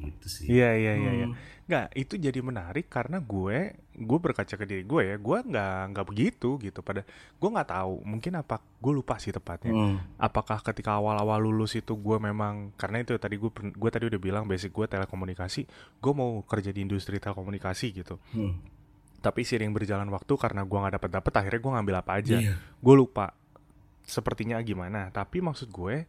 gitu 0.00 0.26
sih 0.26 0.46
iya 0.48 0.72
iya 0.74 0.92
iya, 0.96 1.12
iya. 1.12 1.28
hmm. 1.30 1.52
Nggak, 1.64 1.96
itu 1.96 2.20
jadi 2.20 2.40
menarik 2.44 2.92
karena 2.92 3.24
gue 3.24 3.72
gue 3.96 4.18
berkaca 4.20 4.52
ke 4.52 4.68
diri 4.68 4.84
gue 4.84 5.00
ya 5.00 5.16
gue 5.16 5.38
nggak 5.48 5.80
nggak 5.96 6.06
begitu 6.12 6.60
gitu 6.60 6.84
pada 6.84 7.06
gue 7.40 7.48
nggak 7.48 7.70
tahu 7.72 8.04
mungkin 8.04 8.36
apa 8.36 8.60
gue 8.60 8.92
lupa 8.92 9.16
sih 9.16 9.32
tepatnya 9.32 9.72
hmm. 9.72 10.20
apakah 10.20 10.60
ketika 10.60 11.00
awal-awal 11.00 11.40
lulus 11.40 11.78
itu 11.78 11.96
gue 11.96 12.16
memang 12.20 12.74
karena 12.76 13.00
itu 13.00 13.16
tadi 13.16 13.40
gue 13.40 13.48
gue 13.54 13.90
tadi 13.94 14.04
udah 14.10 14.20
bilang 14.20 14.44
basic 14.44 14.76
gue 14.76 14.84
telekomunikasi 14.84 15.62
gue 16.04 16.12
mau 16.12 16.44
kerja 16.44 16.68
di 16.74 16.84
industri 16.84 17.16
telekomunikasi 17.16 17.86
gitu 18.02 18.20
hmm. 18.36 18.52
tapi 19.24 19.40
sering 19.46 19.72
berjalan 19.72 20.10
waktu 20.12 20.36
karena 20.36 20.68
gue 20.68 20.76
nggak 20.76 20.94
dapet 21.00 21.10
dapet 21.16 21.32
akhirnya 21.32 21.60
gue 21.64 21.72
ngambil 21.80 21.96
apa 22.02 22.12
aja 22.18 22.36
yeah. 22.44 22.58
gue 22.60 22.94
lupa 22.98 23.32
sepertinya 24.04 24.60
gimana. 24.60 25.10
Tapi 25.10 25.40
maksud 25.40 25.72
gue 25.72 26.04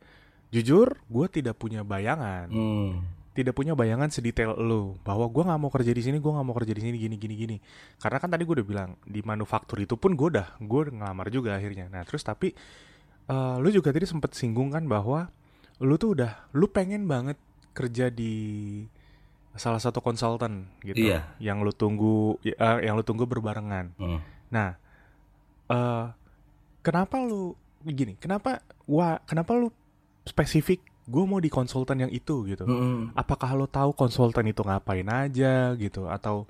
jujur 0.53 0.95
gue 1.09 1.25
tidak 1.31 1.57
punya 1.57 1.81
bayangan. 1.81 2.47
Hmm. 2.51 3.03
Tidak 3.35 3.51
punya 3.51 3.75
bayangan 3.75 4.07
sedetail 4.07 4.55
lo 4.55 4.95
bahwa 5.03 5.27
gue 5.27 5.43
nggak 5.43 5.59
mau 5.59 5.67
kerja 5.67 5.91
di 5.91 5.99
sini 5.99 6.23
gue 6.23 6.31
nggak 6.31 6.45
mau 6.47 6.55
kerja 6.55 6.71
di 6.71 6.81
sini 6.87 6.95
gini 6.95 7.15
gini 7.19 7.35
gini. 7.35 7.57
Karena 7.99 8.17
kan 8.21 8.31
tadi 8.31 8.47
gue 8.47 8.55
udah 8.61 8.67
bilang 8.67 8.89
di 9.03 9.19
manufaktur 9.25 9.83
itu 9.83 9.99
pun 9.99 10.15
gue 10.15 10.27
udah 10.39 10.55
gue 10.59 10.81
ngelamar 10.95 11.27
juga 11.27 11.59
akhirnya. 11.59 11.91
Nah 11.91 12.07
terus 12.07 12.23
tapi 12.23 12.55
uh, 13.27 13.59
lu 13.59 13.67
juga 13.73 13.91
tadi 13.91 14.07
sempat 14.07 14.31
singgung 14.37 14.71
kan 14.71 14.87
bahwa 14.87 15.27
lu 15.83 15.99
tuh 15.99 16.15
udah 16.15 16.47
lu 16.55 16.71
pengen 16.71 17.03
banget 17.11 17.35
kerja 17.75 18.07
di 18.07 18.87
salah 19.55 19.79
satu 19.79 20.03
konsultan 20.03 20.67
gitu 20.83 21.11
iya. 21.11 21.31
yang 21.39 21.63
lu 21.63 21.71
tunggu 21.71 22.39
uh, 22.39 22.79
yang 22.79 22.95
lu 22.95 23.03
tunggu 23.03 23.23
berbarengan. 23.27 23.91
Mm. 23.95 24.19
nah 24.51 24.75
uh, 25.71 26.11
kenapa 26.83 27.19
lu 27.23 27.55
gini 27.93 28.13
kenapa 28.17 28.65
wah 28.89 29.21
kenapa 29.27 29.53
lu 29.53 29.69
spesifik 30.25 30.81
gue 31.05 31.23
mau 31.23 31.37
di 31.37 31.53
konsultan 31.53 32.01
yang 32.01 32.11
itu 32.11 32.49
gitu. 32.49 32.65
Mm-hmm. 32.65 33.13
Apakah 33.13 33.53
lo 33.53 33.69
tahu 33.69 33.93
konsultan 33.93 34.49
itu 34.49 34.65
ngapain 34.65 35.05
aja 35.05 35.77
gitu 35.77 36.09
atau 36.09 36.49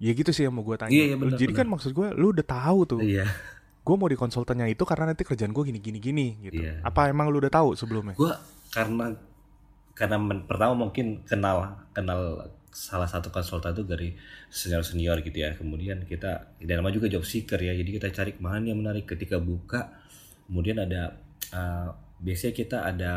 ya 0.00 0.10
gitu 0.16 0.32
sih 0.32 0.48
yang 0.48 0.56
mau 0.56 0.64
gue 0.64 0.76
tanya. 0.80 0.92
Iya, 0.92 1.04
iya, 1.12 1.16
bener, 1.20 1.36
Jadi 1.36 1.52
bener. 1.52 1.60
kan 1.60 1.66
maksud 1.68 1.90
gue 1.92 2.08
lo 2.16 2.32
udah 2.32 2.46
tahu 2.48 2.78
tuh. 2.88 3.00
Iya. 3.04 3.28
Gue 3.84 3.96
mau 4.00 4.08
di 4.08 4.16
konsultan 4.16 4.64
yang 4.64 4.72
itu 4.72 4.80
karena 4.88 5.12
nanti 5.12 5.22
kerjaan 5.28 5.52
gue 5.52 5.64
gini 5.68 5.80
gini 5.84 5.98
gini 6.00 6.26
gitu. 6.48 6.64
Iya. 6.64 6.80
Apa 6.80 7.12
emang 7.12 7.28
lo 7.28 7.36
udah 7.36 7.52
tahu 7.52 7.76
sebelumnya? 7.76 8.16
Gue 8.16 8.32
karena 8.72 9.12
karena 9.92 10.16
men, 10.16 10.48
pertama 10.48 10.72
mungkin 10.88 11.20
kenal 11.28 11.84
kenal 11.92 12.50
salah 12.74 13.06
satu 13.06 13.30
konsultan 13.30 13.70
itu 13.70 13.84
dari 13.86 14.16
senior 14.48 14.80
senior 14.80 15.20
gitu 15.20 15.44
ya. 15.44 15.52
Kemudian 15.60 16.08
kita 16.08 16.56
dan 16.56 16.80
nama 16.80 16.88
juga 16.88 17.12
job 17.12 17.22
seeker 17.22 17.60
ya. 17.60 17.76
Jadi 17.76 18.00
kita 18.00 18.08
cari 18.08 18.32
mana 18.40 18.72
yang 18.72 18.80
menarik 18.80 19.04
ketika 19.04 19.36
buka. 19.36 19.92
Kemudian 20.48 20.78
ada 20.82 21.16
uh, 21.52 21.88
biasanya 22.20 22.54
kita 22.54 22.78
ada 22.84 23.12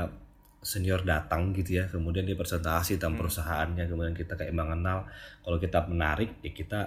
senior 0.61 1.01
datang 1.07 1.55
gitu 1.55 1.79
ya. 1.79 1.85
Kemudian 1.87 2.27
dia 2.27 2.35
presentasi 2.35 2.99
tentang 2.99 3.15
hmm. 3.15 3.21
perusahaannya 3.23 3.85
kemudian 3.87 4.15
kita 4.17 4.33
kayak 4.35 4.53
mengenal. 4.55 5.07
Kalau 5.43 5.57
kita 5.57 5.87
menarik 5.87 6.39
ya 6.43 6.51
kita 6.51 6.79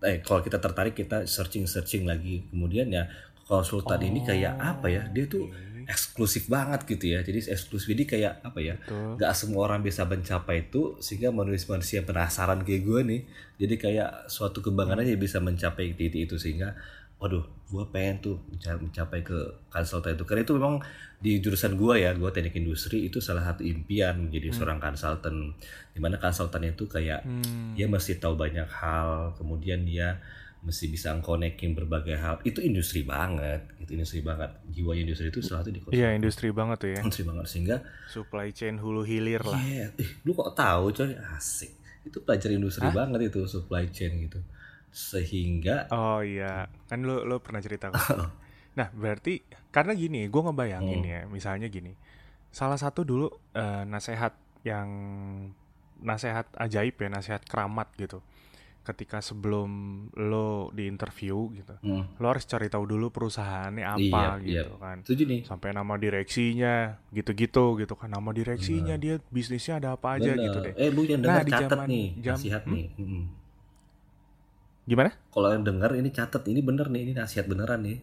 eh 0.00 0.24
kalau 0.24 0.40
kita 0.40 0.56
tertarik 0.56 0.96
kita 0.96 1.24
searching 1.24 1.64
searching 1.64 2.04
lagi. 2.04 2.44
Kemudian 2.52 2.92
ya 2.92 3.08
konsultan 3.48 4.00
oh, 4.00 4.08
ini 4.08 4.20
kayak 4.22 4.54
apa 4.60 4.86
ya? 4.92 5.02
Dia 5.08 5.24
tuh 5.26 5.48
eksklusif 5.90 6.46
banget 6.46 6.86
gitu 6.86 7.16
ya. 7.16 7.20
Jadi 7.24 7.50
eksklusif. 7.50 7.88
Ini 7.90 8.04
kayak 8.06 8.32
apa 8.46 8.58
ya? 8.62 8.74
Nggak 9.16 9.32
semua 9.34 9.66
orang 9.66 9.80
bisa 9.82 10.06
mencapai 10.06 10.70
itu 10.70 11.00
sehingga 11.02 11.34
manusia 11.34 11.66
manusia 11.72 12.00
penasaran 12.04 12.62
kayak 12.62 12.82
gue 12.84 13.00
nih. 13.06 13.20
Jadi 13.60 13.74
kayak 13.80 14.10
suatu 14.30 14.62
kebanggaan 14.62 15.02
aja 15.02 15.16
bisa 15.18 15.42
mencapai 15.42 15.96
titik 15.98 16.30
itu 16.30 16.36
sehingga 16.38 16.78
waduh 17.20 17.44
gue 17.70 17.84
pengen 17.94 18.16
tuh 18.18 18.36
mencapai 18.50 19.20
ke 19.22 19.38
konsultan 19.70 20.18
itu. 20.18 20.24
Karena 20.26 20.42
itu 20.42 20.52
memang 20.56 20.82
di 21.20 21.38
jurusan 21.38 21.76
gue 21.76 22.02
ya 22.02 22.16
gue 22.16 22.30
teknik 22.32 22.56
industri 22.56 23.06
itu 23.06 23.20
salah 23.20 23.44
satu 23.44 23.62
impian 23.62 24.16
menjadi 24.26 24.50
hmm. 24.50 24.56
seorang 24.56 24.78
konsultan 24.80 25.52
di 25.92 26.00
mana 26.00 26.16
konsultan 26.16 26.66
itu 26.66 26.88
kayak 26.88 27.22
hmm. 27.22 27.76
dia 27.76 27.86
mesti 27.86 28.16
tahu 28.16 28.34
banyak 28.40 28.66
hal 28.66 29.36
kemudian 29.36 29.84
dia 29.84 30.18
mesti 30.60 30.92
bisa 30.92 31.12
konekin 31.20 31.76
berbagai 31.76 32.16
hal. 32.16 32.40
Itu 32.42 32.64
industri 32.64 33.04
banget 33.04 33.68
itu 33.78 33.94
industri 33.94 34.24
banget. 34.24 34.50
Jiwa 34.72 34.92
industri 34.96 35.28
itu 35.28 35.40
salah 35.44 35.62
satu 35.62 35.70
di 35.76 35.80
iya 35.92 36.16
industri 36.16 36.50
banget 36.50 36.76
tuh 36.80 36.90
ya. 36.96 37.00
Industri 37.04 37.24
banget 37.28 37.46
sehingga 37.46 37.76
supply 38.08 38.48
chain 38.50 38.80
hulu 38.80 39.04
hilir 39.04 39.44
lah. 39.44 39.60
Yeah. 39.60 39.92
eh, 40.00 40.10
lu 40.24 40.32
kok 40.32 40.56
tahu 40.56 40.90
coy? 40.90 41.14
Asik. 41.36 41.76
Itu 42.00 42.24
pelajar 42.24 42.48
industri 42.48 42.88
Hah? 42.88 42.96
banget 42.96 43.28
itu 43.28 43.44
supply 43.44 43.86
chain 43.92 44.24
gitu 44.24 44.40
sehingga 44.90 45.86
oh 45.94 46.20
iya 46.20 46.66
kan 46.90 47.02
lu 47.06 47.22
lu 47.22 47.38
pernah 47.38 47.62
cerita 47.62 47.94
kan? 47.94 48.30
nah 48.78 48.90
berarti 48.94 49.42
karena 49.70 49.94
gini 49.94 50.26
gue 50.26 50.42
ngebayangin 50.42 51.00
hmm. 51.02 51.10
ya 51.10 51.20
misalnya 51.30 51.70
gini 51.70 51.94
salah 52.50 52.78
satu 52.78 53.06
dulu 53.06 53.30
uh, 53.54 53.86
nasehat 53.86 54.34
yang 54.66 54.88
nasehat 56.02 56.50
ajaib 56.58 56.98
ya 56.98 57.08
nasehat 57.08 57.46
keramat 57.46 57.86
gitu 57.94 58.18
ketika 58.80 59.20
sebelum 59.20 59.70
lo 60.16 60.72
di 60.72 60.88
interview 60.88 61.52
gitu 61.52 61.76
hmm. 61.84 62.16
lo 62.16 62.26
harus 62.32 62.48
cari 62.48 62.72
tahu 62.72 62.88
dulu 62.88 63.12
perusahaannya 63.12 63.84
apa 63.84 64.40
iya, 64.40 64.64
gitu 64.64 64.74
iya. 64.74 64.82
kan 64.82 64.96
Setuju 65.04 65.22
nih. 65.28 65.40
sampai 65.44 65.70
nama 65.76 65.94
direksinya 66.00 66.96
gitu-gitu 67.12 67.76
gitu 67.76 67.94
kan 67.94 68.08
nama 68.08 68.32
direksinya 68.32 68.96
hmm. 68.96 69.04
dia 69.04 69.14
bisnisnya 69.28 69.84
ada 69.84 69.88
apa 70.00 70.16
aja 70.16 70.32
Bener. 70.32 70.44
gitu 70.48 70.58
deh 70.64 70.74
eh 70.80 70.88
lu 70.90 71.04
yang 71.04 71.20
dengar 71.20 71.44
nah, 71.44 71.52
catat 71.60 71.78
nih 71.86 72.06
jam, 72.24 72.36
nasihat 72.40 72.62
hmm? 72.64 72.72
nih 72.72 72.86
hmm. 72.96 73.22
Gimana? 74.90 75.14
Kalau 75.30 75.54
yang 75.54 75.62
dengar 75.62 75.94
ini 75.94 76.10
catat 76.10 76.42
ini 76.50 76.58
bener 76.66 76.90
nih, 76.90 77.06
ini 77.06 77.12
nasihat 77.14 77.46
beneran 77.46 77.86
nih. 77.86 78.02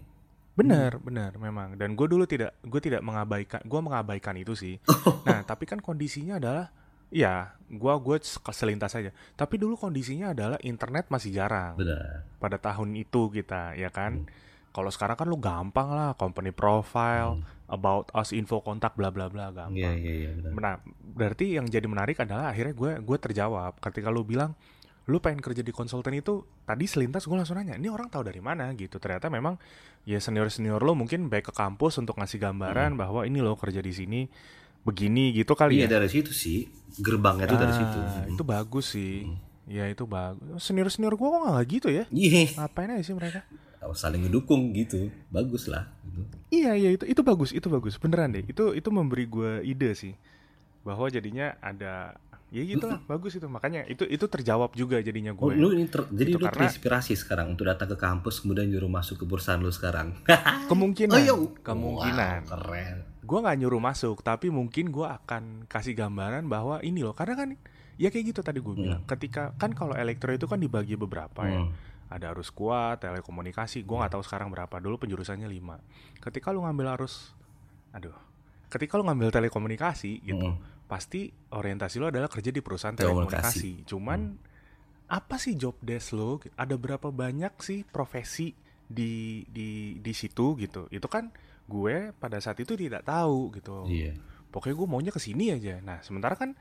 Bener, 0.55 0.95
hmm. 0.95 1.03
bener 1.03 1.31
memang. 1.35 1.75
Dan 1.75 1.99
gue 1.99 2.07
dulu 2.07 2.23
tidak, 2.23 2.55
gue 2.63 2.79
tidak 2.79 3.03
mengabaikan, 3.03 3.59
gue 3.59 3.81
mengabaikan 3.83 4.39
itu 4.39 4.55
sih. 4.55 4.79
nah, 5.27 5.43
tapi 5.43 5.67
kan 5.67 5.83
kondisinya 5.83 6.39
adalah, 6.39 6.71
ya, 7.11 7.51
gue 7.67 7.93
gue 7.99 8.17
selintas 8.55 8.95
saja. 8.95 9.11
Tapi 9.35 9.59
dulu 9.59 9.75
kondisinya 9.75 10.31
adalah 10.31 10.55
internet 10.63 11.11
masih 11.11 11.35
jarang. 11.35 11.75
Benar. 11.75 12.23
Pada 12.39 12.55
tahun 12.55 12.95
itu 12.95 13.35
kita, 13.35 13.75
ya 13.75 13.91
kan. 13.91 14.23
Hmm. 14.23 14.31
Kalau 14.71 14.87
sekarang 14.87 15.19
kan 15.19 15.27
lu 15.27 15.35
gampang 15.43 15.91
lah, 15.91 16.15
company 16.15 16.55
profile, 16.55 17.43
hmm. 17.43 17.67
about 17.67 18.07
us, 18.15 18.31
info 18.31 18.63
kontak, 18.63 18.95
bla 18.95 19.11
bla 19.11 19.27
bla, 19.27 19.51
gampang. 19.51 19.75
Iya 19.75 19.91
iya 19.91 20.13
iya. 20.23 20.31
Nah, 20.55 20.79
berarti 21.03 21.59
yang 21.59 21.67
jadi 21.67 21.83
menarik 21.83 22.23
adalah 22.23 22.55
akhirnya 22.55 22.71
gue 22.71 22.91
gue 23.03 23.17
terjawab 23.19 23.75
ketika 23.83 24.07
lu 24.07 24.23
bilang 24.23 24.55
lu 25.07 25.23
pengen 25.23 25.39
kerja 25.39 25.63
di 25.63 25.71
konsultan 25.71 26.19
itu 26.19 26.43
tadi 26.67 26.83
selintas 26.83 27.23
gue 27.23 27.31
langsung 27.31 27.55
nanya 27.55 27.79
ini 27.79 27.87
orang 27.87 28.11
tahu 28.11 28.27
dari 28.27 28.43
mana? 28.43 28.67
Gitu. 28.75 28.99
Ternyata 28.99 29.31
memang 29.31 29.55
ya 30.03 30.19
senior 30.19 30.51
senior 30.51 30.83
lo 30.83 30.95
mungkin 30.95 31.31
baik 31.31 31.51
ke 31.51 31.53
kampus 31.55 31.95
untuk 31.97 32.19
ngasih 32.19 32.43
gambaran 32.43 32.99
bahwa 32.99 33.23
ini 33.23 33.39
lo 33.39 33.55
kerja 33.55 33.79
di 33.79 33.95
sini 33.95 34.21
begini 34.83 35.35
gitu 35.35 35.55
kali 35.55 35.79
Iya 35.79 35.87
ya. 35.87 35.99
dari 35.99 36.07
situ 36.11 36.31
sih. 36.35 36.67
Gerbangnya 36.99 37.47
tuh 37.47 37.59
dari 37.59 37.71
situ. 37.75 37.99
Ah, 38.03 38.23
itu 38.27 38.43
bagus 38.43 38.85
sih. 38.95 39.23
Ya 39.67 39.87
itu 39.87 40.03
bagus. 40.03 40.59
Senior 40.59 40.91
senior 40.91 41.15
gue 41.15 41.27
kok 41.27 41.39
nggak 41.43 41.67
gitu 41.71 41.87
ya? 41.91 42.03
Iya, 42.11 42.55
ngapain 42.59 42.91
aja 42.91 43.03
sih 43.03 43.15
mereka? 43.15 43.43
Saling 43.95 44.27
ngedukung 44.27 44.75
gitu, 44.75 45.07
bagus 45.31 45.71
lah. 45.71 45.87
Gitu. 46.03 46.35
Iya 46.51 46.75
iya 46.75 46.89
itu 46.91 47.07
itu 47.07 47.21
bagus 47.23 47.55
itu 47.55 47.67
bagus. 47.71 47.95
Beneran 47.95 48.35
deh. 48.35 48.43
Itu 48.43 48.75
itu 48.75 48.91
memberi 48.91 49.23
gue 49.23 49.63
ide 49.63 49.95
sih. 49.95 50.11
Bahwa 50.83 51.07
jadinya 51.07 51.55
ada 51.63 52.15
ya 52.47 52.63
gitulah 52.63 53.03
bagus 53.03 53.33
itu. 53.33 53.43
Makanya 53.45 53.83
itu 53.85 54.03
itu 54.03 54.23
terjawab 54.23 54.71
juga 54.71 54.97
jadinya 54.97 55.31
Oh, 55.33 55.47
gue. 55.47 55.57
lu 55.57 55.71
ini 55.71 55.85
ter- 55.85 56.07
jadi 56.07 56.31
Itu 56.31 56.37
lu 56.37 56.45
karena- 56.45 56.55
terinspirasi 56.63 57.13
sekarang 57.13 57.51
untuk 57.51 57.65
datang 57.65 57.87
ke 57.87 57.97
kampus 57.97 58.39
kemudian 58.39 58.65
nyuruh 58.65 58.87
masuk 58.87 59.19
ke 59.19 59.25
perusahaan 59.25 59.57
lu 59.57 59.67
sekarang. 59.67 60.15
kemungkinan. 60.71 61.11
Oh, 61.11 61.19
iya. 61.19 61.35
kemungkinan. 61.61 62.39
Wow, 62.43 62.51
keren. 62.53 62.97
gue 63.19 63.39
nggak 63.41 63.57
nyuruh 63.57 63.81
masuk 63.81 64.17
tapi 64.21 64.47
mungkin 64.47 64.87
gue 64.87 65.03
akan 65.03 65.67
kasih 65.67 65.91
gambaran 65.93 66.47
bahwa 66.47 66.79
ini 66.79 67.03
loh. 67.03 67.11
Karena 67.11 67.35
kan 67.35 67.49
ya 67.95 68.07
kayak 68.07 68.25
gitu 68.29 68.39
tadi 68.39 68.59
gue 68.59 68.73
bilang. 68.73 69.03
Ketika 69.03 69.51
kan 69.53 69.71
kalau 69.71 69.91
elektro 69.93 70.31
itu 70.31 70.45
kan 70.45 70.57
dibagi 70.57 70.95
beberapa 70.95 71.43
ya. 71.43 71.59
Hmm. 71.59 71.71
ada 72.07 72.31
arus 72.31 72.47
kuat 72.49 73.03
telekomunikasi. 73.03 73.83
Gue 73.83 73.97
nggak 73.97 74.15
tahu 74.15 74.23
sekarang 74.23 74.47
berapa. 74.47 74.79
Dulu 74.79 74.95
penjurusannya 74.97 75.43
5 75.45 75.83
ketika 76.21 76.49
lu 76.49 76.63
ngambil 76.63 76.95
arus 76.95 77.35
aduh. 77.91 78.15
Ketika 78.67 78.95
lu 78.95 79.03
ngambil 79.03 79.27
telekomunikasi 79.29 80.23
gitu 80.23 80.39
Mm-mm. 80.39 80.76
Pasti 80.87 81.29
orientasi 81.51 81.99
lo 81.99 82.07
adalah 82.07 82.31
kerja 82.31 82.49
di 82.49 82.63
perusahaan 82.63 82.95
Telekomunikasi. 82.95 83.83
cuman 83.83 84.39
apa 85.07 85.35
sih 85.39 85.55
job 85.59 85.75
desk 85.83 86.15
lo? 86.15 86.39
Ada 86.55 86.75
berapa 86.79 87.11
banyak 87.11 87.59
sih 87.59 87.83
profesi 87.83 88.55
di 88.87 89.43
di 89.51 89.99
di 89.99 90.13
situ 90.15 90.55
gitu? 90.55 90.87
Itu 90.87 91.07
kan 91.11 91.31
gue 91.67 92.15
pada 92.15 92.39
saat 92.39 92.59
itu 92.63 92.73
tidak 92.79 93.03
tahu 93.03 93.51
gitu. 93.53 93.83
Iya. 93.87 94.15
pokoknya 94.47 94.79
gue 94.79 94.87
maunya 94.87 95.11
ke 95.11 95.19
sini 95.19 95.51
aja. 95.51 95.83
Nah 95.83 95.99
sementara 95.99 96.39
kan 96.39 96.55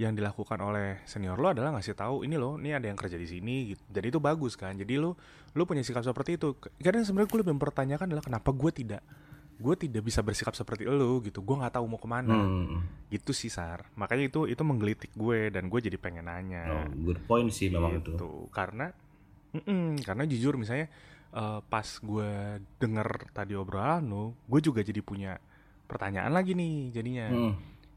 yang 0.00 0.12
dilakukan 0.16 0.60
oleh 0.60 1.00
senior 1.08 1.40
lo 1.40 1.52
adalah 1.52 1.72
ngasih 1.76 1.96
tahu 1.96 2.24
ini 2.24 2.36
loh 2.36 2.60
ini 2.60 2.72
ada 2.72 2.88
yang 2.88 2.96
kerja 2.96 3.20
di 3.20 3.28
sini 3.28 3.76
gitu. 3.76 3.82
Dan 3.92 4.02
itu 4.08 4.18
bagus 4.20 4.56
kan. 4.56 4.72
Jadi 4.72 4.96
lo 4.96 5.20
lo 5.52 5.62
punya 5.68 5.84
sikap 5.84 6.00
seperti 6.00 6.40
itu. 6.40 6.56
Karena 6.80 7.04
sebenarnya 7.04 7.28
gue 7.28 7.40
lebih 7.44 7.54
mempertanyakan 7.60 8.08
adalah 8.08 8.24
kenapa 8.24 8.50
gue 8.56 8.70
tidak 8.72 9.04
gue 9.56 9.74
tidak 9.80 10.04
bisa 10.04 10.20
bersikap 10.20 10.52
seperti 10.52 10.84
lo 10.84 11.20
gitu. 11.24 11.40
Gue 11.40 11.56
nggak 11.56 11.80
tahu 11.80 11.86
mau 11.88 12.00
ke 12.00 12.08
mana. 12.08 12.36
Hmm. 12.36 12.84
gitu 13.08 13.32
sih 13.32 13.48
sar. 13.48 13.88
Makanya 13.96 14.28
itu 14.28 14.44
itu 14.44 14.62
menggelitik 14.66 15.12
gue 15.16 15.48
dan 15.48 15.72
gue 15.72 15.80
jadi 15.80 15.96
pengen 15.96 16.28
nanya. 16.28 16.84
Oh, 16.84 16.86
good 17.08 17.20
point 17.24 17.48
sih 17.48 17.72
memang 17.72 18.02
itu. 18.02 18.12
gitu. 18.12 18.50
Karena 18.52 18.92
mm-mm, 19.56 20.02
karena 20.04 20.28
jujur 20.28 20.60
misalnya 20.60 20.90
eh, 21.32 21.60
pas 21.64 21.88
gue 21.88 22.60
denger 22.76 23.32
tadi 23.32 23.56
obrolan 23.56 24.04
lo 24.10 24.36
gue 24.44 24.60
juga 24.60 24.84
jadi 24.84 25.00
punya 25.00 25.38
pertanyaan 25.86 26.34
lagi 26.34 26.52
nih 26.52 26.92
jadinya. 26.92 27.28
Hmm. 27.32 27.54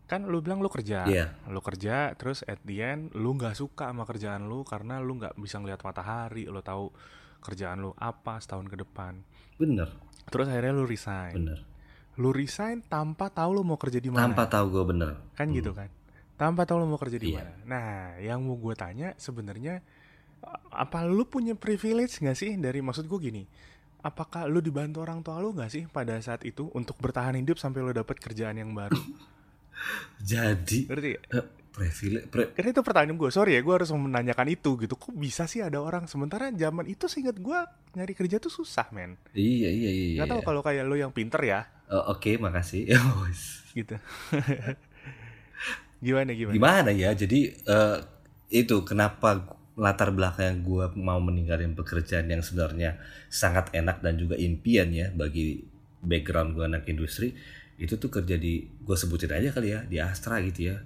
kan 0.10 0.26
lu 0.26 0.42
bilang 0.42 0.58
lu 0.58 0.74
kerja. 0.74 1.06
Iya. 1.06 1.38
lu 1.54 1.62
kerja 1.62 2.18
terus 2.18 2.42
at 2.50 2.58
the 2.66 2.82
end 2.82 3.14
lu 3.14 3.38
nggak 3.38 3.54
suka 3.54 3.94
sama 3.94 4.10
kerjaan 4.10 4.50
lu 4.50 4.66
karena 4.66 4.98
lu 4.98 5.22
nggak 5.22 5.38
bisa 5.38 5.62
ngeliat 5.62 5.86
matahari 5.86 6.50
lu 6.50 6.66
tahu 6.66 6.90
kerjaan 7.46 7.78
lu 7.86 7.94
apa 7.94 8.42
setahun 8.42 8.66
ke 8.66 8.78
depan. 8.78 9.22
Bener, 9.62 9.92
terus 10.30 10.46
akhirnya 10.46 10.72
lu 10.72 10.86
resign 10.86 11.34
bener. 11.34 11.60
lu 12.16 12.30
resign 12.30 12.82
tanpa 12.82 13.28
tahu 13.28 13.50
lu 13.52 13.64
mau 13.64 13.76
kerja 13.76 13.98
di 13.98 14.08
mana 14.08 14.26
Tanpa 14.26 14.46
tahu 14.46 14.66
gue 14.72 14.84
bener. 14.88 15.12
kan 15.34 15.50
gitu 15.50 15.72
kan 15.72 15.90
tanpa 16.36 16.64
tahu 16.64 16.80
lu 16.80 16.88
mau 16.88 16.96
kerja 16.96 17.16
di 17.16 17.34
Iya. 17.34 17.42
mana 17.42 17.52
nah 17.66 17.88
yang 18.18 18.40
mau 18.40 18.56
gue 18.56 18.74
tanya 18.74 19.12
sebenarnya 19.16 19.82
apa 20.70 21.04
lu 21.04 21.26
punya 21.26 21.52
privilege 21.54 22.18
nggak 22.18 22.34
sih 22.34 22.56
dari 22.56 22.80
maksud 22.80 23.06
gue 23.06 23.20
gini 23.20 23.44
apakah 24.00 24.46
lu 24.46 24.60
dibantu 24.60 25.04
orang 25.04 25.20
tua 25.20 25.38
lu 25.38 25.52
nggak 25.52 25.68
sih 25.68 25.84
pada 25.86 26.16
saat 26.20 26.42
itu 26.42 26.72
untuk 26.72 26.96
bertahan 26.98 27.36
hidup 27.36 27.58
sampai 27.58 27.82
lu 27.82 27.92
dapat 27.92 28.16
kerjaan 28.16 28.56
yang 28.56 28.72
baru 28.72 28.96
Jadi 30.22 30.88
ngerti 30.88 31.10
gak? 31.16 31.46
Privilege, 31.80 32.28
pre- 32.28 32.52
Karena 32.52 32.70
itu 32.76 32.82
pertanyaan 32.84 33.16
gue, 33.16 33.30
sorry 33.32 33.56
ya, 33.56 33.64
gue 33.64 33.72
harus 33.72 33.88
menanyakan 33.96 34.48
itu 34.52 34.76
gitu. 34.76 35.00
Kok 35.00 35.16
bisa 35.16 35.48
sih 35.48 35.64
ada 35.64 35.80
orang 35.80 36.12
sementara 36.12 36.52
zaman 36.52 36.84
itu 36.92 37.08
seingat 37.08 37.40
gue 37.40 37.60
nyari 37.96 38.12
kerja 38.12 38.36
tuh 38.38 38.52
susah 38.52 38.92
men. 38.92 39.16
iya 39.32 39.72
iya 39.72 39.90
iya. 39.90 40.20
Gak 40.22 40.36
tahu 40.36 40.42
iya. 40.44 40.48
kalau 40.52 40.62
kayak 40.62 40.84
lo 40.84 41.00
yang 41.00 41.16
pinter 41.16 41.40
ya, 41.40 41.64
Oh, 41.90 42.14
Oke, 42.14 42.38
makasih. 42.38 42.86
gitu. 43.80 43.96
gimana 46.06 46.32
gimana? 46.38 46.54
Gimana 46.56 46.90
ya? 46.94 47.10
Jadi 47.18 47.40
eh, 47.50 47.98
itu 48.54 48.76
kenapa 48.86 49.58
latar 49.80 50.12
belakang 50.12 50.62
gue 50.62 50.92
mau 51.00 51.18
meninggalin 51.24 51.72
pekerjaan 51.72 52.28
yang 52.28 52.44
sebenarnya 52.44 53.00
sangat 53.32 53.72
enak 53.72 54.04
dan 54.04 54.20
juga 54.20 54.36
impian 54.36 54.92
ya 54.92 55.08
bagi 55.10 55.64
background 56.04 56.52
gue 56.56 56.66
anak 56.68 56.84
industri 56.92 57.32
itu 57.80 57.96
tuh 57.96 58.12
kerja 58.12 58.36
di 58.36 58.68
gue 58.68 58.96
sebutin 59.00 59.32
aja 59.32 59.56
kali 59.56 59.72
ya 59.72 59.80
di 59.88 59.96
Astra 60.04 60.44
gitu 60.44 60.76
ya 60.76 60.84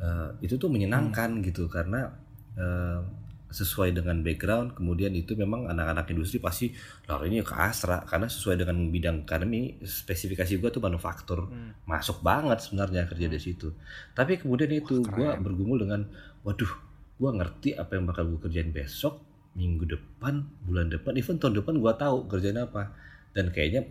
Eh, 0.00 0.48
itu 0.48 0.56
tuh 0.56 0.72
menyenangkan 0.72 1.44
gitu 1.44 1.68
karena 1.68 2.08
eh, 2.56 3.04
sesuai 3.50 3.92
dengan 3.92 4.22
background 4.24 4.78
kemudian 4.78 5.12
itu 5.12 5.34
memang 5.36 5.68
anak-anak 5.68 6.08
industri 6.14 6.38
pasti 6.40 6.72
larinya 7.04 7.42
ke 7.44 7.52
Astra 7.52 8.06
karena 8.08 8.30
sesuai 8.30 8.64
dengan 8.64 8.88
bidang 8.88 9.28
kami 9.28 9.76
spesifikasi 9.84 10.56
gue 10.56 10.70
tuh 10.72 10.80
manufaktur. 10.80 11.52
Hmm. 11.52 11.76
masuk 11.84 12.24
banget 12.24 12.64
sebenarnya 12.64 13.04
kerja 13.12 13.28
di 13.28 13.36
situ. 13.36 13.76
Tapi 14.16 14.40
kemudian 14.40 14.72
itu 14.72 15.04
Wah, 15.04 15.36
gue 15.36 15.44
bergumul 15.44 15.84
dengan 15.84 16.08
waduh 16.48 16.72
gue 17.20 17.30
ngerti 17.36 17.76
apa 17.76 18.00
yang 18.00 18.08
bakal 18.08 18.24
gue 18.32 18.40
kerjain 18.40 18.72
besok 18.72 19.20
minggu 19.52 19.84
depan 19.84 20.48
bulan 20.64 20.88
depan 20.88 21.12
even 21.20 21.36
tahun 21.36 21.60
depan 21.60 21.76
gue 21.76 21.92
tahu 22.00 22.24
kerjaan 22.24 22.56
apa. 22.64 22.96
Dan 23.36 23.52
kayaknya 23.52 23.84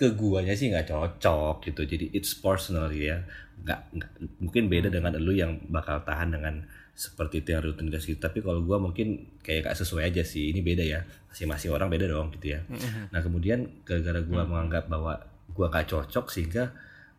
ke 0.00 0.16
guanya 0.16 0.56
sih 0.56 0.72
nggak 0.72 0.88
cocok 0.88 1.60
gitu 1.68 1.84
jadi 1.84 2.08
it's 2.16 2.32
personal 2.32 2.88
ya 2.88 3.20
nggak, 3.60 3.80
nggak- 3.92 4.14
mungkin 4.40 4.72
beda 4.72 4.88
Hmm. 4.88 4.96
dengan 4.96 5.12
lu 5.20 5.36
yang 5.36 5.60
bakal 5.68 6.00
tahan 6.00 6.32
dengan 6.32 6.64
seperti 6.96 7.40
itu 7.40 7.52
yang 7.52 7.60
rutinitas 7.60 8.04
gitu 8.04 8.16
tapi 8.16 8.40
kalau 8.40 8.60
gua 8.60 8.76
mungkin 8.76 9.28
kayak 9.40 9.68
gak 9.68 9.76
sesuai 9.76 10.08
aja 10.08 10.24
sih 10.24 10.48
ini 10.48 10.60
beda 10.60 10.80
ya 10.80 11.00
masing-masing 11.28 11.72
orang 11.72 11.88
beda 11.88 12.08
dong 12.08 12.28
gitu 12.32 12.56
ya 12.56 12.60
Mm-mm. 12.64 13.12
Nah 13.12 13.20
kemudian 13.20 13.84
gara-gara 13.84 14.20
gua 14.20 14.42
Hmm. 14.42 14.48
menganggap 14.48 14.84
bahwa 14.88 15.20
gua 15.52 15.66
gak 15.68 15.88
cocok 15.88 16.28
sehingga 16.28 16.72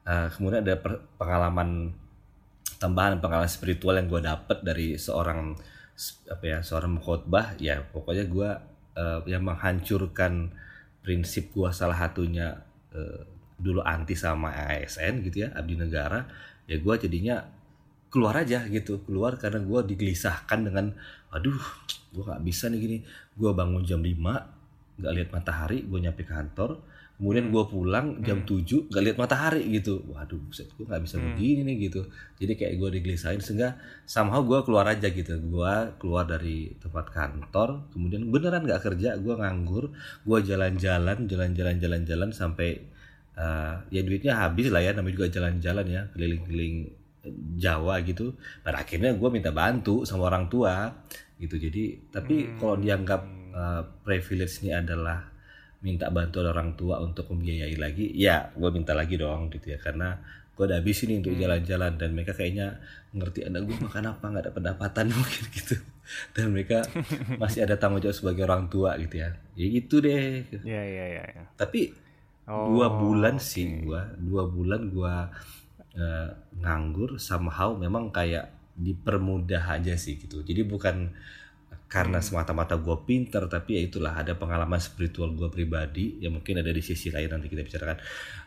uh, 0.03 0.29
kemudian 0.29 0.61
ada 0.61 0.77
per- 0.77 1.01
pengalaman 1.17 1.93
tambahan 2.77 3.21
pengalaman 3.21 3.49
spiritual 3.49 3.93
yang 3.93 4.09
gua 4.09 4.21
dapet 4.21 4.57
dari 4.61 4.97
seorang 4.97 5.53
apa 6.29 6.45
ya 6.45 6.59
seorang 6.61 6.97
khotbah 6.97 7.53
ya 7.57 7.81
pokoknya 7.85 8.25
gua 8.25 8.57
uh, 8.93 9.21
yang 9.25 9.45
menghancurkan 9.45 10.49
prinsip 11.01 11.53
gua 11.53 11.69
salah 11.69 11.97
satunya 11.97 12.57
uh, 12.95 13.21
dulu 13.61 13.81
anti 13.85 14.17
sama 14.17 14.53
ASN 14.53 15.21
gitu 15.25 15.45
ya 15.45 15.53
abdi 15.53 15.77
negara 15.77 16.25
ya 16.65 16.77
gua 16.81 16.97
jadinya 16.97 17.45
keluar 18.11 18.43
aja 18.43 18.65
gitu 18.67 19.05
keluar 19.05 19.37
karena 19.37 19.61
gua 19.63 19.85
digelisahkan 19.85 20.59
dengan 20.67 20.91
aduh 21.29 21.61
gua 22.11 22.35
nggak 22.35 22.43
bisa 22.43 22.67
nih 22.67 22.79
gini 22.79 22.97
gua 23.37 23.55
bangun 23.55 23.85
jam 23.85 24.01
5 24.03 24.61
nggak 25.01 25.13
lihat 25.17 25.29
matahari 25.33 25.81
gue 25.81 25.99
nyampe 25.99 26.21
kantor 26.21 26.77
kemudian 27.21 27.53
gue 27.53 27.63
pulang 27.69 28.17
jam 28.25 28.41
7 28.41 28.89
nggak 28.89 29.03
lihat 29.05 29.17
matahari 29.21 29.61
gitu. 29.69 30.01
Waduh 30.09 30.41
buset 30.41 30.73
gue 30.73 30.89
nggak 30.89 31.05
bisa 31.05 31.21
Hmm. 31.21 31.37
begini 31.37 31.61
nih 31.61 31.77
gitu. 31.85 32.01
Jadi 32.41 32.53
kayak 32.57 32.73
gue 32.81 32.89
digelisahin 32.97 33.37
sehingga 33.39 33.77
somehow 34.03 34.41
gue 34.41 34.57
keluar 34.65 34.89
aja 34.89 35.05
gitu. 35.05 35.37
Gue 35.37 35.73
keluar 36.01 36.25
dari 36.25 36.73
tempat 36.81 37.13
kantor 37.13 37.93
kemudian 37.93 38.25
beneran 38.27 38.65
nggak 38.65 38.81
kerja 38.81 39.21
gue 39.21 39.33
nganggur 39.37 39.93
gue 40.25 40.39
jalan-jalan 40.41 41.29
jalan-jalan 41.29 41.77
jalan-jalan 41.77 42.29
sampai 42.33 42.89
eh, 43.31 43.75
ya 43.87 44.01
duitnya 44.01 44.41
habis 44.41 44.67
lah 44.67 44.81
ya 44.81 44.91
namanya 44.91 45.15
juga 45.15 45.27
jalan-jalan 45.29 45.85
ya 45.87 46.01
keliling-keliling 46.11 46.89
Jawa 47.55 48.01
gitu. 48.01 48.33
Pada 48.65 48.81
akhirnya 48.81 49.13
gue 49.13 49.29
minta 49.29 49.53
bantu 49.53 50.03
sama 50.03 50.25
orang 50.25 50.49
tua 50.49 50.89
gitu. 51.37 51.53
Jadi 51.55 52.09
tapi 52.09 52.49
Hmm. 52.49 52.57
kalau 52.57 52.75
dianggap 52.75 53.21
uh, 53.53 53.81
privilege 54.01 54.65
ini 54.65 54.73
adalah 54.73 55.30
minta 55.81 56.07
bantuan 56.09 56.45
orang 56.47 56.77
tua 56.77 57.01
untuk 57.01 57.25
membiayai 57.29 57.75
lagi 57.75 58.13
ya 58.13 58.53
gue 58.53 58.69
minta 58.69 58.93
lagi 58.93 59.17
dong 59.17 59.49
gitu 59.49 59.73
ya 59.73 59.79
karena 59.81 60.17
gue 60.53 60.63
udah 60.63 60.77
habis 60.77 61.01
ini 61.03 61.17
untuk 61.17 61.33
Hmm. 61.33 61.41
jalan-jalan 61.41 61.91
dan 61.97 62.09
mereka 62.13 62.33
kayaknya 62.33 62.77
ngerti 63.11 63.43
anak 63.43 63.65
gue 63.65 63.77
makan 63.79 64.03
apa 64.07 64.23
nggak 64.23 64.43
ada 64.45 64.53
pendapatan 64.53 65.05
mungkin 65.17 65.43
gitu 65.49 65.75
dan 66.31 66.45
mereka 66.51 66.85
masih 67.41 67.65
ada 67.65 67.75
tanggung 67.75 67.97
jawab 67.99 68.13
sebagai 68.13 68.45
orang 68.45 68.67
tua 68.67 68.93
gitu 68.95 69.19
ya 69.19 69.29
ya 69.53 69.65
gitu 69.67 69.95
deh 69.99 70.45
Ya 70.61 70.81
ya 70.81 71.05
ya. 71.17 71.23
ya. 71.25 71.43
tapi 71.55 71.97
Oh, 72.45 72.73
dua 72.73 72.89
bulan 72.91 73.37
oke. 73.37 73.45
sih 73.47 73.85
gua 73.85 74.01
dua 74.17 74.43
bulan 74.43 74.89
gua 74.89 75.29
eh, 75.93 76.29
nganggur 76.57 77.15
somehow 77.15 77.73
memang 77.73 78.09
kayak 78.09 78.49
dipermudah 78.75 79.61
aja 79.71 79.93
sih 79.93 80.17
gitu 80.17 80.41
jadi 80.41 80.65
bukan 80.65 81.13
karena 81.91 82.23
Hmm. 82.23 82.25
semata-mata 82.25 82.79
gua 82.79 83.03
pinter 83.03 83.51
tapi 83.51 83.75
ya 83.75 83.81
itulah 83.83 84.15
ada 84.15 84.31
pengalaman 84.39 84.79
spiritual 84.79 85.35
gua 85.35 85.51
pribadi 85.51 86.15
yang 86.23 86.39
mungkin 86.39 86.63
ada 86.63 86.71
di 86.71 86.79
sisi 86.79 87.11
lain 87.11 87.27
nanti 87.27 87.51
kita 87.51 87.67
bicarakan. 87.67 87.99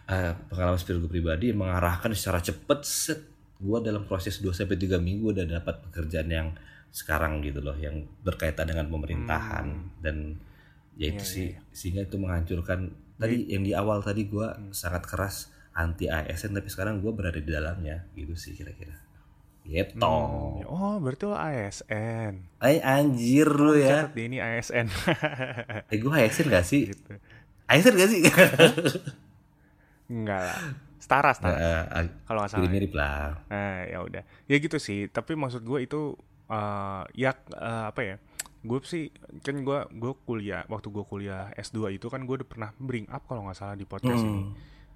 Eh, 0.08 0.32
pengalaman 0.48 0.80
spiritual 0.80 1.04
gua 1.04 1.12
pribadi 1.12 1.52
mengarahkan 1.52 2.08
secara 2.16 2.40
cepet 2.40 2.80
set 2.82 3.20
gua 3.60 3.84
dalam 3.84 4.08
proses 4.08 4.40
2 4.40 4.56
sampai 4.56 4.80
tiga 4.80 4.96
minggu 4.96 5.36
udah 5.36 5.44
dapat 5.60 5.84
pekerjaan 5.84 6.28
yang 6.32 6.48
sekarang 6.88 7.44
gitu 7.44 7.60
loh 7.60 7.76
yang 7.76 8.08
berkaitan 8.24 8.64
dengan 8.64 8.88
pemerintahan. 8.88 9.66
Dan 10.00 10.40
ya 10.96 11.12
itu 11.12 11.20
Iya, 11.20 11.28
sih 11.28 11.48
iya, 11.52 11.60
sehingga 11.68 12.00
itu 12.08 12.16
menghancurkan. 12.16 12.88
Tadi 13.20 13.52
yang 13.52 13.60
di 13.62 13.76
awal 13.76 14.00
tadi 14.00 14.24
gua 14.24 14.56
sangat 14.72 15.04
keras 15.04 15.52
anti 15.76 16.08
ASN 16.08 16.56
tapi 16.56 16.72
sekarang 16.72 17.04
gua 17.04 17.12
berada 17.12 17.36
di 17.36 17.50
dalamnya 17.50 18.08
gitu 18.16 18.32
sih 18.34 18.56
kira-kira 18.56 19.03
gitu 19.64 19.96
Hmm, 19.96 20.60
Oh, 20.64 20.96
berarti 20.98 21.24
lo 21.24 21.32
ASN. 21.32 22.32
Ay 22.58 22.78
anjir 22.78 23.48
lu 23.48 23.72
ya 23.74 24.04
Catat 24.04 24.16
ini 24.18 24.36
ASN. 24.36 24.86
eh 25.92 25.98
gua 25.98 26.20
ASN 26.20 26.46
gak 26.46 26.62
sih 26.62 26.88
gitu. 26.88 27.16
ASN 27.64 27.94
gak 27.94 28.08
sih 28.08 28.20
Enggak 30.06 30.40
lah. 30.42 30.58
Setara, 31.00 31.30
setara. 31.32 31.56
Eh, 31.56 32.06
Kalau 32.24 32.40
nggak 32.40 32.50
salah. 32.50 32.64
ya. 32.64 32.70
mirip 32.70 32.92
lah 32.92 33.40
Nah, 33.46 33.84
ya 33.84 33.98
udah. 34.00 34.22
Ya 34.44 34.56
gitu 34.56 34.76
sih. 34.76 35.08
Tapi 35.08 35.32
maksud 35.32 35.60
gue 35.60 35.80
itu 35.80 36.16
eh 36.44 37.02
ya 37.16 37.32
eh, 37.50 37.84
apa 37.88 38.00
ya? 38.00 38.16
Gue 38.60 38.80
sih 38.82 39.12
kan 39.40 39.56
gue 39.58 39.78
gue 39.90 40.12
kuliah 40.24 40.64
waktu 40.66 40.88
gue 40.88 41.04
kuliah 41.04 41.52
S2 41.54 41.92
itu 41.94 42.08
kan 42.08 42.24
gue 42.24 42.40
udah 42.40 42.48
pernah 42.48 42.70
bring 42.76 43.04
up 43.08 43.24
kalau 43.24 43.44
nggak 43.44 43.56
salah 43.56 43.76
di 43.76 43.84
podcast 43.84 44.20
ini. 44.22 44.42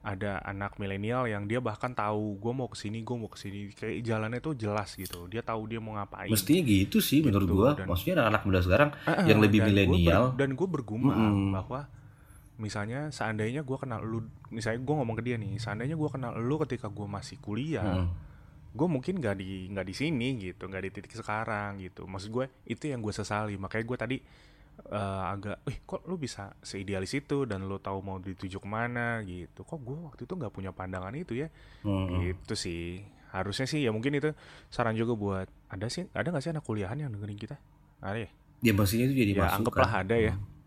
Ada 0.08 0.40
anak 0.42 0.76
milenial 0.76 1.24
yang 1.24 1.44
dia 1.44 1.60
bahkan 1.60 1.92
tahu 1.92 2.36
gue 2.36 2.48
mau 2.50 2.64
ke 2.64 2.76
sini, 2.76 3.00
gue 3.00 3.12
mau 3.12 3.28
ke 3.28 3.36
sini. 3.36 3.68
Kayak 3.70 4.00
jalannya 4.02 4.40
tuh 4.40 4.54
jelas 4.54 4.94
gitu. 4.94 5.26
Dia 5.26 5.42
tahu 5.42 5.66
dia 5.66 5.78
mau 5.78 5.92
ngapain. 5.94 6.28
mestinya 6.28 6.62
gitu 6.62 6.98
sih 6.98 7.20
menurut 7.20 7.44
Gitu, 7.44 7.54
gua 7.54 7.70
dan- 7.74 7.84
maksudnya 7.86 8.14
anak-anak 8.18 8.42
muda 8.42 8.60
sekarang 8.60 8.90
Ah, 9.02 9.20
yang 9.22 9.38
lebih 9.38 9.60
milenial 9.62 10.32
dan 10.32 10.50
gue 10.50 10.64
bergumam 10.66 11.12
Mm-mm. 11.12 11.52
bahwa 11.52 11.84
misalnya 12.56 13.10
seandainya 13.10 13.62
gue 13.62 13.76
kenal 13.76 14.00
lu 14.00 14.18
misalnya 14.48 14.80
gue 14.80 14.94
ngomong 14.96 15.14
ke 15.14 15.22
dia 15.22 15.36
nih 15.36 15.56
seandainya 15.56 15.94
gue 15.94 16.08
kenal 16.08 16.34
lu 16.34 16.58
ketika 16.58 16.88
gue 16.88 17.06
masih 17.06 17.38
kuliah 17.38 17.86
Mm. 18.02 18.08
gue 18.70 18.88
mungkin 18.88 19.14
nggak 19.16 19.36
di 19.36 19.50
nggak 19.68 19.84
di 19.84 19.94
sini 19.94 20.28
gitu 20.40 20.66
nggak 20.66 20.82
di 20.82 20.90
titik 20.90 21.14
sekarang 21.14 21.78
gitu 21.78 22.04
maksud 22.04 22.28
gue 22.28 22.46
itu 22.64 22.84
yang 22.86 22.98
gue 22.98 23.10
sesali 23.10 23.54
makanya 23.56 23.84
gue 23.84 23.96
tadi 23.96 24.16
eh, 24.86 25.22
agak 25.34 25.62
eh 25.66 25.78
kok 25.82 26.06
lu 26.06 26.14
bisa 26.16 26.54
seidealis 26.62 27.12
itu 27.18 27.44
dan 27.44 27.66
lu 27.66 27.78
tahu 27.82 27.98
mau 28.00 28.16
dituju 28.22 28.62
ke 28.62 28.68
mana? 28.68 29.20
Gitu. 29.26 29.66
Kok 29.66 29.80
gue 29.82 29.98
waktu 30.08 30.22
itu 30.24 30.34
nggak 30.34 30.52
punya 30.54 30.70
pandangan 30.70 31.12
itu 31.14 31.34
ya? 31.34 31.48
Mm. 31.82 32.22
gitu 32.30 32.54
sih. 32.54 33.02
Harusnya 33.28 33.68
sih 33.68 33.84
ya 33.84 33.92
mungkin 33.92 34.16
itu 34.16 34.32
saran 34.72 34.96
juga 34.96 35.12
buat 35.12 35.48
ada 35.68 35.86
sih 35.92 36.08
ada 36.16 36.32
nggak 36.32 36.42
sih 36.42 36.52
anak 36.54 36.64
kuliahan 36.64 36.98
yang 36.98 37.10
dengerin 37.12 37.38
kita? 37.38 37.56
Ada 38.00 38.24
ya? 38.24 38.30
Ya 38.58 38.72
maksudnya 38.74 39.06
itu 39.06 39.14
jadi 39.14 39.32
ya 39.36 39.40
masukan. 39.46 39.58
anggaplah 39.62 39.92
ada 40.02 40.16
ya. 40.18 40.34
Hmm. 40.34 40.57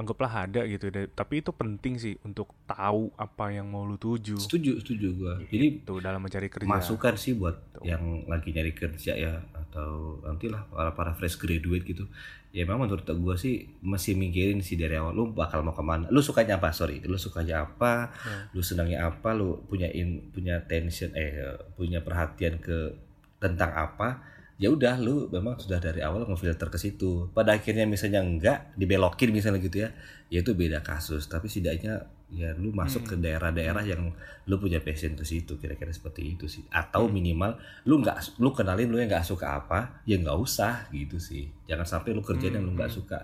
Anggaplah 0.00 0.48
ada 0.48 0.64
gitu. 0.64 0.88
Deh 0.88 1.06
tapi 1.12 1.44
itu 1.44 1.52
penting 1.52 2.00
sih 2.00 2.16
untuk 2.24 2.50
tahu 2.64 3.12
apa 3.14 3.52
yang 3.52 3.68
mau 3.68 3.84
lu 3.84 4.00
tuju. 4.00 4.40
Setuju 4.40 4.80
setuju 4.80 5.06
gua. 5.14 5.34
Jadi 5.46 5.84
itu 5.84 5.94
dalam 6.00 6.24
mencari 6.24 6.48
kerja. 6.48 6.66
masukan 6.66 7.14
sih 7.20 7.36
buat 7.36 7.56
Tuh. 7.76 7.84
yang 7.84 8.24
lagi 8.26 8.50
nyari 8.50 8.72
kerja 8.72 9.12
ya 9.14 9.44
atau 9.52 10.18
nantilah 10.24 10.66
para 10.72 10.90
para 10.96 11.12
fresh 11.14 11.36
graduate 11.36 11.84
gitu. 11.84 12.08
Ya 12.50 12.66
memang 12.66 12.90
menurut 12.90 13.06
gua 13.20 13.38
sih 13.38 13.68
masih 13.84 14.18
mikirin 14.18 14.64
sih 14.64 14.74
dari 14.74 14.98
awal 14.98 15.14
lu 15.14 15.30
bakal 15.30 15.62
mau 15.62 15.76
ke 15.76 15.84
mana? 15.84 16.08
Lu 16.08 16.24
sukanya 16.24 16.58
apa? 16.58 16.74
Sorry 16.74 16.98
lu 17.04 17.20
sukanya 17.20 17.68
apa? 17.68 18.10
Hmm. 18.10 18.50
lu 18.56 18.64
senangnya 18.64 19.06
apa? 19.06 19.36
Lu 19.36 19.62
punya 19.70 19.86
in, 19.92 20.32
punya 20.34 20.64
tension 20.66 21.14
eh 21.14 21.54
punya 21.78 22.02
perhatian 22.02 22.58
ke 22.58 22.96
tentang 23.40 23.72
apa 23.72 24.29
ya 24.60 24.68
udah 24.68 25.00
lu 25.00 25.26
memang 25.26 25.56
sudah 25.56 25.80
dari 25.80 25.98
awal 25.98 26.22
ngefilter 26.22 26.68
ke 26.68 26.76
situ 26.76 27.26
pada 27.30 27.50
akhirnya 27.50 27.82
misalnya 27.84 28.20
enggak 28.20 28.76
dibelokin 28.76 29.32
misalnya 29.32 29.56
gitu 29.58 29.80
ya 29.80 29.90
ya 30.28 30.38
itu 30.38 30.52
beda 30.52 30.78
kasus 30.80 31.24
tapi 31.24 31.48
setidaknya 31.48 32.04
ya 32.30 32.52
lu 32.54 32.70
masuk 32.70 33.02
ke 33.04 33.16
Hmm. 33.16 33.24
daerah-daerah 33.24 33.82
yang 33.82 34.12
lu 34.44 34.56
punya 34.56 34.78
passion 34.78 35.16
ke 35.16 35.24
situ 35.24 35.56
kira-kira 35.56 35.88
seperti 35.90 36.30
itu 36.30 36.44
sih 36.44 36.62
atau 36.70 37.04
Hmm. 37.04 37.16
minimal 37.16 37.56
lu 37.82 37.98
nggak 37.98 38.36
lu 38.36 38.52
kenalin 38.52 38.86
lu 38.86 38.96
yang 38.96 39.08
nggak 39.08 39.24
suka 39.24 39.56
apa 39.56 40.04
ya 40.04 40.14
nggak 40.14 40.36
usah 40.36 40.86
gitu 40.90 41.16
sih 41.16 41.48
jangan 41.64 41.88
sampai 41.88 42.12
lu 42.12 42.20
kerjain 42.20 42.52
yang 42.52 42.62
lu 42.62 42.76
nggak 42.76 42.86
Hmm. 42.86 42.98
suka 43.00 43.18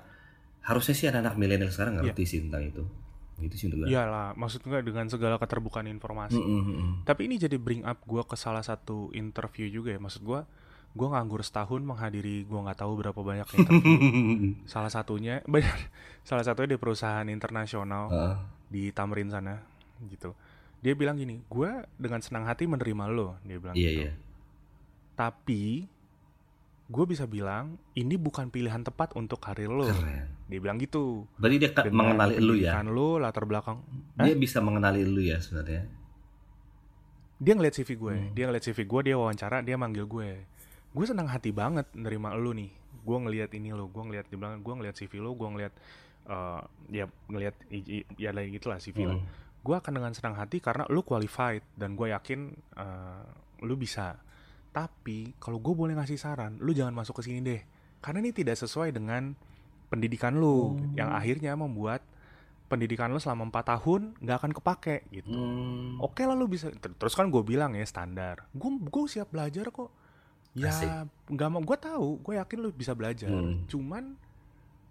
harusnya 0.62 0.94
sih 0.94 1.06
anak-anak 1.06 1.36
milenial 1.36 1.70
sekarang 1.70 1.94
Iya. 1.94 2.10
ngerti 2.10 2.22
sih 2.24 2.38
tentang 2.42 2.64
itu 2.64 2.82
gitu 3.38 3.54
sih 3.54 3.66
gua. 3.68 3.84
iyalah 3.84 4.32
maksud 4.32 4.64
gue 4.64 4.80
dengan 4.80 5.04
segala 5.06 5.36
keterbukaan 5.36 5.84
informasi 5.86 6.34
Mm, 6.34 6.48
mm, 6.48 6.62
mm, 6.64 6.74
mm. 6.74 6.92
tapi 7.04 7.28
ini 7.28 7.36
jadi 7.36 7.54
bring 7.56 7.84
up 7.84 8.00
gue 8.02 8.24
ke 8.24 8.34
salah 8.34 8.64
satu 8.64 9.12
interview 9.12 9.68
juga 9.70 9.92
ya 9.92 10.00
maksud 10.00 10.24
gue 10.24 10.40
gue 10.96 11.08
nganggur 11.12 11.44
setahun 11.44 11.84
menghadiri 11.84 12.48
gue 12.48 12.58
nggak 12.64 12.80
tahu 12.80 12.96
berapa 12.96 13.20
banyak 13.20 13.44
interview. 13.52 14.56
Salah 14.72 14.88
satunya 14.88 15.44
benar 15.52 15.76
salah 16.24 16.42
satunya 16.42 16.74
di 16.74 16.80
perusahaan 16.80 17.28
internasional 17.28 18.08
Heeh. 18.08 18.36
di 18.72 18.82
Tamrin 18.90 19.28
sana 19.28 19.60
gitu. 20.08 20.32
Dia 20.80 20.96
bilang 20.96 21.20
gini 21.20 21.44
gue 21.44 21.70
dengan 22.00 22.24
senang 22.24 22.48
hati 22.48 22.64
menerima 22.64 23.04
lo 23.12 23.36
dia 23.44 23.60
bilang 23.60 23.76
iya 23.76 23.90
gitu. 23.92 24.00
iya. 24.08 24.12
Tapi 25.14 25.84
gue 26.86 27.04
bisa 27.04 27.26
bilang 27.26 27.76
ini 27.92 28.14
bukan 28.16 28.48
pilihan 28.48 28.80
tepat 28.80 29.12
untuk 29.14 29.36
karir 29.38 29.68
lo. 29.68 29.86
Keren. 29.92 30.32
Dia 30.48 30.58
bilang 30.62 30.80
gitu. 30.80 31.28
Berarti 31.36 31.56
dia 31.60 31.70
Dengan 31.76 32.14
mengenali 32.16 32.40
lu 32.40 32.54
ya? 32.56 32.80
lo 32.86 33.20
latar 33.20 33.44
belakang. 33.44 33.84
Dia 34.16 34.32
bisa 34.32 34.64
mengenali 34.64 35.04
lu 35.04 35.20
ya 35.20 35.36
sebenarnya? 35.42 35.84
Dia 37.36 37.52
ngeliat 37.52 37.74
CV 37.76 37.90
gue. 38.00 38.14
Hmm. 38.16 38.30
dia 38.32 38.44
ngeliat 38.48 38.64
CV 38.64 38.78
gue 38.88 39.00
dia 39.12 39.16
wawancara 39.20 39.60
dia 39.60 39.76
manggil 39.76 40.08
gue 40.08 40.55
gue 40.96 41.04
senang 41.04 41.28
hati 41.28 41.52
banget 41.52 41.84
nerima 41.92 42.32
lu 42.32 42.50
nih. 42.50 42.72
Gue 43.04 43.18
ngeliat 43.20 43.52
ini 43.52 43.70
lo 43.70 43.86
gue 43.86 44.00
ngeliat 44.02 44.26
dia 44.26 44.34
bilang 44.34 44.58
gue 44.58 44.72
ngeliat 44.72 44.96
CV 44.96 45.20
lo 45.20 45.36
gue 45.36 45.44
ngeliat 45.46 45.72
eh, 46.26 46.60
ya 46.90 47.04
i- 47.70 48.08
ya 48.16 48.32
lain 48.32 48.50
gitulah 48.50 48.80
CV 48.80 49.04
lah 49.04 49.14
Mm. 49.14 49.26
gue 49.60 49.74
akan 49.74 49.92
dengan 49.92 50.10
senang 50.10 50.34
hati 50.34 50.58
karena 50.58 50.86
lu 50.88 51.02
qualified 51.02 51.60
dan 51.74 51.94
gue 51.94 52.08
yakin 52.08 52.50
eh, 52.74 53.24
lu 53.60 53.76
bisa. 53.76 54.16
Tapi 54.72 55.36
kalau 55.36 55.56
gue 55.56 55.72
boleh 55.72 55.94
ngasih 55.94 56.16
saran 56.16 56.56
lu 56.58 56.72
jangan 56.72 56.92
masuk 56.92 57.20
ke 57.20 57.28
sini 57.28 57.40
deh. 57.40 57.60
Karena 58.00 58.20
ini 58.20 58.30
tidak 58.30 58.56
sesuai 58.56 58.90
dengan 58.90 59.36
pendidikan 59.86 60.34
lu. 60.34 60.74
Yang 60.94 61.10
akhirnya 61.12 61.52
membuat 61.54 62.02
pendidikan 62.66 63.08
lu 63.08 63.16
selama 63.16 63.46
empat 63.46 63.64
tahun 63.72 64.18
nggak 64.18 64.36
akan 64.36 64.52
kepake 64.52 64.96
gitu. 65.12 65.30
Hmm. 65.30 65.98
oke 65.98 66.18
lah 66.20 66.34
lu 66.34 66.46
bisa 66.46 66.66
Ter- 66.72 66.90
terus 66.92 67.14
kan 67.14 67.26
gue 67.26 67.38
bilang 67.40 67.70
ya 67.72 67.84
standar. 67.84 68.50
Gue 68.50 68.70
gue 68.76 69.04
siap 69.06 69.30
belajar 69.30 69.70
kok 69.70 69.90
ya 70.58 71.04
nggak 71.26 71.48
mau 71.48 71.60
gue 71.60 71.76
tahu 71.76 72.08
gue 72.18 72.34
yakin 72.34 72.58
lu 72.58 72.70
bisa 72.70 72.92
belajar. 72.92 73.28
Hmm. 73.28 73.64
cuman 73.66 74.16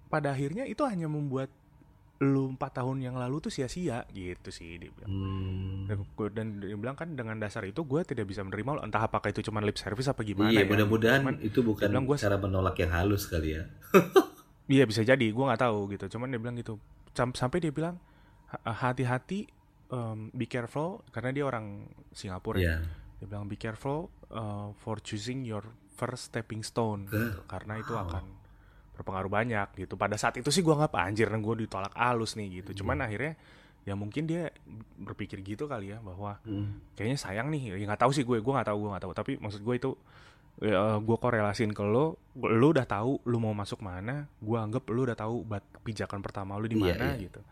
pada 0.05 0.30
akhirnya 0.30 0.63
itu 0.63 0.82
hanya 0.82 1.07
membuat 1.07 1.49
lu 2.16 2.47
empat 2.47 2.80
tahun 2.80 3.01
yang 3.01 3.16
lalu 3.16 3.38
tuh 3.39 3.51
sia-sia 3.51 4.07
gitu 4.09 4.47
sih 4.47 4.78
dia 4.78 4.88
bilang. 4.89 5.09
Hmm. 5.09 5.80
dan, 5.86 5.97
gua- 6.16 6.32
dan 6.32 6.47
dia 6.59 6.72
bilang 6.74 6.93
kan 6.93 7.11
dengan 7.11 7.36
dasar 7.36 7.63
itu 7.63 7.82
gue 7.82 8.01
tidak 8.03 8.24
bisa 8.26 8.39
menerima 8.39 8.70
lo 8.72 8.82
entah 8.82 9.01
apakah 9.01 9.28
itu 9.28 9.41
cuma 9.41 9.59
lip 9.59 9.76
service 9.76 10.05
apa 10.05 10.22
gimana 10.22 10.47
iya 10.47 10.63
ya. 10.63 10.70
mudah-mudahan 10.70 11.22
itu 11.41 11.59
bukan 11.59 11.89
bilang 11.89 12.05
gua- 12.05 12.16
cara 12.16 12.38
menolak 12.38 12.78
yang 12.78 12.91
halus 12.91 13.26
kali 13.26 13.55
ya. 13.55 13.63
Iya 14.66 14.82
bisa 14.84 15.01
jadi 15.01 15.22
gue 15.24 15.43
nggak 15.43 15.61
tahu 15.61 15.91
gitu. 15.91 16.09
Cuman 16.09 16.26
dia 16.28 16.39
bilang 16.39 16.55
gitu. 16.55 16.82
Sam- 17.11 17.34
sampai 17.34 17.59
dia 17.59 17.70
bilang 17.70 18.01
"Ha- 18.47 18.89
hati-hati 18.89 19.45
um, 19.88 20.32
be 20.32 20.45
careful 20.45 21.05
karena 21.09 21.30
dia 21.30 21.43
orang 21.43 21.86
Singapura 22.09 22.57
ya. 22.57 22.63
Iya. 22.63 22.76
dia 23.16 23.26
bilang 23.28 23.45
be 23.45 23.53
careful 23.53 24.09
uh, 24.36 24.69
for 24.77 24.99
choosing 24.99 25.47
your 25.47 25.63
first 25.95 26.29
stepping 26.29 26.59
stone 26.61 27.07
gitu. 27.07 27.39
karena 27.47 27.79
itu 27.79 27.95
wow. 27.95 28.03
akan 28.03 28.23
berpengaruh 28.95 29.31
banyak 29.31 29.67
gitu 29.75 29.95
pada 29.95 30.15
saat 30.15 30.36
itu 30.39 30.47
sih 30.51 30.63
gua 30.63 30.79
nggak 30.79 30.95
anjir 30.95 31.27
gue 31.27 31.55
ditolak 31.67 31.91
halus 31.95 32.36
nih 32.36 32.63
gitu 32.63 32.83
cuman 32.83 32.99
Iya. 32.99 33.05
akhirnya 33.07 33.33
ya 33.86 33.93
mungkin 33.93 34.23
dia 34.25 34.49
berpikir 34.97 35.43
gitu 35.43 35.67
kali 35.67 35.91
ya 35.93 35.99
bahwa 35.99 36.39
Hmm. 36.47 36.79
kayaknya 36.95 37.17
sayang 37.19 37.47
nih 37.51 37.75
ya 37.75 37.86
nggak 37.86 38.01
tahu 38.01 38.11
sih 38.15 38.23
gue 38.23 38.39
gue 38.39 38.53
nggak 38.55 38.67
tahu 38.71 38.77
gue 38.81 38.89
nggak 38.95 39.03
tahu 39.03 39.13
tapi 39.13 39.31
maksud 39.38 39.61
gue 39.61 39.75
itu 39.77 39.91
ya, 40.63 40.97
gue 40.97 41.17
korelasin 41.19 41.69
ke 41.75 41.83
lo 41.86 42.17
lo 42.39 42.67
udah 42.71 42.88
tahu 42.88 43.19
lo 43.27 43.38
mau 43.38 43.53
masuk 43.53 43.83
mana 43.83 44.25
gue 44.41 44.57
anggap 44.57 44.88
lo 44.89 45.05
udah 45.05 45.17
tahu 45.19 45.43
bat 45.45 45.61
pijakan 45.83 46.23
pertama 46.23 46.57
lo 46.57 46.65
di 46.65 46.79
Iya, 46.79 46.95
mana 46.97 47.13
iya. 47.13 47.29
gitu 47.29 47.43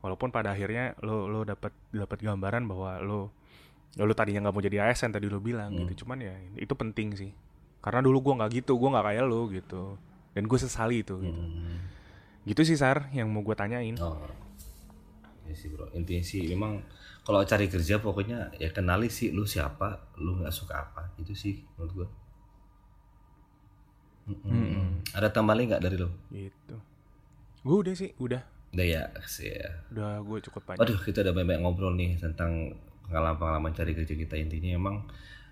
walaupun 0.00 0.32
pada 0.32 0.54
akhirnya 0.56 0.94
lo 1.04 1.26
lo 1.28 1.44
dapat 1.44 1.74
dapat 1.92 2.18
gambaran 2.22 2.64
bahwa 2.64 2.90
lo 3.04 3.20
lo 3.96 4.10
tadinya 4.10 4.42
nggak 4.42 4.52
mau 4.52 4.60
jadi 4.60 4.76
ASN 4.84 5.12
tadi 5.12 5.26
lo 5.26 5.38
bilang 5.38 5.70
Hmm. 5.70 5.86
gitu 5.86 6.02
cuman 6.02 6.18
ya 6.18 6.34
itu 6.56 6.72
penting 6.72 7.14
sih 7.14 7.30
karena 7.78 8.00
dulu 8.00 8.18
gue 8.20 8.34
nggak 8.34 8.50
gitu 8.54 8.74
gue 8.74 8.88
nggak 8.88 9.06
kayak 9.06 9.24
lo 9.24 9.46
gitu 9.48 9.82
dan 10.32 10.44
gue 10.44 10.58
sesali 10.58 11.00
itu 11.00 11.14
gitu. 11.20 11.38
Hmm. 11.38 11.78
gitu 12.42 12.60
sih 12.60 12.74
sar 12.74 13.06
yang 13.10 13.28
mau 13.28 13.40
gue 13.40 13.54
tanyain 13.54 13.94
Oh. 13.98 14.18
Ya 15.44 15.52
sih 15.52 15.68
bro, 15.68 15.84
intinya 15.92 16.24
sih 16.24 16.40
memang 16.48 16.80
kalau 17.20 17.44
cari 17.44 17.68
kerja 17.68 18.00
pokoknya 18.00 18.56
ya 18.56 18.68
kenali 18.70 19.06
sih 19.06 19.28
lu 19.28 19.44
siapa, 19.44 20.16
lu 20.16 20.40
nggak 20.40 20.48
suka 20.48 20.72
apa, 20.82 21.12
itu 21.14 21.36
sih 21.36 21.60
menurut 21.76 21.92
gua. 21.94 22.08
Mm-mm. 24.24 24.48
Mm-mm. 24.48 24.86
Ada 25.12 25.28
tambahan 25.28 25.60
lagi 25.60 25.66
nggak 25.68 25.82
dari 25.84 25.96
lu? 26.00 26.08
gitu 26.30 26.76
gue 27.60 27.76
udah 27.78 27.94
sih 27.94 28.16
udah 28.18 28.40
Udah 28.72 28.84
ya, 28.84 29.04
sih 29.24 29.52
ya. 29.52 29.84
udah 29.88 30.18
gue 30.20 30.38
cukup 30.42 30.64
banyak 30.64 30.80
Waduh, 30.80 30.98
kita 30.98 31.20
udah 31.22 31.32
banyak 31.32 31.60
ngobrol 31.60 31.92
nih 31.92 32.16
tentang 32.16 32.72
pengalaman-pengalaman 33.06 33.72
cari 33.72 33.92
kerja 33.92 34.14
kita. 34.14 34.34
Intinya 34.36 34.70
emang 34.74 34.96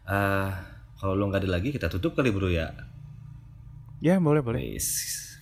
eh 0.08 0.50
kalau 0.98 1.14
lu 1.14 1.30
nggak 1.30 1.46
ada 1.46 1.50
lagi 1.58 1.74
kita 1.74 1.90
tutup 1.90 2.18
kali 2.18 2.30
bro 2.30 2.50
ya. 2.50 2.70
ya 4.02 4.18
boleh 4.18 4.42
boleh 4.42 4.78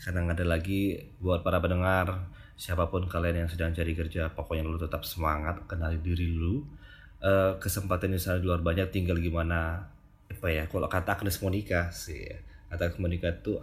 karena 0.05 0.29
nggak 0.29 0.37
ada 0.41 0.47
lagi 0.49 1.01
buat 1.17 1.41
para 1.41 1.61
pendengar 1.65 2.29
siapa 2.61 2.93
pun 2.93 3.09
kalian 3.09 3.45
yang 3.45 3.49
sedang 3.49 3.73
cari 3.73 3.97
kerja 3.97 4.29
pokoknya 4.37 4.69
lu 4.69 4.77
tetap 4.77 5.01
semangat 5.05 5.65
kenali 5.65 5.97
diri 6.01 6.29
lu 6.29 6.61
Eh, 7.21 7.53
kesempatan 7.61 8.17
di 8.17 8.21
sana 8.21 8.41
di 8.41 8.49
luar 8.49 8.65
banyak 8.65 8.89
tinggal 8.89 9.21
gimana 9.21 9.77
apa 10.33 10.49
ya 10.49 10.65
kalau 10.65 10.89
kata 10.89 11.21
Agnes 11.21 11.37
Monica 11.45 11.93
sih 11.93 12.17
ya. 12.17 12.41
kata 12.73 12.89
Agnes 12.89 12.97
Monica 12.97 13.29
tuh 13.45 13.61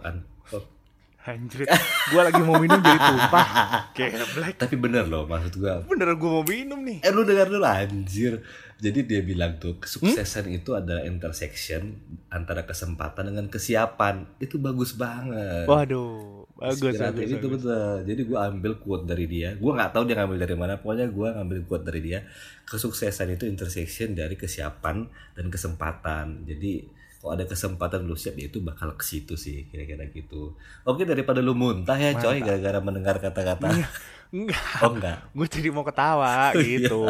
Anjir, 1.28 1.68
gue 2.08 2.20
lagi 2.24 2.40
mau 2.40 2.56
minum 2.56 2.80
jadi 2.80 2.96
tumpah. 2.96 3.46
Kayak 3.92 4.24
black. 4.32 4.54
tapi 4.56 4.74
bener 4.74 5.04
loh 5.04 5.28
maksud 5.28 5.60
gua 5.60 5.84
Bener 5.84 6.16
gue 6.16 6.30
mau 6.30 6.40
minum 6.40 6.80
nih. 6.80 7.04
eh 7.04 7.12
lu 7.12 7.20
dengar 7.22 7.46
dulu 7.46 7.62
anjir 7.62 8.40
jadi 8.78 9.02
dia 9.02 9.20
bilang 9.20 9.58
tuh 9.58 9.76
kesuksesan 9.76 10.48
itu 10.48 10.70
adalah 10.72 11.02
intersection 11.02 11.98
antara 12.28 12.62
kesempatan 12.62 13.28
dengan 13.28 13.50
kesiapan 13.50 14.38
itu 14.38 14.56
bagus 14.56 14.94
banget 14.94 15.66
Waduh, 15.66 16.46
bagus, 16.54 16.94
Inspiratif 16.94 17.18
bagus, 17.20 17.34
itu 17.34 17.44
bagus. 17.44 17.54
betul. 17.60 17.94
Jadi 18.06 18.22
gue 18.24 18.38
ambil 18.40 18.72
quote 18.78 19.04
dari 19.04 19.26
dia. 19.26 19.48
Gue 19.52 19.72
nggak 19.74 19.90
tahu 19.90 20.02
dia 20.06 20.16
ngambil 20.16 20.38
dari 20.38 20.54
mana. 20.54 20.72
Pokoknya 20.76 21.06
gue 21.06 21.28
ngambil 21.28 21.58
quote 21.64 21.84
dari 21.84 22.00
dia. 22.00 22.20
Kesuksesan 22.64 23.28
itu 23.30 23.44
intersection 23.44 24.14
dari 24.14 24.32
kesiapan 24.32 25.04
dan 25.34 25.46
kesempatan. 25.48 26.46
Jadi 26.46 26.86
kalau 27.28 27.36
ada 27.36 27.44
kesempatan 27.44 28.08
lu 28.08 28.16
siap 28.16 28.40
ya 28.40 28.48
itu 28.48 28.64
bakal 28.64 28.96
ke 28.96 29.04
situ 29.04 29.36
sih 29.36 29.68
kira-kira 29.68 30.08
gitu. 30.08 30.56
Oke 30.88 31.04
daripada 31.04 31.44
lu 31.44 31.52
muntah 31.52 32.00
ya 32.00 32.16
coy 32.16 32.40
gara-gara 32.40 32.80
mendengar 32.80 33.20
kata-kata. 33.20 33.68
Enggak, 34.28 34.60
oh 34.84 34.92
enggak. 34.92 35.24
gue 35.32 35.46
jadi 35.48 35.68
mau 35.72 35.80
ketawa 35.88 36.52
Oh, 36.52 36.60
gitu. 36.72 37.04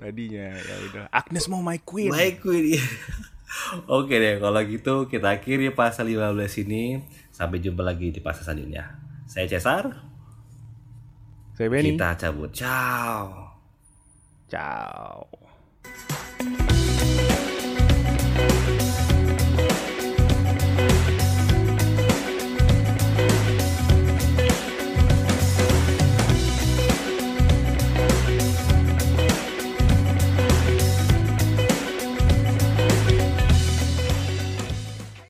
Tadinya 0.00 0.48
ya 0.52 0.74
udah. 0.88 1.04
Agnes 1.12 1.44
mau 1.48 1.60
my 1.64 1.80
queen. 1.80 2.12
Baik 2.12 2.44
Queen. 2.44 2.76
Oke 4.00 4.16
deh 4.16 4.40
kalau 4.40 4.60
gitu 4.64 5.08
kita 5.08 5.40
akhiri 5.40 5.72
pasal 5.72 6.12
15 6.12 6.64
ini. 6.68 7.00
Sampai 7.32 7.60
jumpa 7.60 7.84
lagi 7.84 8.12
di 8.12 8.20
pasal 8.20 8.44
selanjutnya. 8.48 8.96
Saya 9.28 9.48
Cesar. 9.48 9.92
Saya 11.56 11.68
Benny. 11.72 11.96
Kita 11.96 12.16
cabut. 12.16 12.52
Ciao. 12.52 13.52
Ciao. 14.48 15.28